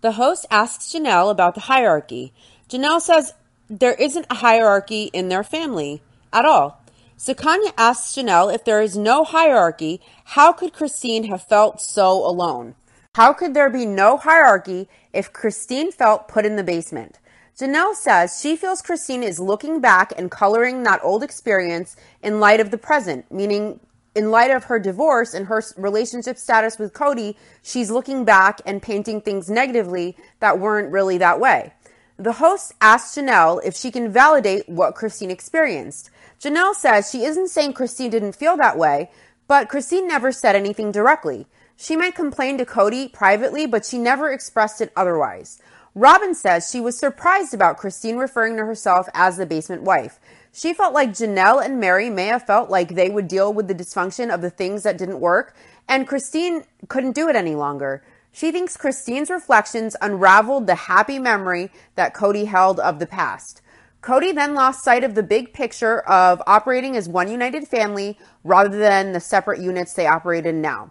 The 0.01 0.13
host 0.13 0.45
asks 0.51 0.93
Janelle 0.93 1.31
about 1.31 1.55
the 1.55 1.69
hierarchy. 1.73 2.33
Janelle 2.69 3.01
says 3.01 3.35
there 3.71 3.95
isn't 3.95 4.27
a 4.29 4.43
hierarchy 4.43 5.05
in 5.13 5.29
their 5.29 5.45
family 5.45 6.03
at 6.33 6.45
all. 6.45 6.83
Sukanya 7.17 7.73
asks 7.79 8.17
Janelle 8.17 8.53
if 8.53 8.65
there 8.65 8.83
is 8.83 8.97
no 8.97 9.23
hierarchy, 9.23 10.01
how 10.25 10.53
could 10.53 10.73
Christine 10.73 11.29
have 11.29 11.47
felt 11.47 11.81
so 11.81 12.29
alone? 12.29 12.75
How 13.15 13.33
could 13.33 13.55
there 13.55 13.71
be 13.71 13.87
no 13.87 14.17
hierarchy 14.17 14.89
if 15.13 15.33
Christine 15.33 15.93
felt 15.93 16.27
put 16.27 16.45
in 16.45 16.57
the 16.57 16.65
basement? 16.65 17.21
Janelle 17.59 17.95
says 17.95 18.39
she 18.39 18.55
feels 18.55 18.83
Christine 18.83 19.23
is 19.23 19.41
looking 19.41 19.81
back 19.81 20.13
and 20.19 20.31
coloring 20.31 20.83
that 20.83 21.01
old 21.03 21.23
experience 21.23 21.97
in 22.23 22.39
light 22.39 22.61
of 22.61 22.71
the 22.71 22.77
present, 22.77 23.33
meaning 23.33 23.81
in 24.15 24.31
light 24.31 24.51
of 24.51 24.65
her 24.65 24.79
divorce 24.79 25.33
and 25.33 25.47
her 25.47 25.63
relationship 25.79 26.37
status 26.37 26.79
with 26.79 26.93
Kody, 26.93 27.35
she's 27.63 27.91
looking 27.91 28.25
back 28.25 28.61
and 28.67 28.83
painting 28.83 29.23
things 29.23 29.49
negatively 29.49 30.19
that 30.41 30.59
weren't 30.59 30.93
really 30.93 31.17
that 31.17 31.41
way. 31.41 31.73
The 32.19 32.33
host 32.33 32.75
asks 32.81 33.17
Janelle 33.17 33.63
if 33.65 33.75
she 33.75 33.91
can 33.91 34.13
validate 34.13 34.69
what 34.69 34.95
Christine 34.95 35.31
experienced. 35.31 36.11
Janelle 36.39 36.75
says 36.75 37.11
she 37.11 37.25
isn't 37.25 37.49
saying 37.49 37.73
Christine 37.73 38.11
didn't 38.11 38.37
feel 38.37 38.59
that 38.59 38.77
way, 38.77 39.11
but 39.49 39.71
Christine 39.71 40.07
never 40.07 40.31
said 40.31 40.57
anything 40.57 40.93
directly. 40.93 41.47
She 41.77 41.97
might 41.97 42.15
complain 42.15 42.57
to 42.59 42.65
Kody 42.65 43.13
privately, 43.13 43.67
but 43.67 43.85
she 43.85 43.99
never 43.99 44.31
expressed 44.31 44.81
it 44.81 44.93
otherwise. 44.97 45.61
Robyn 45.99 46.35
says 46.35 46.69
she 46.71 46.79
was 46.79 46.99
surprised 46.99 47.55
about 47.55 47.79
Christine 47.79 48.19
referring 48.19 48.59
to 48.59 48.67
herself 48.67 49.09
as 49.15 49.39
the 49.39 49.47
basement 49.47 49.81
wife. 49.81 50.21
She 50.53 50.75
felt 50.75 50.93
like 50.93 51.13
Janelle 51.13 51.65
and 51.65 51.81
Meri 51.81 52.11
may 52.11 52.27
have 52.27 52.45
felt 52.45 52.69
like 52.69 52.91
they 52.91 53.09
would 53.09 53.29
deal 53.29 53.51
with 53.51 53.67
the 53.67 53.75
dysfunction 53.75 54.33
of 54.33 54.43
the 54.43 54.51
things 54.51 54.83
that 54.83 54.99
didn't 54.99 55.21
work, 55.21 55.57
and 55.89 56.07
Christine 56.07 56.65
couldn't 56.89 57.15
do 57.15 57.31
it 57.31 57.35
any 57.35 57.55
longer. 57.55 58.05
She 58.31 58.53
thinks 58.53 58.77
Christine's 58.77 59.31
reflections 59.31 59.97
unraveled 60.03 60.67
the 60.67 60.75
happy 60.75 61.19
memory 61.19 61.71
that 61.95 62.13
Kody 62.13 62.47
held 62.47 62.79
of 62.79 62.99
the 62.99 63.07
past. 63.07 63.63
Kody 64.03 64.35
then 64.35 64.55
lost 64.55 64.85
sight 64.85 65.03
of 65.03 65.15
the 65.15 65.23
big 65.23 65.55
picture 65.55 66.01
of 66.01 66.43
operating 66.47 66.95
as 66.95 67.09
one 67.09 67.31
united 67.31 67.67
family 67.67 68.19
rather 68.45 68.79
than 68.79 69.13
the 69.13 69.21
separate 69.21 69.61
units 69.61 69.95
they 69.95 70.07
operate 70.07 70.45
in 70.45 70.61
now. 70.61 70.91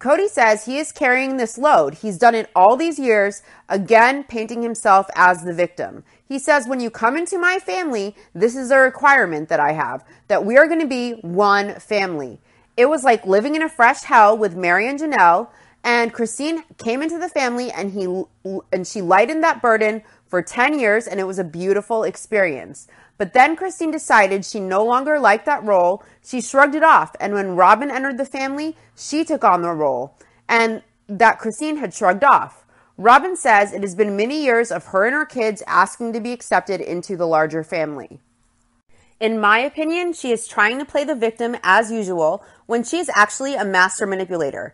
Kody 0.00 0.28
says 0.28 0.64
he 0.64 0.78
is 0.78 0.92
carrying 0.92 1.36
this 1.36 1.58
load. 1.58 1.96
He's 1.96 2.16
done 2.16 2.34
it 2.34 2.48
all 2.56 2.74
these 2.74 2.98
years, 2.98 3.42
again, 3.68 4.24
painting 4.24 4.62
himself 4.62 5.06
as 5.14 5.44
the 5.44 5.52
victim. 5.52 6.04
He 6.26 6.38
says, 6.38 6.66
when 6.66 6.80
you 6.80 6.88
come 6.88 7.18
into 7.18 7.38
my 7.38 7.58
family, 7.58 8.16
this 8.34 8.56
is 8.56 8.70
a 8.70 8.78
requirement 8.78 9.50
that 9.50 9.60
I 9.60 9.72
have, 9.72 10.02
that 10.28 10.46
we 10.46 10.56
are 10.56 10.66
going 10.66 10.80
to 10.80 10.86
be 10.86 11.12
one 11.20 11.74
family. 11.74 12.40
It 12.78 12.86
was 12.86 13.04
like 13.04 13.26
living 13.26 13.56
in 13.56 13.62
a 13.62 13.68
fresh 13.68 14.04
hell 14.04 14.38
with 14.38 14.56
Meri 14.56 14.88
and 14.88 14.98
Janelle, 14.98 15.48
and 15.84 16.14
Christine 16.14 16.64
came 16.78 17.02
into 17.02 17.18
the 17.18 17.28
family 17.28 17.70
and 17.70 17.92
he, 17.92 18.24
and 18.72 18.86
she 18.86 19.02
lightened 19.02 19.44
that 19.44 19.60
burden 19.60 20.02
for 20.28 20.40
10 20.40 20.78
years, 20.78 21.06
and 21.06 21.20
it 21.20 21.24
was 21.24 21.38
a 21.38 21.44
beautiful 21.44 22.04
experience. 22.04 22.88
But 23.20 23.34
then 23.34 23.54
Christine 23.54 23.90
decided 23.90 24.46
she 24.46 24.60
no 24.60 24.82
longer 24.82 25.20
liked 25.20 25.44
that 25.44 25.62
role. 25.62 26.02
She 26.24 26.40
shrugged 26.40 26.74
it 26.74 26.82
off. 26.82 27.14
And 27.20 27.34
when 27.34 27.54
Robyn 27.54 27.90
entered 27.90 28.16
the 28.16 28.24
family, 28.24 28.78
she 28.96 29.26
took 29.26 29.44
on 29.44 29.60
the 29.60 29.72
role 29.72 30.16
and 30.48 30.82
that 31.06 31.38
Christine 31.38 31.76
had 31.76 31.92
shrugged 31.92 32.24
off. 32.24 32.64
Robyn 32.96 33.36
says 33.36 33.74
it 33.74 33.82
has 33.82 33.94
been 33.94 34.16
many 34.16 34.42
years 34.42 34.72
of 34.72 34.86
her 34.86 35.04
and 35.04 35.12
her 35.12 35.26
kids 35.26 35.62
asking 35.66 36.14
to 36.14 36.20
be 36.20 36.32
accepted 36.32 36.80
into 36.80 37.14
the 37.14 37.26
larger 37.26 37.62
family. 37.62 38.20
In 39.20 39.38
my 39.38 39.58
opinion, 39.58 40.14
she 40.14 40.32
is 40.32 40.48
trying 40.48 40.78
to 40.78 40.86
play 40.86 41.04
the 41.04 41.14
victim 41.14 41.58
as 41.62 41.92
usual 41.92 42.42
when 42.64 42.84
she 42.84 42.96
is 42.96 43.10
actually 43.14 43.54
a 43.54 43.66
master 43.66 44.06
manipulator. 44.06 44.72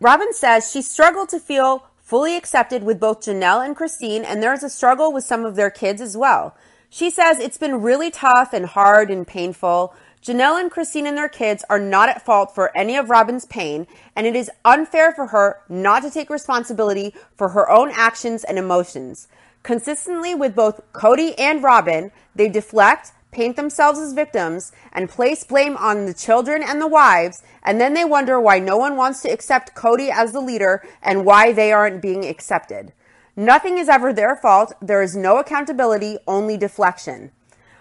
Robyn 0.00 0.32
says 0.32 0.70
she 0.70 0.80
struggled 0.80 1.28
to 1.28 1.38
feel 1.38 1.84
fully 1.98 2.34
accepted 2.34 2.82
with 2.82 2.98
both 2.98 3.20
Janelle 3.20 3.62
and 3.62 3.76
Christine, 3.76 4.24
and 4.24 4.42
there 4.42 4.54
is 4.54 4.62
a 4.62 4.70
struggle 4.70 5.12
with 5.12 5.24
some 5.24 5.44
of 5.44 5.54
their 5.54 5.70
kids 5.70 6.00
as 6.00 6.16
well. 6.16 6.56
She 6.94 7.10
says 7.10 7.40
it's 7.40 7.58
been 7.58 7.82
really 7.82 8.08
tough 8.12 8.52
and 8.52 8.66
hard 8.66 9.10
and 9.10 9.26
painful. 9.26 9.92
Janelle 10.22 10.60
and 10.60 10.70
Christine 10.70 11.08
and 11.08 11.18
their 11.18 11.28
kids 11.28 11.64
are 11.68 11.80
not 11.80 12.08
at 12.08 12.24
fault 12.24 12.54
for 12.54 12.70
any 12.76 12.96
of 12.96 13.10
Robyn's 13.10 13.46
pain, 13.46 13.88
and 14.14 14.28
it 14.28 14.36
is 14.36 14.48
unfair 14.64 15.10
for 15.10 15.26
her 15.26 15.58
not 15.68 16.04
to 16.04 16.10
take 16.12 16.30
responsibility 16.30 17.12
for 17.36 17.48
her 17.48 17.68
own 17.68 17.90
actions 17.92 18.44
and 18.44 18.60
emotions. 18.60 19.26
Consistently 19.64 20.36
with 20.36 20.54
both 20.54 20.80
Kody 20.92 21.34
and 21.36 21.64
Robyn, 21.64 22.12
they 22.36 22.48
deflect, 22.48 23.10
paint 23.32 23.56
themselves 23.56 23.98
as 23.98 24.12
victims, 24.12 24.70
and 24.92 25.10
place 25.10 25.42
blame 25.42 25.76
on 25.76 26.06
the 26.06 26.14
children 26.14 26.62
and 26.62 26.80
the 26.80 26.86
wives, 26.86 27.42
and 27.64 27.80
then 27.80 27.94
they 27.94 28.04
wonder 28.04 28.38
why 28.40 28.60
no 28.60 28.76
one 28.76 28.96
wants 28.96 29.20
to 29.22 29.32
accept 29.32 29.74
Kody 29.74 30.12
as 30.14 30.30
the 30.30 30.40
leader 30.40 30.86
and 31.02 31.24
why 31.24 31.50
they 31.50 31.72
aren't 31.72 32.00
being 32.00 32.24
accepted. 32.24 32.92
Nothing 33.36 33.78
is 33.78 33.88
ever 33.88 34.12
their 34.12 34.36
fault. 34.36 34.72
There 34.80 35.02
is 35.02 35.16
no 35.16 35.38
accountability, 35.38 36.18
only 36.26 36.56
deflection. 36.56 37.32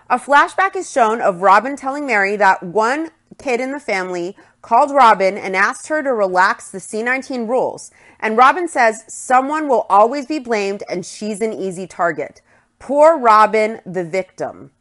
A 0.09 0.17
flashback 0.17 0.75
is 0.75 0.91
shown 0.91 1.21
of 1.21 1.41
Robyn 1.41 1.75
telling 1.75 2.05
Meri 2.07 2.35
that 2.37 2.63
one 2.63 3.11
kid 3.37 3.59
in 3.59 3.71
the 3.71 3.79
family 3.79 4.35
called 4.61 4.91
Robyn 4.91 5.37
and 5.37 5.55
asked 5.55 5.87
her 5.87 6.01
to 6.01 6.13
relax 6.13 6.69
the 6.69 6.79
C19 6.79 7.47
rules. 7.47 7.91
And 8.19 8.37
Robyn 8.37 8.67
says 8.67 9.03
someone 9.07 9.67
will 9.67 9.85
always 9.89 10.25
be 10.25 10.39
blamed 10.39 10.83
and 10.89 11.05
she's 11.05 11.41
an 11.41 11.53
easy 11.53 11.85
target. 11.85 12.41
Poor 12.79 13.17
Robyn, 13.17 13.81
the 13.85 14.03
victim. 14.03 14.71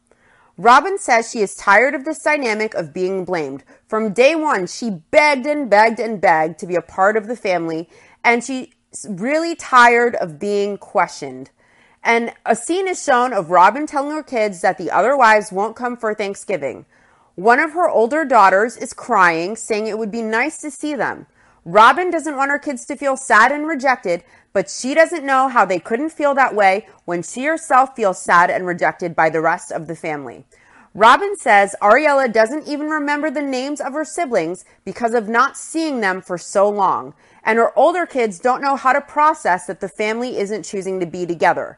Robyn 0.57 0.97
says 0.97 1.31
she 1.31 1.39
is 1.39 1.55
tired 1.55 1.95
of 1.95 2.05
this 2.05 2.21
dynamic 2.21 2.73
of 2.73 2.93
being 2.93 3.25
blamed. 3.25 3.63
From 3.87 4.13
day 4.13 4.35
one, 4.35 4.67
she 4.67 5.01
begged 5.11 5.45
and 5.45 5.69
begged 5.69 5.99
and 5.99 6.21
begged 6.21 6.59
to 6.59 6.67
be 6.67 6.75
a 6.75 6.81
part 6.81 7.17
of 7.17 7.27
the 7.27 7.35
family, 7.35 7.89
and 8.23 8.43
she 8.43 8.73
really 9.09 9.55
tired 9.55 10.15
of 10.15 10.39
being 10.39 10.77
questioned. 10.77 11.49
And 12.03 12.33
a 12.45 12.55
scene 12.55 12.87
is 12.87 13.01
shown 13.01 13.33
of 13.33 13.49
Robyn 13.49 13.87
telling 13.87 14.11
her 14.11 14.23
kids 14.23 14.61
that 14.61 14.77
the 14.77 14.91
other 14.91 15.15
wives 15.15 15.51
won't 15.51 15.75
come 15.75 15.95
for 15.95 16.13
Thanksgiving. 16.13 16.85
One 17.35 17.59
of 17.59 17.71
her 17.71 17.89
older 17.89 18.25
daughters 18.25 18.77
is 18.77 18.93
crying, 18.93 19.55
saying 19.55 19.87
it 19.87 19.97
would 19.97 20.11
be 20.11 20.21
nice 20.21 20.59
to 20.61 20.69
see 20.69 20.93
them. 20.95 21.25
Robyn 21.65 22.11
doesn't 22.11 22.35
want 22.35 22.51
her 22.51 22.59
kids 22.59 22.85
to 22.85 22.97
feel 22.97 23.15
sad 23.15 23.51
and 23.51 23.65
rejected, 23.65 24.23
but 24.51 24.69
she 24.69 24.93
doesn't 24.93 25.25
know 25.25 25.47
how 25.47 25.65
they 25.65 25.79
couldn't 25.79 26.11
feel 26.11 26.35
that 26.35 26.53
way 26.53 26.87
when 27.05 27.23
she 27.23 27.45
herself 27.45 27.95
feels 27.95 28.21
sad 28.21 28.49
and 28.49 28.67
rejected 28.67 29.15
by 29.15 29.29
the 29.29 29.41
rest 29.41 29.71
of 29.71 29.87
the 29.87 29.95
family. 29.95 30.45
Robyn 30.93 31.35
says 31.35 31.75
Ariella 31.81 32.31
doesn't 32.31 32.67
even 32.67 32.87
remember 32.89 33.31
the 33.31 33.41
names 33.41 33.81
of 33.81 33.93
her 33.93 34.05
siblings 34.05 34.63
because 34.85 35.15
of 35.15 35.27
not 35.27 35.57
seeing 35.57 36.01
them 36.01 36.21
for 36.21 36.37
so 36.37 36.69
long 36.69 37.15
and 37.43 37.57
her 37.57 37.77
older 37.77 38.05
kids 38.05 38.39
don't 38.39 38.61
know 38.61 38.75
how 38.75 38.93
to 38.93 39.01
process 39.01 39.65
that 39.65 39.79
the 39.79 39.89
family 39.89 40.37
isn't 40.37 40.63
choosing 40.63 40.99
to 40.99 41.05
be 41.05 41.25
together. 41.25 41.77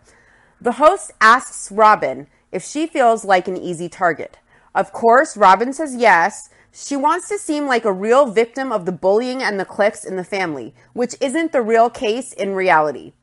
The 0.61 0.73
host 0.73 1.11
asks 1.19 1.71
Robyn 1.71 2.27
if 2.51 2.63
she 2.63 2.87
feels 2.87 3.25
like 3.25 3.47
an 3.47 3.57
easy 3.57 3.89
target. 3.89 4.37
Of 4.73 4.91
course, 4.91 5.35
Robyn 5.37 5.73
says 5.73 5.95
yes. 5.95 6.49
She 6.71 6.95
wants 6.95 7.29
to 7.29 7.37
seem 7.37 7.67
like 7.67 7.85
a 7.85 7.93
real 7.93 8.25
victim 8.25 8.71
of 8.71 8.85
the 8.85 8.91
bullying 8.91 9.41
and 9.41 9.59
the 9.59 9.65
cliques 9.65 10.03
in 10.03 10.17
the 10.17 10.23
family, 10.23 10.73
which 10.93 11.15
isn't 11.21 11.51
the 11.51 11.61
real 11.61 11.89
case 11.89 12.33
in 12.33 12.53
reality. 12.53 13.13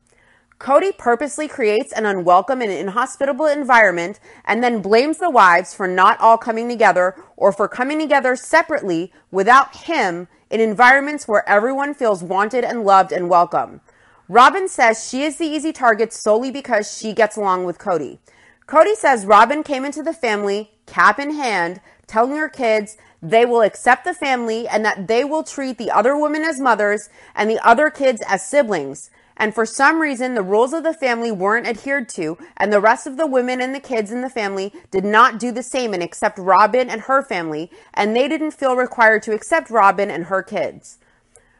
Kody 0.63 0.97
purposely 0.97 1.49
creates 1.49 1.91
an 1.91 2.05
unwelcome 2.05 2.61
and 2.61 2.71
inhospitable 2.71 3.47
environment 3.47 4.17
and 4.45 4.63
then 4.63 4.81
blames 4.81 5.17
the 5.17 5.29
wives 5.29 5.73
for 5.73 5.89
not 5.89 6.17
all 6.21 6.37
coming 6.37 6.69
together 6.69 7.17
or 7.35 7.51
for 7.51 7.67
coming 7.67 7.99
together 7.99 8.37
separately 8.37 9.11
without 9.29 9.75
him 9.75 10.29
in 10.49 10.61
environments 10.61 11.27
where 11.27 11.47
everyone 11.49 11.93
feels 11.93 12.23
wanted 12.23 12.63
and 12.63 12.85
loved 12.85 13.11
and 13.11 13.29
welcome. 13.29 13.81
Robyn 14.29 14.69
says 14.69 15.05
she 15.05 15.23
is 15.23 15.35
the 15.35 15.45
easy 15.45 15.73
target 15.73 16.13
solely 16.13 16.49
because 16.49 16.97
she 16.97 17.11
gets 17.11 17.35
along 17.35 17.65
with 17.65 17.77
Kody. 17.77 18.19
Kody 18.65 18.95
says 18.95 19.25
Robyn 19.25 19.63
came 19.63 19.83
into 19.83 20.01
the 20.01 20.13
family, 20.13 20.71
cap 20.85 21.19
in 21.19 21.31
hand, 21.31 21.81
telling 22.07 22.37
her 22.37 22.47
kids 22.47 22.95
they 23.21 23.45
will 23.45 23.63
accept 23.63 24.05
the 24.05 24.13
family 24.13 24.65
and 24.69 24.85
that 24.85 25.09
they 25.09 25.25
will 25.25 25.43
treat 25.43 25.77
the 25.77 25.91
other 25.91 26.17
women 26.17 26.43
as 26.43 26.57
mothers 26.57 27.09
and 27.35 27.49
the 27.49 27.59
other 27.67 27.89
kids 27.89 28.23
as 28.29 28.47
siblings. 28.47 29.09
And 29.35 29.53
for 29.53 29.65
some 29.65 29.99
reason, 29.99 30.35
the 30.35 30.43
rules 30.43 30.73
of 30.73 30.83
the 30.83 30.93
family 30.93 31.31
weren't 31.31 31.67
adhered 31.67 32.07
to, 32.09 32.37
and 32.57 32.71
the 32.71 32.79
rest 32.79 33.07
of 33.07 33.17
the 33.17 33.27
women 33.27 33.61
and 33.61 33.73
the 33.73 33.79
kids 33.79 34.11
in 34.11 34.21
the 34.21 34.29
family 34.29 34.73
did 34.91 35.03
not 35.03 35.39
do 35.39 35.51
the 35.51 35.63
same 35.63 35.93
and 35.93 36.03
accept 36.03 36.37
Robyn 36.37 36.89
and 36.89 37.01
her 37.01 37.23
family, 37.23 37.71
and 37.93 38.15
they 38.15 38.27
didn't 38.27 38.51
feel 38.51 38.75
required 38.75 39.23
to 39.23 39.33
accept 39.33 39.69
Robyn 39.69 40.11
and 40.11 40.25
her 40.25 40.43
kids. 40.43 40.99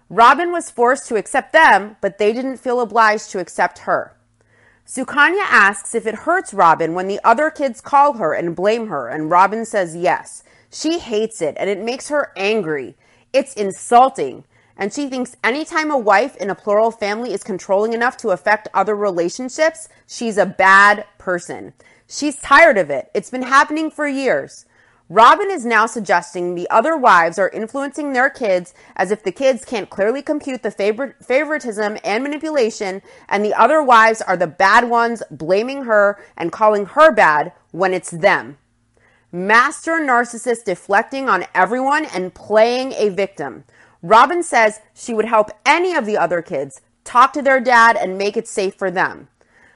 Robyn 0.10 0.52
was 0.52 0.70
forced 0.70 1.08
to 1.08 1.16
accept 1.16 1.54
them, 1.54 1.98
but 2.00 2.20
they 2.20 2.34
didn't 2.34 2.58
feel 2.58 2.80
obliged 2.80 3.32
to 3.32 3.40
accept 3.40 3.80
her. 3.80 4.16
Sukanya 4.86 5.46
asks 5.50 5.96
if 5.96 6.06
it 6.06 6.14
hurts 6.14 6.54
Robyn 6.54 6.94
when 6.94 7.08
the 7.08 7.20
other 7.24 7.50
kids 7.50 7.82
call 7.82 8.14
her 8.14 8.34
and 8.34 8.56
blame 8.56 8.88
her, 8.88 9.08
and 9.08 9.32
Robyn 9.32 9.66
says 9.66 9.96
yes. 9.96 10.44
She 10.70 11.00
hates 11.00 11.42
it, 11.42 11.56
and 11.58 11.70
it 11.70 11.80
makes 11.80 12.10
her 12.10 12.32
angry. 12.36 12.96
It's 13.32 13.54
insulting. 13.54 14.44
And 14.78 14.94
she 14.94 15.08
thinks 15.08 15.36
anytime 15.44 15.92
a 15.92 15.98
wife 15.98 16.36
in 16.38 16.50
a 16.50 16.56
plural 16.56 16.92
family 16.92 17.34
is 17.34 17.44
controlling 17.44 17.94
enough 17.94 18.18
to 18.18 18.30
affect 18.30 18.68
other 18.74 18.96
relationships, 18.96 19.88
she's 20.08 20.38
a 20.38 20.46
bad 20.46 21.06
person. 21.18 21.74
She's 22.08 22.38
tired 22.38 22.78
of 22.78 22.90
it. 22.90 23.10
It's 23.14 23.30
been 23.30 23.44
happening 23.44 23.92
for 23.92 24.08
years. 24.08 24.66
Robyn 25.10 25.52
is 25.52 25.66
now 25.66 25.86
suggesting 25.86 26.56
the 26.56 26.70
other 26.70 26.98
wives 26.98 27.38
are 27.38 27.50
influencing 27.50 28.14
their 28.14 28.30
kids 28.30 28.74
as 28.96 29.12
if 29.12 29.22
the 29.22 29.32
kids 29.32 29.66
can't 29.66 29.90
clearly 29.90 30.22
compute 30.22 30.64
the 30.64 30.72
favor- 30.72 31.16
favoritism 31.22 31.98
and 32.04 32.24
manipulation, 32.24 33.02
and 33.30 33.44
the 33.44 33.54
other 33.54 33.84
wives 33.84 34.22
are 34.22 34.38
the 34.38 34.48
bad 34.48 34.90
ones, 34.90 35.22
blaming 35.30 35.84
her 35.84 36.20
and 36.36 36.52
calling 36.52 36.86
her 36.88 37.12
bad 37.12 37.52
when 37.72 37.94
it's 37.94 38.12
them. 38.12 38.58
Master 39.32 40.00
narcissist 40.00 40.64
deflecting 40.64 41.28
on 41.28 41.46
everyone 41.54 42.06
and 42.06 42.34
playing 42.34 42.94
a 42.94 43.10
victim. 43.10 43.66
Robyn 44.04 44.44
says 44.44 44.82
she 44.94 45.14
would 45.14 45.26
help 45.26 45.50
any 45.66 45.96
of 45.96 46.06
the 46.06 46.18
other 46.18 46.42
kids 46.42 46.82
talk 47.06 47.32
to 47.34 47.42
their 47.42 47.62
dad 47.62 47.96
and 47.96 48.18
make 48.18 48.36
it 48.36 48.48
safe 48.48 48.76
for 48.76 48.92
them. 48.92 49.30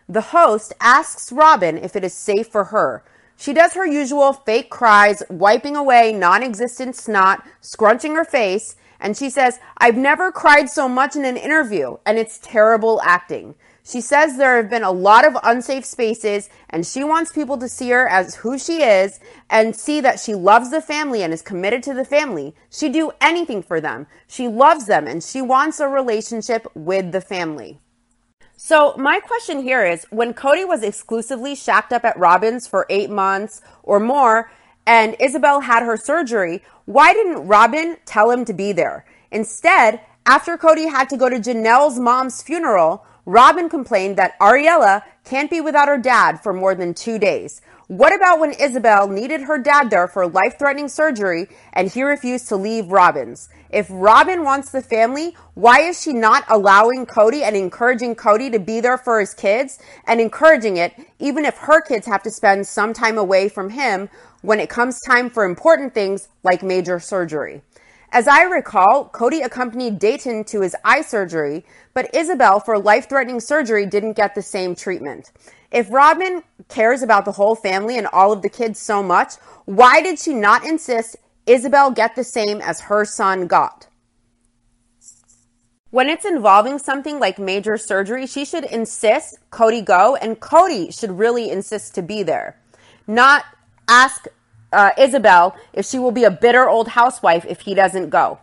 The 0.09 0.21
host 0.21 0.73
asks 0.81 1.31
Robyn 1.31 1.77
if 1.77 1.95
it 1.95 2.03
is 2.03 2.13
safe 2.13 2.47
for 2.47 2.65
her. 2.65 3.03
She 3.37 3.53
does 3.53 3.73
her 3.73 3.85
usual 3.85 4.33
fake 4.33 4.69
cries, 4.69 5.23
wiping 5.29 5.75
away 5.75 6.11
non 6.11 6.43
existent 6.43 6.95
snot, 6.95 7.45
scrunching 7.61 8.15
her 8.15 8.25
face, 8.25 8.75
and 8.99 9.15
she 9.15 9.29
says, 9.29 9.59
I've 9.77 9.97
never 9.97 10.31
cried 10.31 10.69
so 10.69 10.89
much 10.89 11.15
in 11.15 11.23
an 11.23 11.37
interview, 11.37 11.97
and 12.05 12.17
it's 12.17 12.39
terrible 12.39 12.99
acting. 13.03 13.55
She 13.87 14.01
says 14.01 14.35
there 14.35 14.57
have 14.57 14.69
been 14.69 14.83
a 14.83 14.91
lot 14.91 15.25
of 15.25 15.37
unsafe 15.43 15.85
spaces 15.85 16.49
and 16.69 16.85
she 16.85 17.05
wants 17.05 17.31
people 17.31 17.57
to 17.57 17.69
see 17.69 17.89
her 17.91 18.05
as 18.09 18.35
who 18.35 18.59
she 18.59 18.83
is 18.83 19.21
and 19.49 19.73
see 19.73 20.01
that 20.01 20.19
she 20.19 20.35
loves 20.35 20.71
the 20.71 20.81
family 20.81 21.23
and 21.23 21.33
is 21.33 21.41
committed 21.41 21.83
to 21.83 21.93
the 21.93 22.03
family. 22.03 22.53
She'd 22.69 22.91
do 22.91 23.11
anything 23.21 23.63
for 23.63 23.79
them. 23.79 24.07
She 24.27 24.49
loves 24.49 24.87
them 24.87 25.07
and 25.07 25.23
she 25.23 25.41
wants 25.41 25.79
a 25.79 25.87
relationship 25.87 26.67
with 26.75 27.13
the 27.13 27.21
family. 27.21 27.79
So 28.57 28.93
my 28.97 29.21
question 29.21 29.63
here 29.63 29.85
is 29.85 30.05
when 30.09 30.33
Kody 30.33 30.67
was 30.67 30.83
exclusively 30.83 31.55
shacked 31.55 31.93
up 31.93 32.03
at 32.03 32.17
Robyn's 32.17 32.67
for 32.67 32.87
eight 32.89 33.09
months 33.09 33.61
or 33.83 34.01
more 34.01 34.51
and 34.85 35.13
Ysabel 35.13 35.63
had 35.63 35.83
her 35.83 35.95
surgery, 35.95 36.61
why 36.83 37.13
didn't 37.13 37.47
Robyn 37.47 37.95
tell 38.05 38.31
him 38.31 38.43
to 38.45 38.53
be 38.53 38.73
there? 38.73 39.05
Instead, 39.31 40.01
after 40.25 40.57
Kody 40.57 40.89
had 40.89 41.07
to 41.07 41.15
go 41.15 41.29
to 41.29 41.39
Janelle's 41.39 41.97
mom's 41.97 42.41
funeral, 42.41 43.05
Robyn 43.27 43.67
complained 43.67 44.15
that 44.15 44.39
Ariella 44.39 45.03
can't 45.25 45.51
be 45.51 45.59
without 45.59 45.89
her 45.89 45.97
dad 45.97 46.41
for 46.41 46.53
more 46.53 46.73
than 46.73 46.93
two 46.93 47.19
days. 47.19 47.59
What 47.87 48.15
about 48.15 48.39
when 48.39 48.53
Ysabel 48.53 49.11
needed 49.11 49.41
her 49.41 49.57
dad 49.57 49.89
there 49.89 50.07
for 50.07 50.25
life 50.25 50.57
threatening 50.57 50.87
surgery 50.87 51.49
and 51.73 51.91
he 51.91 52.03
refused 52.03 52.47
to 52.47 52.55
leave 52.55 52.87
Robyn's? 52.89 53.49
If 53.69 53.87
Robyn 53.89 54.45
wants 54.45 54.71
the 54.71 54.81
family, 54.81 55.35
why 55.55 55.81
is 55.81 56.01
she 56.01 56.13
not 56.13 56.45
allowing 56.47 57.05
Kody 57.05 57.41
and 57.41 57.53
encouraging 57.57 58.15
Kody 58.15 58.49
to 58.49 58.59
be 58.59 58.79
there 58.79 58.97
for 58.97 59.19
his 59.19 59.33
kids 59.33 59.77
and 60.05 60.21
encouraging 60.21 60.77
it, 60.77 60.93
even 61.19 61.43
if 61.43 61.57
her 61.57 61.81
kids 61.81 62.07
have 62.07 62.23
to 62.23 62.31
spend 62.31 62.65
some 62.65 62.93
time 62.93 63.17
away 63.17 63.49
from 63.49 63.71
him 63.71 64.07
when 64.41 64.61
it 64.61 64.69
comes 64.69 65.01
time 65.01 65.29
for 65.29 65.43
important 65.43 65.93
things 65.93 66.29
like 66.43 66.63
major 66.63 66.97
surgery? 66.97 67.61
As 68.11 68.27
I 68.27 68.43
recall, 68.43 69.09
Kody 69.13 69.43
accompanied 69.43 69.99
Dayton 69.99 70.45
to 70.45 70.61
his 70.61 70.75
eye 70.85 71.01
surgery, 71.01 71.65
but 71.93 72.11
Ysabel 72.13 72.63
for 72.63 72.79
life 72.79 73.09
threatening 73.09 73.41
surgery 73.41 73.85
didn't 73.85 74.13
get 74.13 74.33
the 74.33 74.41
same 74.41 74.75
treatment. 74.75 75.31
If 75.71 75.91
Robyn 75.91 76.43
cares 76.69 77.01
about 77.01 77.25
the 77.25 77.33
whole 77.33 77.55
family 77.55 77.97
and 77.97 78.07
all 78.07 78.31
of 78.31 78.41
the 78.41 78.49
kids 78.49 78.79
so 78.79 79.03
much, 79.03 79.35
why 79.65 80.01
did 80.01 80.19
she 80.19 80.33
not 80.33 80.65
insist 80.65 81.17
Ysabel 81.45 81.93
get 81.93 82.15
the 82.15 82.23
same 82.23 82.61
as 82.61 82.79
her 82.81 83.03
son 83.03 83.47
got? 83.47 83.87
When 85.89 86.07
it's 86.07 86.25
involving 86.25 86.79
something 86.79 87.19
like 87.19 87.39
major 87.39 87.77
surgery, 87.77 88.25
she 88.25 88.45
should 88.45 88.65
insist 88.65 89.37
Kody 89.51 89.83
go, 89.83 90.15
and 90.15 90.39
Kody 90.39 90.97
should 90.97 91.17
really 91.17 91.49
insist 91.49 91.95
to 91.95 92.01
be 92.01 92.23
there. 92.23 92.57
Not 93.05 93.43
ask 93.87 94.27
uh, 94.71 94.91
Ysabel 94.97 95.55
if 95.73 95.85
she 95.85 95.99
will 95.99 96.11
be 96.11 96.23
a 96.23 96.31
bitter 96.31 96.67
old 96.67 96.89
housewife 96.89 97.45
if 97.47 97.61
he 97.61 97.73
doesn't 97.73 98.09
go. 98.09 98.39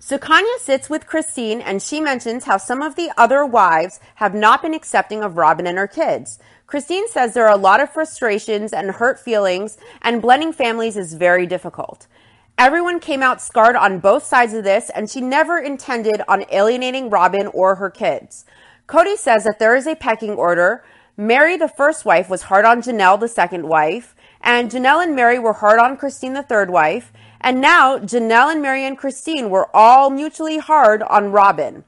Sukanya 0.00 0.58
sits 0.58 0.90
with 0.90 1.06
Christine 1.06 1.60
and 1.60 1.80
she 1.80 2.00
mentions 2.00 2.44
how 2.44 2.56
some 2.56 2.82
of 2.82 2.96
the 2.96 3.12
other 3.16 3.46
wives 3.46 4.00
have 4.16 4.34
not 4.34 4.60
been 4.60 4.74
accepting 4.74 5.22
of 5.22 5.36
Robyn 5.36 5.66
and 5.66 5.78
her 5.78 5.86
kids. 5.86 6.40
Christine 6.66 7.06
says 7.06 7.34
there 7.34 7.46
are 7.46 7.54
a 7.54 7.60
lot 7.60 7.80
of 7.80 7.92
frustrations 7.92 8.72
and 8.72 8.92
hurt 8.92 9.20
feelings, 9.20 9.76
and 10.00 10.22
blending 10.22 10.52
families 10.52 10.96
is 10.96 11.14
very 11.14 11.46
difficult. 11.46 12.06
Everyone 12.58 12.98
came 12.98 13.22
out 13.22 13.42
scarred 13.42 13.76
on 13.76 13.98
both 13.98 14.24
sides 14.24 14.54
of 14.54 14.64
this, 14.64 14.90
and 14.90 15.10
she 15.10 15.20
never 15.20 15.58
intended 15.58 16.22
on 16.26 16.46
alienating 16.50 17.10
Robyn 17.10 17.46
or 17.48 17.74
her 17.74 17.90
kids. 17.90 18.44
Kody 18.88 19.16
says 19.16 19.44
that 19.44 19.58
there 19.58 19.76
is 19.76 19.86
a 19.86 19.94
pecking 19.94 20.32
order. 20.32 20.82
Meri, 21.16 21.56
the 21.56 21.68
first 21.68 22.04
wife, 22.04 22.30
was 22.30 22.42
hard 22.42 22.64
on 22.64 22.82
Janelle, 22.82 23.20
the 23.20 23.28
second 23.28 23.68
wife. 23.68 24.14
And 24.42 24.70
Janelle 24.70 25.02
and 25.02 25.14
Meri 25.14 25.38
were 25.38 25.52
hard 25.52 25.78
on 25.78 25.96
Christine, 25.96 26.34
the 26.34 26.42
third 26.42 26.70
wife. 26.70 27.12
And 27.40 27.60
now 27.60 27.98
Janelle 27.98 28.52
and 28.52 28.62
Meri 28.62 28.84
and 28.84 28.98
Christine 28.98 29.50
were 29.50 29.68
all 29.74 30.10
mutually 30.10 30.58
hard 30.58 31.02
on 31.02 31.32
Robyn. 31.32 31.84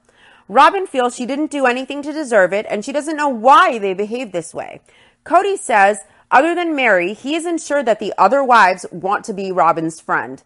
Robyn 0.48 0.86
feels 0.86 1.14
she 1.14 1.26
didn't 1.26 1.50
do 1.50 1.66
anything 1.66 2.02
to 2.02 2.12
deserve 2.12 2.52
it 2.52 2.66
and 2.68 2.84
she 2.84 2.92
doesn't 2.92 3.16
know 3.16 3.28
why 3.28 3.78
they 3.78 3.94
behaved 3.94 4.32
this 4.32 4.52
way. 4.52 4.80
Kody 5.24 5.56
says, 5.56 6.00
other 6.30 6.54
than 6.54 6.74
Meri, 6.74 7.14
he 7.14 7.34
is 7.34 7.46
ensured 7.46 7.86
that 7.86 8.00
the 8.00 8.12
other 8.18 8.42
wives 8.42 8.84
want 8.90 9.24
to 9.24 9.32
be 9.32 9.52
Robyn's 9.52 10.00
friend. 10.00 10.42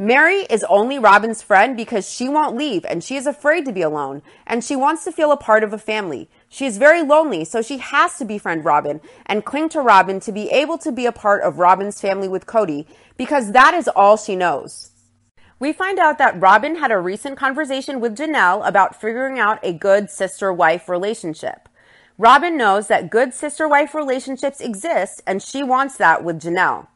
Meri 0.00 0.46
is 0.48 0.64
only 0.70 0.98
Robyn's 0.98 1.42
friend 1.42 1.76
because 1.76 2.10
she 2.10 2.26
won't 2.26 2.56
leave 2.56 2.86
and 2.86 3.04
she 3.04 3.16
is 3.16 3.26
afraid 3.26 3.66
to 3.66 3.72
be 3.72 3.82
alone 3.82 4.22
and 4.46 4.64
she 4.64 4.74
wants 4.74 5.04
to 5.04 5.12
feel 5.12 5.30
a 5.30 5.36
part 5.36 5.62
of 5.62 5.74
a 5.74 5.78
family. 5.78 6.30
She 6.48 6.64
is 6.64 6.78
very 6.78 7.02
lonely, 7.02 7.44
so 7.44 7.60
she 7.60 7.76
has 7.76 8.16
to 8.16 8.24
befriend 8.24 8.64
Robyn 8.64 9.02
and 9.26 9.44
cling 9.44 9.68
to 9.68 9.82
Robyn 9.82 10.18
to 10.20 10.32
be 10.32 10.48
able 10.48 10.78
to 10.78 10.90
be 10.90 11.04
a 11.04 11.12
part 11.12 11.42
of 11.42 11.58
Robyn's 11.58 12.00
family 12.00 12.28
with 12.28 12.46
Kody 12.46 12.86
because 13.18 13.52
that 13.52 13.74
is 13.74 13.88
all 13.88 14.16
she 14.16 14.36
knows. 14.36 14.92
We 15.58 15.70
find 15.70 15.98
out 15.98 16.16
that 16.16 16.40
Robyn 16.40 16.76
had 16.76 16.90
a 16.90 16.98
recent 16.98 17.36
conversation 17.36 18.00
with 18.00 18.16
Janelle 18.16 18.66
about 18.66 18.98
figuring 18.98 19.38
out 19.38 19.58
a 19.62 19.74
good 19.74 20.08
sister 20.08 20.50
wife 20.50 20.88
relationship. 20.88 21.68
Robyn 22.16 22.56
knows 22.56 22.88
that 22.88 23.10
good 23.10 23.34
sister 23.34 23.68
wife 23.68 23.94
relationships 23.94 24.62
exist 24.62 25.22
and 25.26 25.42
she 25.42 25.62
wants 25.62 25.98
that 25.98 26.24
with 26.24 26.40
Janelle. 26.40 26.86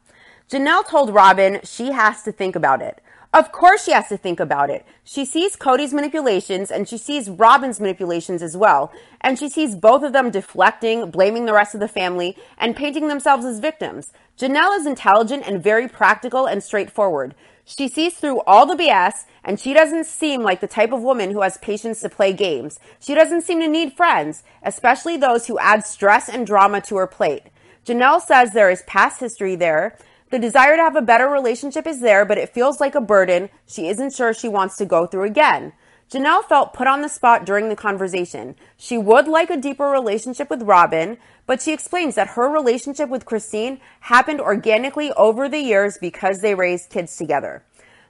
Janelle 0.49 0.87
told 0.87 1.11
Robyn 1.11 1.59
she 1.63 1.91
has 1.91 2.21
to 2.21 2.31
think 2.31 2.55
about 2.55 2.81
it. 2.81 3.01
Of 3.33 3.51
course 3.51 3.83
she 3.83 3.91
has 3.91 4.07
to 4.09 4.17
think 4.17 4.39
about 4.39 4.69
it. 4.69 4.85
She 5.03 5.25
sees 5.25 5.55
Kody's 5.55 5.93
manipulations 5.93 6.69
and 6.69 6.87
she 6.87 6.97
sees 6.97 7.29
Robyn's 7.29 7.79
manipulations 7.79 8.43
as 8.43 8.55
well. 8.55 8.93
And 9.21 9.39
she 9.39 9.49
sees 9.49 9.75
both 9.75 10.03
of 10.03 10.13
them 10.13 10.29
deflecting, 10.29 11.09
blaming 11.09 11.45
the 11.45 11.53
rest 11.53 11.73
of 11.73 11.81
the 11.81 11.87
family, 11.87 12.37
and 12.59 12.75
painting 12.75 13.07
themselves 13.07 13.43
as 13.43 13.59
victims. 13.59 14.13
Janelle 14.37 14.77
is 14.77 14.85
intelligent 14.85 15.47
and 15.47 15.63
very 15.63 15.87
practical 15.87 16.45
and 16.45 16.63
straightforward. 16.63 17.33
She 17.65 17.87
sees 17.87 18.13
through 18.13 18.41
all 18.41 18.67
the 18.67 18.75
BS 18.75 19.25
and 19.43 19.59
she 19.59 19.73
doesn't 19.73 20.05
seem 20.05 20.43
like 20.43 20.61
the 20.61 20.67
type 20.67 20.91
of 20.91 21.01
woman 21.01 21.31
who 21.31 21.41
has 21.41 21.57
patience 21.57 22.01
to 22.01 22.09
play 22.09 22.33
games. 22.33 22.79
She 22.99 23.15
doesn't 23.15 23.41
seem 23.41 23.59
to 23.61 23.67
need 23.67 23.93
friends, 23.93 24.43
especially 24.61 25.17
those 25.17 25.47
who 25.47 25.57
add 25.57 25.85
stress 25.85 26.29
and 26.29 26.45
drama 26.45 26.81
to 26.81 26.97
her 26.97 27.07
plate. 27.07 27.47
Janelle 27.83 28.21
says 28.21 28.51
there 28.51 28.69
is 28.69 28.83
past 28.83 29.19
history 29.19 29.55
there 29.55 29.97
the 30.31 30.39
desire 30.39 30.75
to 30.75 30.81
have 30.81 30.95
a 30.95 31.01
better 31.01 31.27
relationship 31.27 31.85
is 31.85 32.01
there, 32.01 32.25
but 32.25 32.37
it 32.37 32.53
feels 32.53 32.79
like 32.79 32.95
a 32.95 33.01
burden 33.01 33.49
she 33.67 33.87
isn't 33.87 34.13
sure 34.13 34.33
she 34.33 34.49
wants 34.49 34.75
to 34.77 34.85
go 34.85 35.05
through 35.05 35.23
again. 35.23 35.73
Janelle 36.11 36.43
felt 36.43 36.73
put 36.73 36.87
on 36.87 37.01
the 37.01 37.09
spot 37.09 37.45
during 37.45 37.69
the 37.69 37.75
conversation. 37.75 38.55
She 38.77 38.97
would 38.97 39.27
like 39.27 39.49
a 39.49 39.57
deeper 39.57 39.85
relationship 39.85 40.49
with 40.49 40.61
Robyn, 40.61 41.17
but 41.47 41.61
she 41.61 41.73
explains 41.73 42.15
that 42.15 42.29
her 42.29 42.47
relationship 42.47 43.09
with 43.09 43.25
Christine 43.25 43.79
happened 44.01 44.39
organically 44.39 45.11
over 45.13 45.49
the 45.49 45.59
years 45.59 45.97
because 45.99 46.41
they 46.41 46.53
raised 46.53 46.91
kids 46.91 47.17
together. 47.17 47.63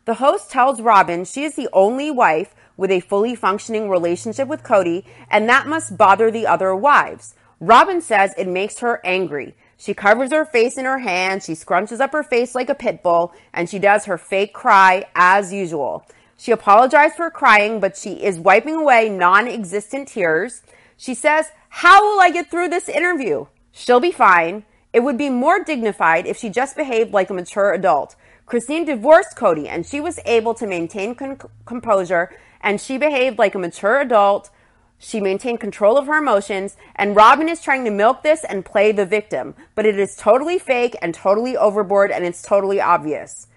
The 0.05 0.15
host 0.15 0.51
tells 0.51 0.81
Robyn 0.81 1.25
she 1.25 1.43
is 1.43 1.55
the 1.55 1.69
only 1.73 2.11
wife 2.11 2.53
with 2.77 2.91
a 2.91 2.99
fully 2.99 3.33
functioning 3.33 3.89
relationship 3.89 4.47
with 4.47 4.63
Kody, 4.63 5.05
and 5.29 5.47
that 5.47 5.67
must 5.67 5.97
bother 5.97 6.29
the 6.29 6.45
other 6.45 6.75
wives. 6.75 7.33
Robyn 7.61 8.01
says 8.01 8.33
it 8.37 8.47
makes 8.47 8.79
her 8.79 8.99
angry. 9.05 9.55
She 9.77 9.93
covers 9.93 10.31
her 10.31 10.45
face 10.45 10.77
in 10.77 10.85
her 10.85 10.99
hands, 10.99 11.45
she 11.45 11.53
scrunches 11.53 11.99
up 11.99 12.13
her 12.13 12.23
face 12.23 12.55
like 12.55 12.69
a 12.69 12.75
pit 12.75 13.03
bull, 13.03 13.33
and 13.53 13.69
she 13.69 13.79
does 13.79 14.05
her 14.05 14.17
fake 14.17 14.53
cry 14.53 15.05
as 15.15 15.51
usual. 15.51 16.05
She 16.37 16.51
apologized 16.51 17.15
for 17.15 17.29
crying, 17.29 17.79
but 17.79 17.97
she 17.97 18.23
is 18.23 18.39
wiping 18.39 18.75
away 18.75 19.09
non 19.09 19.47
existent 19.47 20.07
tears. 20.07 20.61
She 20.97 21.13
says, 21.13 21.47
How 21.69 22.03
will 22.03 22.21
I 22.21 22.31
get 22.31 22.49
through 22.49 22.69
this 22.69 22.89
interview? 22.89 23.47
She'll 23.71 23.99
be 23.99 24.11
fine. 24.11 24.65
It 24.93 25.03
would 25.03 25.17
be 25.17 25.29
more 25.29 25.63
dignified 25.63 26.25
if 26.25 26.37
she 26.37 26.49
just 26.49 26.77
behaved 26.77 27.11
like 27.11 27.29
a 27.29 27.33
mature 27.33 27.73
adult. 27.73 28.15
Christine 28.45 28.85
divorced 28.85 29.35
Kody 29.35 29.67
and 29.67 29.85
she 29.85 29.99
was 29.99 30.19
able 30.25 30.53
to 30.53 30.67
maintain 30.67 31.15
con- 31.15 31.37
composure 31.65 32.31
and 32.61 32.79
she 32.79 32.97
behaved 32.97 33.37
like 33.37 33.55
a 33.55 33.59
mature 33.59 33.99
adult. 33.99 34.49
She 34.97 35.19
maintained 35.19 35.59
control 35.59 35.97
of 35.97 36.07
her 36.07 36.17
emotions, 36.17 36.77
and 36.95 37.15
Robyn 37.15 37.49
is 37.49 37.61
trying 37.61 37.83
to 37.85 37.91
milk 37.91 38.23
this 38.23 38.43
and 38.43 38.65
play 38.65 38.91
the 38.91 39.05
victim, 39.05 39.55
but 39.75 39.85
it 39.85 39.99
is 39.99 40.15
totally 40.15 40.57
fake 40.57 40.95
and 41.01 41.13
totally 41.13 41.55
overboard, 41.55 42.11
and 42.11 42.25
it's 42.25 42.41
totally 42.41 42.79
obvious. 42.79 43.47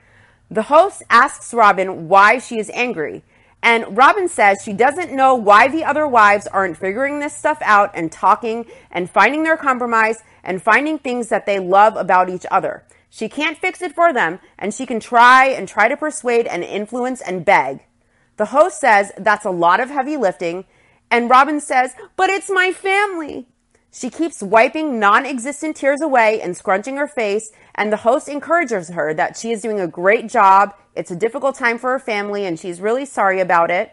The 0.51 0.65
host 0.65 1.03
asks 1.11 1.55
Robyn 1.55 2.09
why 2.09 2.39
she 2.39 2.59
is 2.59 2.71
angry, 2.75 3.23
and 3.63 3.97
Robyn 3.97 4.29
says 4.29 4.63
she 4.65 4.73
doesn't 4.73 5.13
know 5.13 5.35
why 5.35 5.69
the 5.69 5.85
other 5.85 6.07
wives 6.07 6.47
aren't 6.47 6.77
figuring 6.77 7.19
this 7.19 7.37
stuff 7.37 7.59
out 7.63 7.91
and 7.95 8.11
talking 8.11 8.67
and 8.91 9.11
finding 9.11 9.43
their 9.43 9.57
compromise 9.57 10.23
and 10.43 10.63
finding 10.63 10.99
things 10.99 11.29
that 11.29 11.47
they 11.47 11.59
love 11.59 11.97
about 11.97 12.31
each 12.31 12.47
other. 12.51 12.85
She 13.11 13.29
can't 13.29 13.59
fix 13.59 13.83
it 13.83 13.95
for 13.95 14.13
them, 14.13 14.39
and 14.59 14.73
she 14.73 14.87
can 14.87 15.01
try 15.01 15.47
and 15.47 15.67
try 15.67 15.89
to 15.89 15.97
persuade 15.97 16.47
and 16.47 16.63
influence 16.63 17.21
and 17.21 17.45
beg. 17.45 17.81
The 18.37 18.47
host 18.47 18.81
says 18.81 19.13
that's 19.17 19.45
a 19.45 19.51
lot 19.51 19.81
of 19.81 19.91
heavy 19.91 20.17
lifting 20.17 20.65
and 21.11 21.31
Robyn 21.31 21.61
says, 21.61 21.95
But 22.17 22.31
it's 22.31 22.51
my 22.51 22.73
family. 22.73 23.47
She 23.91 24.11
keeps 24.11 24.43
wiping 24.43 24.99
non 24.99 25.25
existent 25.25 25.77
tears 25.77 26.01
away 26.03 26.41
and 26.41 26.57
scrunching 26.57 26.97
her 26.97 27.09
face, 27.09 27.51
and 27.75 27.93
the 27.93 27.99
host 27.99 28.29
encourages 28.29 28.91
her 28.91 29.15
that 29.15 29.37
she 29.37 29.51
is 29.51 29.63
doing 29.63 29.81
a 29.81 29.89
great 29.89 30.29
job. 30.29 30.75
It's 30.95 31.11
a 31.11 31.17
difficult 31.17 31.57
time 31.57 31.79
for 31.79 31.91
her 31.93 31.99
family, 31.99 32.45
and 32.45 32.59
she's 32.59 32.81
really 32.81 33.07
sorry 33.07 33.41
about 33.41 33.71
it. 33.71 33.93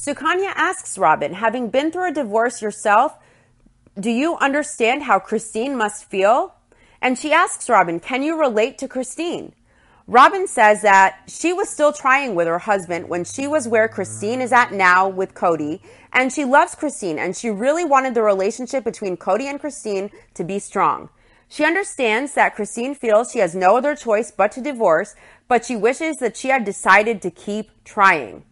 Sukanya 0.00 0.52
asks 0.54 0.98
Robyn, 0.98 1.34
having 1.34 1.70
been 1.70 1.90
through 1.90 2.08
a 2.08 2.12
divorce 2.12 2.60
yourself, 2.60 3.16
do 3.98 4.10
you 4.10 4.36
understand 4.38 5.04
how 5.04 5.20
Christine 5.20 5.76
must 5.76 6.06
feel? 6.06 6.54
And 7.00 7.16
she 7.16 7.32
asks 7.32 7.68
Robyn, 7.68 8.00
Can 8.00 8.22
you 8.22 8.38
relate 8.38 8.78
to 8.78 8.88
Christine? 8.88 9.54
Robyn 10.06 10.46
says 10.46 10.82
that 10.82 11.20
she 11.26 11.54
was 11.54 11.70
still 11.70 11.92
trying 11.92 12.34
with 12.34 12.46
her 12.46 12.58
husband 12.58 13.08
when 13.08 13.24
she 13.24 13.46
was 13.46 13.66
where 13.66 13.88
Christine 13.88 14.42
is 14.42 14.52
at 14.52 14.70
now 14.70 15.08
with 15.08 15.32
Kody, 15.34 15.80
and 16.12 16.30
she 16.30 16.44
loves 16.44 16.74
Christine, 16.74 17.18
and 17.18 17.34
she 17.34 17.48
really 17.48 17.86
wanted 17.86 18.14
the 18.14 18.22
relationship 18.22 18.84
between 18.84 19.16
Kody 19.16 19.44
and 19.44 19.58
Christine 19.58 20.10
to 20.34 20.44
be 20.44 20.58
strong. 20.58 21.08
She 21.48 21.64
understands 21.64 22.34
that 22.34 22.54
Christine 22.54 22.94
feels 22.94 23.32
she 23.32 23.38
has 23.38 23.54
no 23.54 23.78
other 23.78 23.96
choice 23.96 24.30
but 24.30 24.52
to 24.52 24.60
divorce, 24.60 25.14
but 25.48 25.64
she 25.64 25.74
wishes 25.74 26.16
that 26.16 26.36
she 26.36 26.48
had 26.48 26.64
decided 26.64 27.22
to 27.22 27.30
keep 27.30 27.70
trying. 27.84 28.44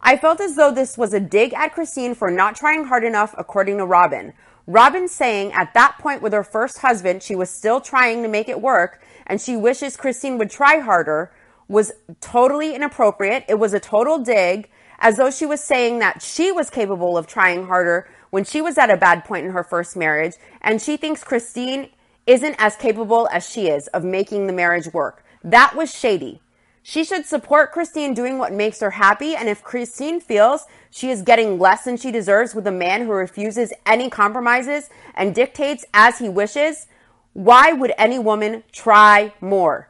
I 0.00 0.16
felt 0.16 0.40
as 0.40 0.54
though 0.54 0.70
this 0.70 0.96
was 0.96 1.12
a 1.12 1.20
dig 1.20 1.52
at 1.54 1.72
Christine 1.72 2.14
for 2.14 2.30
not 2.30 2.54
trying 2.54 2.84
hard 2.84 3.02
enough, 3.02 3.34
according 3.36 3.78
to 3.78 3.86
Robyn. 3.86 4.34
Robyn 4.68 5.08
saying 5.08 5.52
at 5.52 5.74
that 5.74 5.98
point 5.98 6.22
with 6.22 6.32
her 6.32 6.44
first 6.44 6.78
husband, 6.78 7.22
she 7.22 7.34
was 7.34 7.50
still 7.50 7.80
trying 7.80 8.22
to 8.22 8.28
make 8.28 8.48
it 8.48 8.60
work, 8.60 9.02
and 9.26 9.40
she 9.40 9.56
wishes 9.56 9.96
Christine 9.96 10.38
would 10.38 10.50
try 10.50 10.78
harder 10.78 11.32
was 11.68 11.92
totally 12.20 12.74
inappropriate. 12.74 13.44
It 13.48 13.58
was 13.58 13.74
a 13.74 13.80
total 13.80 14.18
dig, 14.18 14.68
as 14.98 15.16
though 15.16 15.30
she 15.30 15.46
was 15.46 15.62
saying 15.62 15.98
that 15.98 16.22
she 16.22 16.52
was 16.52 16.70
capable 16.70 17.18
of 17.18 17.26
trying 17.26 17.66
harder 17.66 18.08
when 18.30 18.44
she 18.44 18.62
was 18.62 18.78
at 18.78 18.90
a 18.90 18.96
bad 18.96 19.24
point 19.24 19.46
in 19.46 19.52
her 19.52 19.64
first 19.64 19.96
marriage, 19.96 20.34
and 20.60 20.80
she 20.80 20.96
thinks 20.96 21.24
Christine 21.24 21.90
isn't 22.26 22.56
as 22.58 22.76
capable 22.76 23.28
as 23.32 23.48
she 23.48 23.68
is 23.68 23.88
of 23.88 24.04
making 24.04 24.46
the 24.46 24.52
marriage 24.52 24.92
work. 24.92 25.24
That 25.42 25.74
was 25.74 25.92
shady. 25.92 26.40
She 26.84 27.04
should 27.04 27.26
support 27.26 27.72
Christine 27.72 28.14
doing 28.14 28.38
what 28.38 28.52
makes 28.52 28.80
her 28.80 28.90
happy, 28.90 29.36
and 29.36 29.48
if 29.48 29.62
Christine 29.62 30.20
feels 30.20 30.66
she 30.90 31.10
is 31.10 31.22
getting 31.22 31.58
less 31.58 31.84
than 31.84 31.96
she 31.96 32.10
deserves 32.10 32.54
with 32.54 32.66
a 32.66 32.72
man 32.72 33.02
who 33.02 33.12
refuses 33.12 33.72
any 33.86 34.10
compromises 34.10 34.90
and 35.14 35.34
dictates 35.34 35.84
as 35.94 36.18
he 36.18 36.28
wishes, 36.28 36.86
why 37.32 37.72
would 37.72 37.92
any 37.96 38.18
woman 38.18 38.62
try 38.72 39.32
more? 39.40 39.88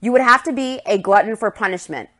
You 0.00 0.12
would 0.12 0.20
have 0.20 0.42
to 0.44 0.52
be 0.52 0.80
a 0.84 0.98
glutton 0.98 1.36
for 1.36 1.50
punishment. 1.50 2.10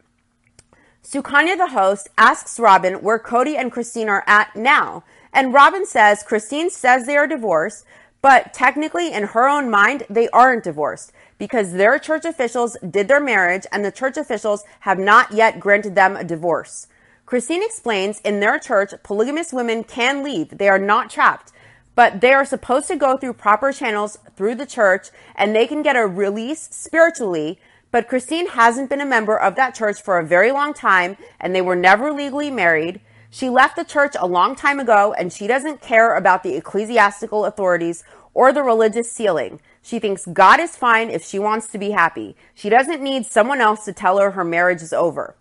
Sukanya, 1.02 1.56
the 1.56 1.68
host, 1.68 2.08
asks 2.16 2.60
Robyn 2.60 3.02
where 3.02 3.18
Kody 3.18 3.58
and 3.58 3.72
Christine 3.72 4.08
are 4.08 4.24
at 4.26 4.54
now. 4.54 5.04
And 5.32 5.52
Robyn 5.52 5.84
says 5.84 6.22
Christine 6.22 6.70
says 6.70 7.06
they 7.06 7.16
are 7.16 7.26
divorced, 7.26 7.84
but 8.22 8.54
technically, 8.54 9.12
in 9.12 9.24
her 9.24 9.48
own 9.48 9.68
mind, 9.68 10.04
they 10.08 10.28
aren't 10.28 10.62
divorced 10.62 11.12
because 11.38 11.72
their 11.72 11.98
church 11.98 12.24
officials 12.24 12.76
did 12.88 13.08
their 13.08 13.20
marriage 13.20 13.66
and 13.72 13.84
the 13.84 13.90
church 13.90 14.16
officials 14.16 14.62
have 14.80 14.98
not 14.98 15.32
yet 15.32 15.58
granted 15.58 15.96
them 15.96 16.16
a 16.16 16.22
divorce. 16.22 16.86
Christine 17.26 17.64
explains 17.64 18.20
in 18.20 18.38
their 18.38 18.60
church, 18.60 18.92
polygamous 19.02 19.52
women 19.52 19.82
can 19.82 20.22
leave. 20.22 20.56
They 20.56 20.68
are 20.68 20.78
not 20.78 21.10
trapped 21.10 21.52
but 21.94 22.20
they 22.20 22.32
are 22.32 22.44
supposed 22.44 22.88
to 22.88 22.96
go 22.96 23.16
through 23.16 23.34
proper 23.34 23.72
channels 23.72 24.18
through 24.36 24.54
the 24.54 24.66
church 24.66 25.08
and 25.34 25.54
they 25.54 25.66
can 25.66 25.82
get 25.82 25.96
a 25.96 26.06
release 26.06 26.68
spiritually. 26.70 27.58
But 27.90 28.08
Christine 28.08 28.48
hasn't 28.48 28.88
been 28.88 29.00
a 29.00 29.06
member 29.06 29.38
of 29.38 29.54
that 29.56 29.74
church 29.74 30.00
for 30.00 30.18
a 30.18 30.26
very 30.26 30.52
long 30.52 30.72
time 30.72 31.16
and 31.38 31.54
they 31.54 31.60
were 31.60 31.76
never 31.76 32.12
legally 32.12 32.50
married. 32.50 33.00
She 33.30 33.48
left 33.48 33.76
the 33.76 33.84
church 33.84 34.14
a 34.18 34.26
long 34.26 34.54
time 34.54 34.80
ago 34.80 35.14
and 35.18 35.32
she 35.32 35.46
doesn't 35.46 35.82
care 35.82 36.16
about 36.16 36.42
the 36.42 36.54
ecclesiastical 36.54 37.44
authorities 37.44 38.04
or 38.34 38.52
the 38.52 38.62
religious 38.62 39.12
sealing. 39.12 39.60
She 39.82 39.98
thinks 39.98 40.26
God 40.26 40.60
is 40.60 40.76
fine 40.76 41.10
if 41.10 41.24
she 41.24 41.38
wants 41.38 41.66
to 41.68 41.78
be 41.78 41.90
happy. 41.90 42.36
She 42.54 42.68
doesn't 42.68 43.02
need 43.02 43.26
someone 43.26 43.60
else 43.60 43.84
to 43.84 43.92
tell 43.92 44.18
her 44.18 44.30
her 44.30 44.44
marriage 44.44 44.80
is 44.80 44.92
over. 44.92 45.36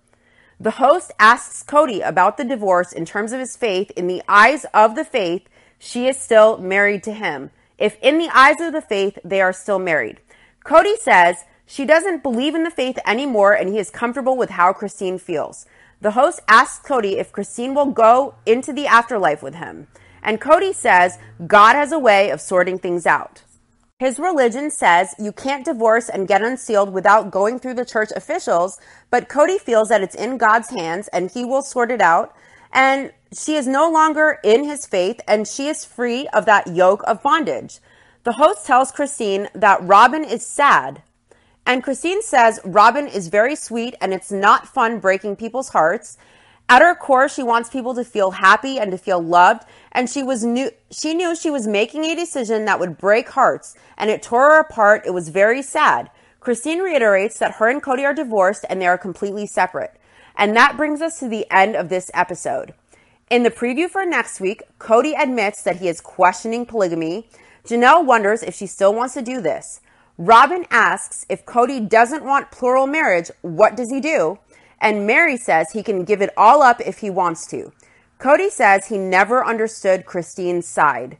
The 0.59 0.71
host 0.71 1.11
asks 1.17 1.63
Kody 1.63 2.07
about 2.07 2.37
the 2.37 2.43
divorce 2.43 2.91
in 2.91 3.05
terms 3.05 3.31
of 3.31 3.39
his 3.39 3.55
faith 3.55 3.91
in 3.95 4.07
the 4.07 4.21
eyes 4.27 4.65
of 4.73 4.95
the 4.95 5.05
faith 5.05 5.47
she 5.83 6.07
is 6.07 6.15
still 6.15 6.59
married 6.59 7.01
to 7.03 7.11
him. 7.11 7.49
If 7.79 7.97
in 8.03 8.19
the 8.19 8.29
eyes 8.29 8.61
of 8.61 8.71
the 8.71 8.83
faith, 8.83 9.17
they 9.25 9.41
are 9.41 9.51
still 9.51 9.79
married. 9.79 10.19
Kody 10.63 10.95
says 10.95 11.43
she 11.65 11.85
doesn't 11.85 12.21
believe 12.21 12.53
in 12.53 12.63
the 12.63 12.69
faith 12.69 12.99
anymore 13.03 13.53
and 13.53 13.67
he 13.67 13.79
is 13.79 13.89
comfortable 13.89 14.37
with 14.37 14.51
how 14.51 14.73
Christine 14.73 15.17
feels. 15.17 15.65
The 15.99 16.11
host 16.11 16.39
asks 16.47 16.87
Kody 16.87 17.17
if 17.17 17.31
Christine 17.31 17.73
will 17.73 17.87
go 17.87 18.35
into 18.45 18.71
the 18.71 18.85
afterlife 18.85 19.41
with 19.41 19.55
him. 19.55 19.87
And 20.21 20.39
Kody 20.39 20.75
says 20.75 21.17
God 21.47 21.75
has 21.75 21.91
a 21.91 21.97
way 21.97 22.29
of 22.29 22.41
sorting 22.41 22.77
things 22.77 23.07
out. 23.07 23.41
His 23.97 24.19
religion 24.19 24.69
says 24.69 25.15
you 25.17 25.31
can't 25.31 25.65
divorce 25.65 26.09
and 26.09 26.27
get 26.27 26.43
unsealed 26.43 26.93
without 26.93 27.31
going 27.31 27.57
through 27.57 27.73
the 27.73 27.85
church 27.85 28.09
officials, 28.15 28.79
but 29.09 29.29
Kody 29.29 29.59
feels 29.59 29.89
that 29.89 30.01
it's 30.01 30.15
in 30.15 30.37
God's 30.37 30.69
hands 30.69 31.07
and 31.07 31.31
he 31.31 31.43
will 31.43 31.63
sort 31.63 31.89
it 31.89 32.01
out. 32.01 32.35
And 32.71 33.11
she 33.33 33.55
is 33.55 33.65
no 33.65 33.89
longer 33.89 34.39
in 34.43 34.65
his 34.65 34.85
faith 34.85 35.21
and 35.27 35.47
she 35.47 35.67
is 35.67 35.85
free 35.85 36.27
of 36.29 36.45
that 36.45 36.67
yoke 36.67 37.01
of 37.07 37.23
bondage. 37.23 37.79
The 38.23 38.33
host 38.33 38.65
tells 38.65 38.91
Christine 38.91 39.47
that 39.55 39.81
Robyn 39.81 40.25
is 40.25 40.45
sad. 40.45 41.01
And 41.65 41.83
Christine 41.83 42.21
says 42.21 42.59
Robyn 42.65 43.07
is 43.07 43.29
very 43.29 43.55
sweet 43.55 43.95
and 44.01 44.13
it's 44.13 44.31
not 44.31 44.67
fun 44.67 44.99
breaking 44.99 45.37
people's 45.37 45.69
hearts. 45.69 46.17
At 46.67 46.81
her 46.81 46.93
core, 46.93 47.29
she 47.29 47.41
wants 47.41 47.69
people 47.69 47.93
to 47.95 48.03
feel 48.03 48.31
happy 48.31 48.77
and 48.77 48.91
to 48.91 48.97
feel 48.97 49.21
loved. 49.21 49.63
And 49.93 50.09
she 50.09 50.23
was 50.23 50.43
new, 50.43 50.69
she 50.89 51.13
knew 51.13 51.35
she 51.35 51.49
was 51.49 51.67
making 51.67 52.03
a 52.03 52.15
decision 52.15 52.65
that 52.65 52.79
would 52.79 52.97
break 52.97 53.29
hearts 53.29 53.75
and 53.97 54.09
it 54.09 54.21
tore 54.21 54.51
her 54.51 54.59
apart. 54.59 55.03
It 55.05 55.13
was 55.13 55.29
very 55.29 55.61
sad. 55.61 56.09
Christine 56.41 56.79
reiterates 56.79 57.39
that 57.39 57.53
her 57.53 57.69
and 57.69 57.81
Kody 57.81 58.03
are 58.03 58.13
divorced 58.13 58.65
and 58.69 58.81
they 58.81 58.87
are 58.87 58.97
completely 58.97 59.45
separate. 59.45 59.95
And 60.35 60.55
that 60.55 60.75
brings 60.75 61.01
us 61.01 61.19
to 61.19 61.29
the 61.29 61.49
end 61.49 61.75
of 61.75 61.87
this 61.87 62.11
episode. 62.13 62.73
In 63.31 63.43
the 63.43 63.49
preview 63.49 63.89
for 63.89 64.05
next 64.05 64.41
week, 64.41 64.61
Kody 64.77 65.17
admits 65.17 65.61
that 65.61 65.77
he 65.77 65.87
is 65.87 66.01
questioning 66.01 66.65
polygamy. 66.65 67.29
Janelle 67.63 68.05
wonders 68.05 68.43
if 68.43 68.53
she 68.53 68.67
still 68.67 68.93
wants 68.93 69.13
to 69.13 69.21
do 69.21 69.39
this. 69.39 69.79
Robyn 70.17 70.65
asks 70.69 71.25
if 71.29 71.45
Kody 71.45 71.87
doesn't 71.87 72.25
want 72.25 72.51
plural 72.51 72.87
marriage, 72.87 73.31
what 73.39 73.77
does 73.77 73.89
he 73.89 74.01
do? 74.01 74.37
And 74.81 75.07
Meri 75.07 75.37
says 75.37 75.71
he 75.71 75.81
can 75.81 76.03
give 76.03 76.21
it 76.21 76.33
all 76.35 76.61
up 76.61 76.81
if 76.81 76.97
he 76.97 77.09
wants 77.09 77.47
to. 77.47 77.71
Kody 78.19 78.49
says 78.49 78.87
he 78.87 78.97
never 78.97 79.45
understood 79.45 80.05
Christine's 80.05 80.67
side. 80.67 81.17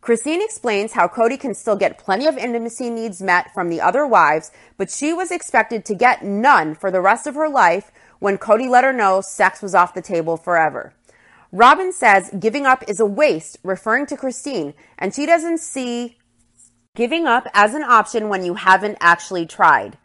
Christine 0.00 0.42
explains 0.42 0.94
how 0.94 1.06
Kody 1.06 1.38
can 1.38 1.54
still 1.54 1.76
get 1.76 1.98
plenty 1.98 2.26
of 2.26 2.36
intimacy 2.36 2.90
needs 2.90 3.22
met 3.22 3.54
from 3.54 3.68
the 3.68 3.80
other 3.80 4.04
wives, 4.08 4.50
but 4.76 4.90
she 4.90 5.12
was 5.12 5.30
expected 5.30 5.84
to 5.84 5.94
get 5.94 6.24
none 6.24 6.74
for 6.74 6.90
the 6.90 7.00
rest 7.00 7.28
of 7.28 7.36
her 7.36 7.48
life 7.48 7.92
when 8.18 8.38
Kody 8.38 8.68
let 8.68 8.82
her 8.82 8.92
know 8.92 9.20
sex 9.20 9.62
was 9.62 9.72
off 9.72 9.94
the 9.94 10.02
table 10.02 10.36
forever. 10.36 10.92
Robyn 11.54 11.92
says 11.92 12.32
giving 12.36 12.66
up 12.66 12.82
is 12.88 12.98
a 12.98 13.06
waste, 13.06 13.58
referring 13.62 14.06
to 14.06 14.16
Christine, 14.16 14.74
and 14.98 15.14
she 15.14 15.24
doesn't 15.24 15.58
see 15.58 16.18
giving 16.96 17.26
up 17.26 17.46
as 17.54 17.74
an 17.74 17.84
option 17.84 18.28
when 18.28 18.44
you 18.44 18.54
haven't 18.54 18.98
actually 19.00 19.46
tried. 19.46 19.96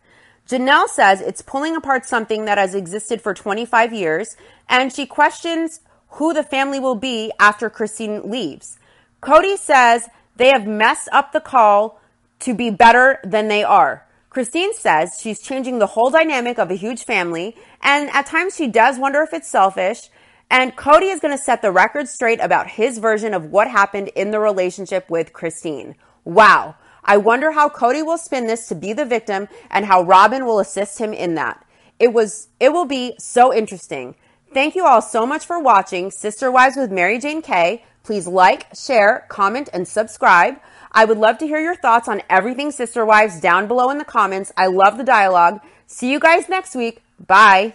Janelle 0.48 0.88
says 0.88 1.22
it's 1.22 1.42
pulling 1.42 1.76
apart 1.76 2.06
something 2.06 2.46
that 2.46 2.60
has 2.60 2.76
existed 2.76 3.20
for 3.20 3.34
25 3.34 3.92
years, 3.92 4.38
and 4.70 4.94
she 4.94 5.08
questions 5.08 5.80
who 6.10 6.36
the 6.36 6.44
family 6.44 6.80
will 6.80 6.94
be 6.94 7.32
after 7.40 7.68
Christine 7.68 8.30
leaves. 8.30 8.78
Kody 9.24 9.58
says 9.58 10.08
they 10.36 10.50
have 10.50 10.68
messed 10.68 11.10
up 11.12 11.32
the 11.32 11.42
call 11.42 12.00
to 12.42 12.54
be 12.54 12.70
better 12.70 13.20
than 13.24 13.48
they 13.48 13.64
are. 13.64 14.06
Christine 14.30 14.76
says 14.76 15.18
she's 15.20 15.42
changing 15.42 15.80
the 15.80 15.88
whole 15.88 16.12
dynamic 16.12 16.60
of 16.60 16.70
a 16.70 16.76
huge 16.76 17.06
family, 17.06 17.58
and 17.82 18.12
at 18.12 18.28
times 18.28 18.56
she 18.56 18.68
does 18.68 19.00
wonder 19.00 19.24
if 19.24 19.34
it's 19.34 19.48
selfish, 19.48 20.10
and 20.50 20.76
Kody 20.76 21.12
is 21.12 21.20
going 21.20 21.38
to 21.38 21.44
set 21.44 21.62
the 21.62 21.72
record 21.72 22.08
straight 22.08 22.40
about 22.42 22.68
his 22.68 22.98
version 22.98 23.34
of 23.34 23.52
what 23.52 23.70
happened 23.70 24.10
in 24.16 24.32
the 24.32 24.40
relationship 24.40 25.10
with 25.10 25.34
Christine. 25.34 25.96
Wow. 26.26 26.76
I 27.04 27.18
wonder 27.18 27.52
how 27.52 27.70
Kody 27.70 28.06
will 28.06 28.18
spin 28.18 28.48
this 28.48 28.68
to 28.68 28.76
be 28.76 28.94
the 28.94 29.06
victim 29.06 29.48
and 29.70 29.86
how 29.86 30.04
Robyn 30.04 30.46
will 30.46 30.60
assist 30.60 31.00
him 31.00 31.14
in 31.14 31.36
that. 31.36 31.66
It 32.00 32.14
was, 32.14 32.50
it 32.60 32.72
will 32.72 32.86
be 32.86 33.16
so 33.20 33.54
interesting. 33.54 34.16
Thank 34.54 34.76
you 34.76 34.86
all 34.86 35.02
so 35.02 35.26
much 35.26 35.46
for 35.46 35.60
watching 35.60 36.12
Sister 36.12 36.52
Wives 36.52 36.76
with 36.76 36.92
Mary 36.92 37.20
Jane 37.20 37.42
Kay. 37.42 37.84
Please 38.04 38.28
like, 38.28 38.68
share, 38.76 39.26
comment, 39.30 39.70
and 39.72 39.88
subscribe. 39.88 40.56
I 40.92 41.06
would 41.06 41.18
love 41.18 41.38
to 41.40 41.48
hear 41.48 41.60
your 41.60 41.76
thoughts 41.76 42.08
on 42.08 42.24
everything 42.30 42.72
Sister 42.72 43.06
Wives 43.06 43.40
down 43.40 43.68
below 43.68 43.92
in 43.92 44.00
the 44.00 44.06
comments. 44.06 44.52
I 44.58 44.68
love 44.68 44.98
the 44.98 45.04
dialogue. 45.04 45.60
See 45.86 46.12
you 46.12 46.20
guys 46.20 46.50
next 46.50 46.76
week. 46.76 47.04
Bye. 47.28 47.74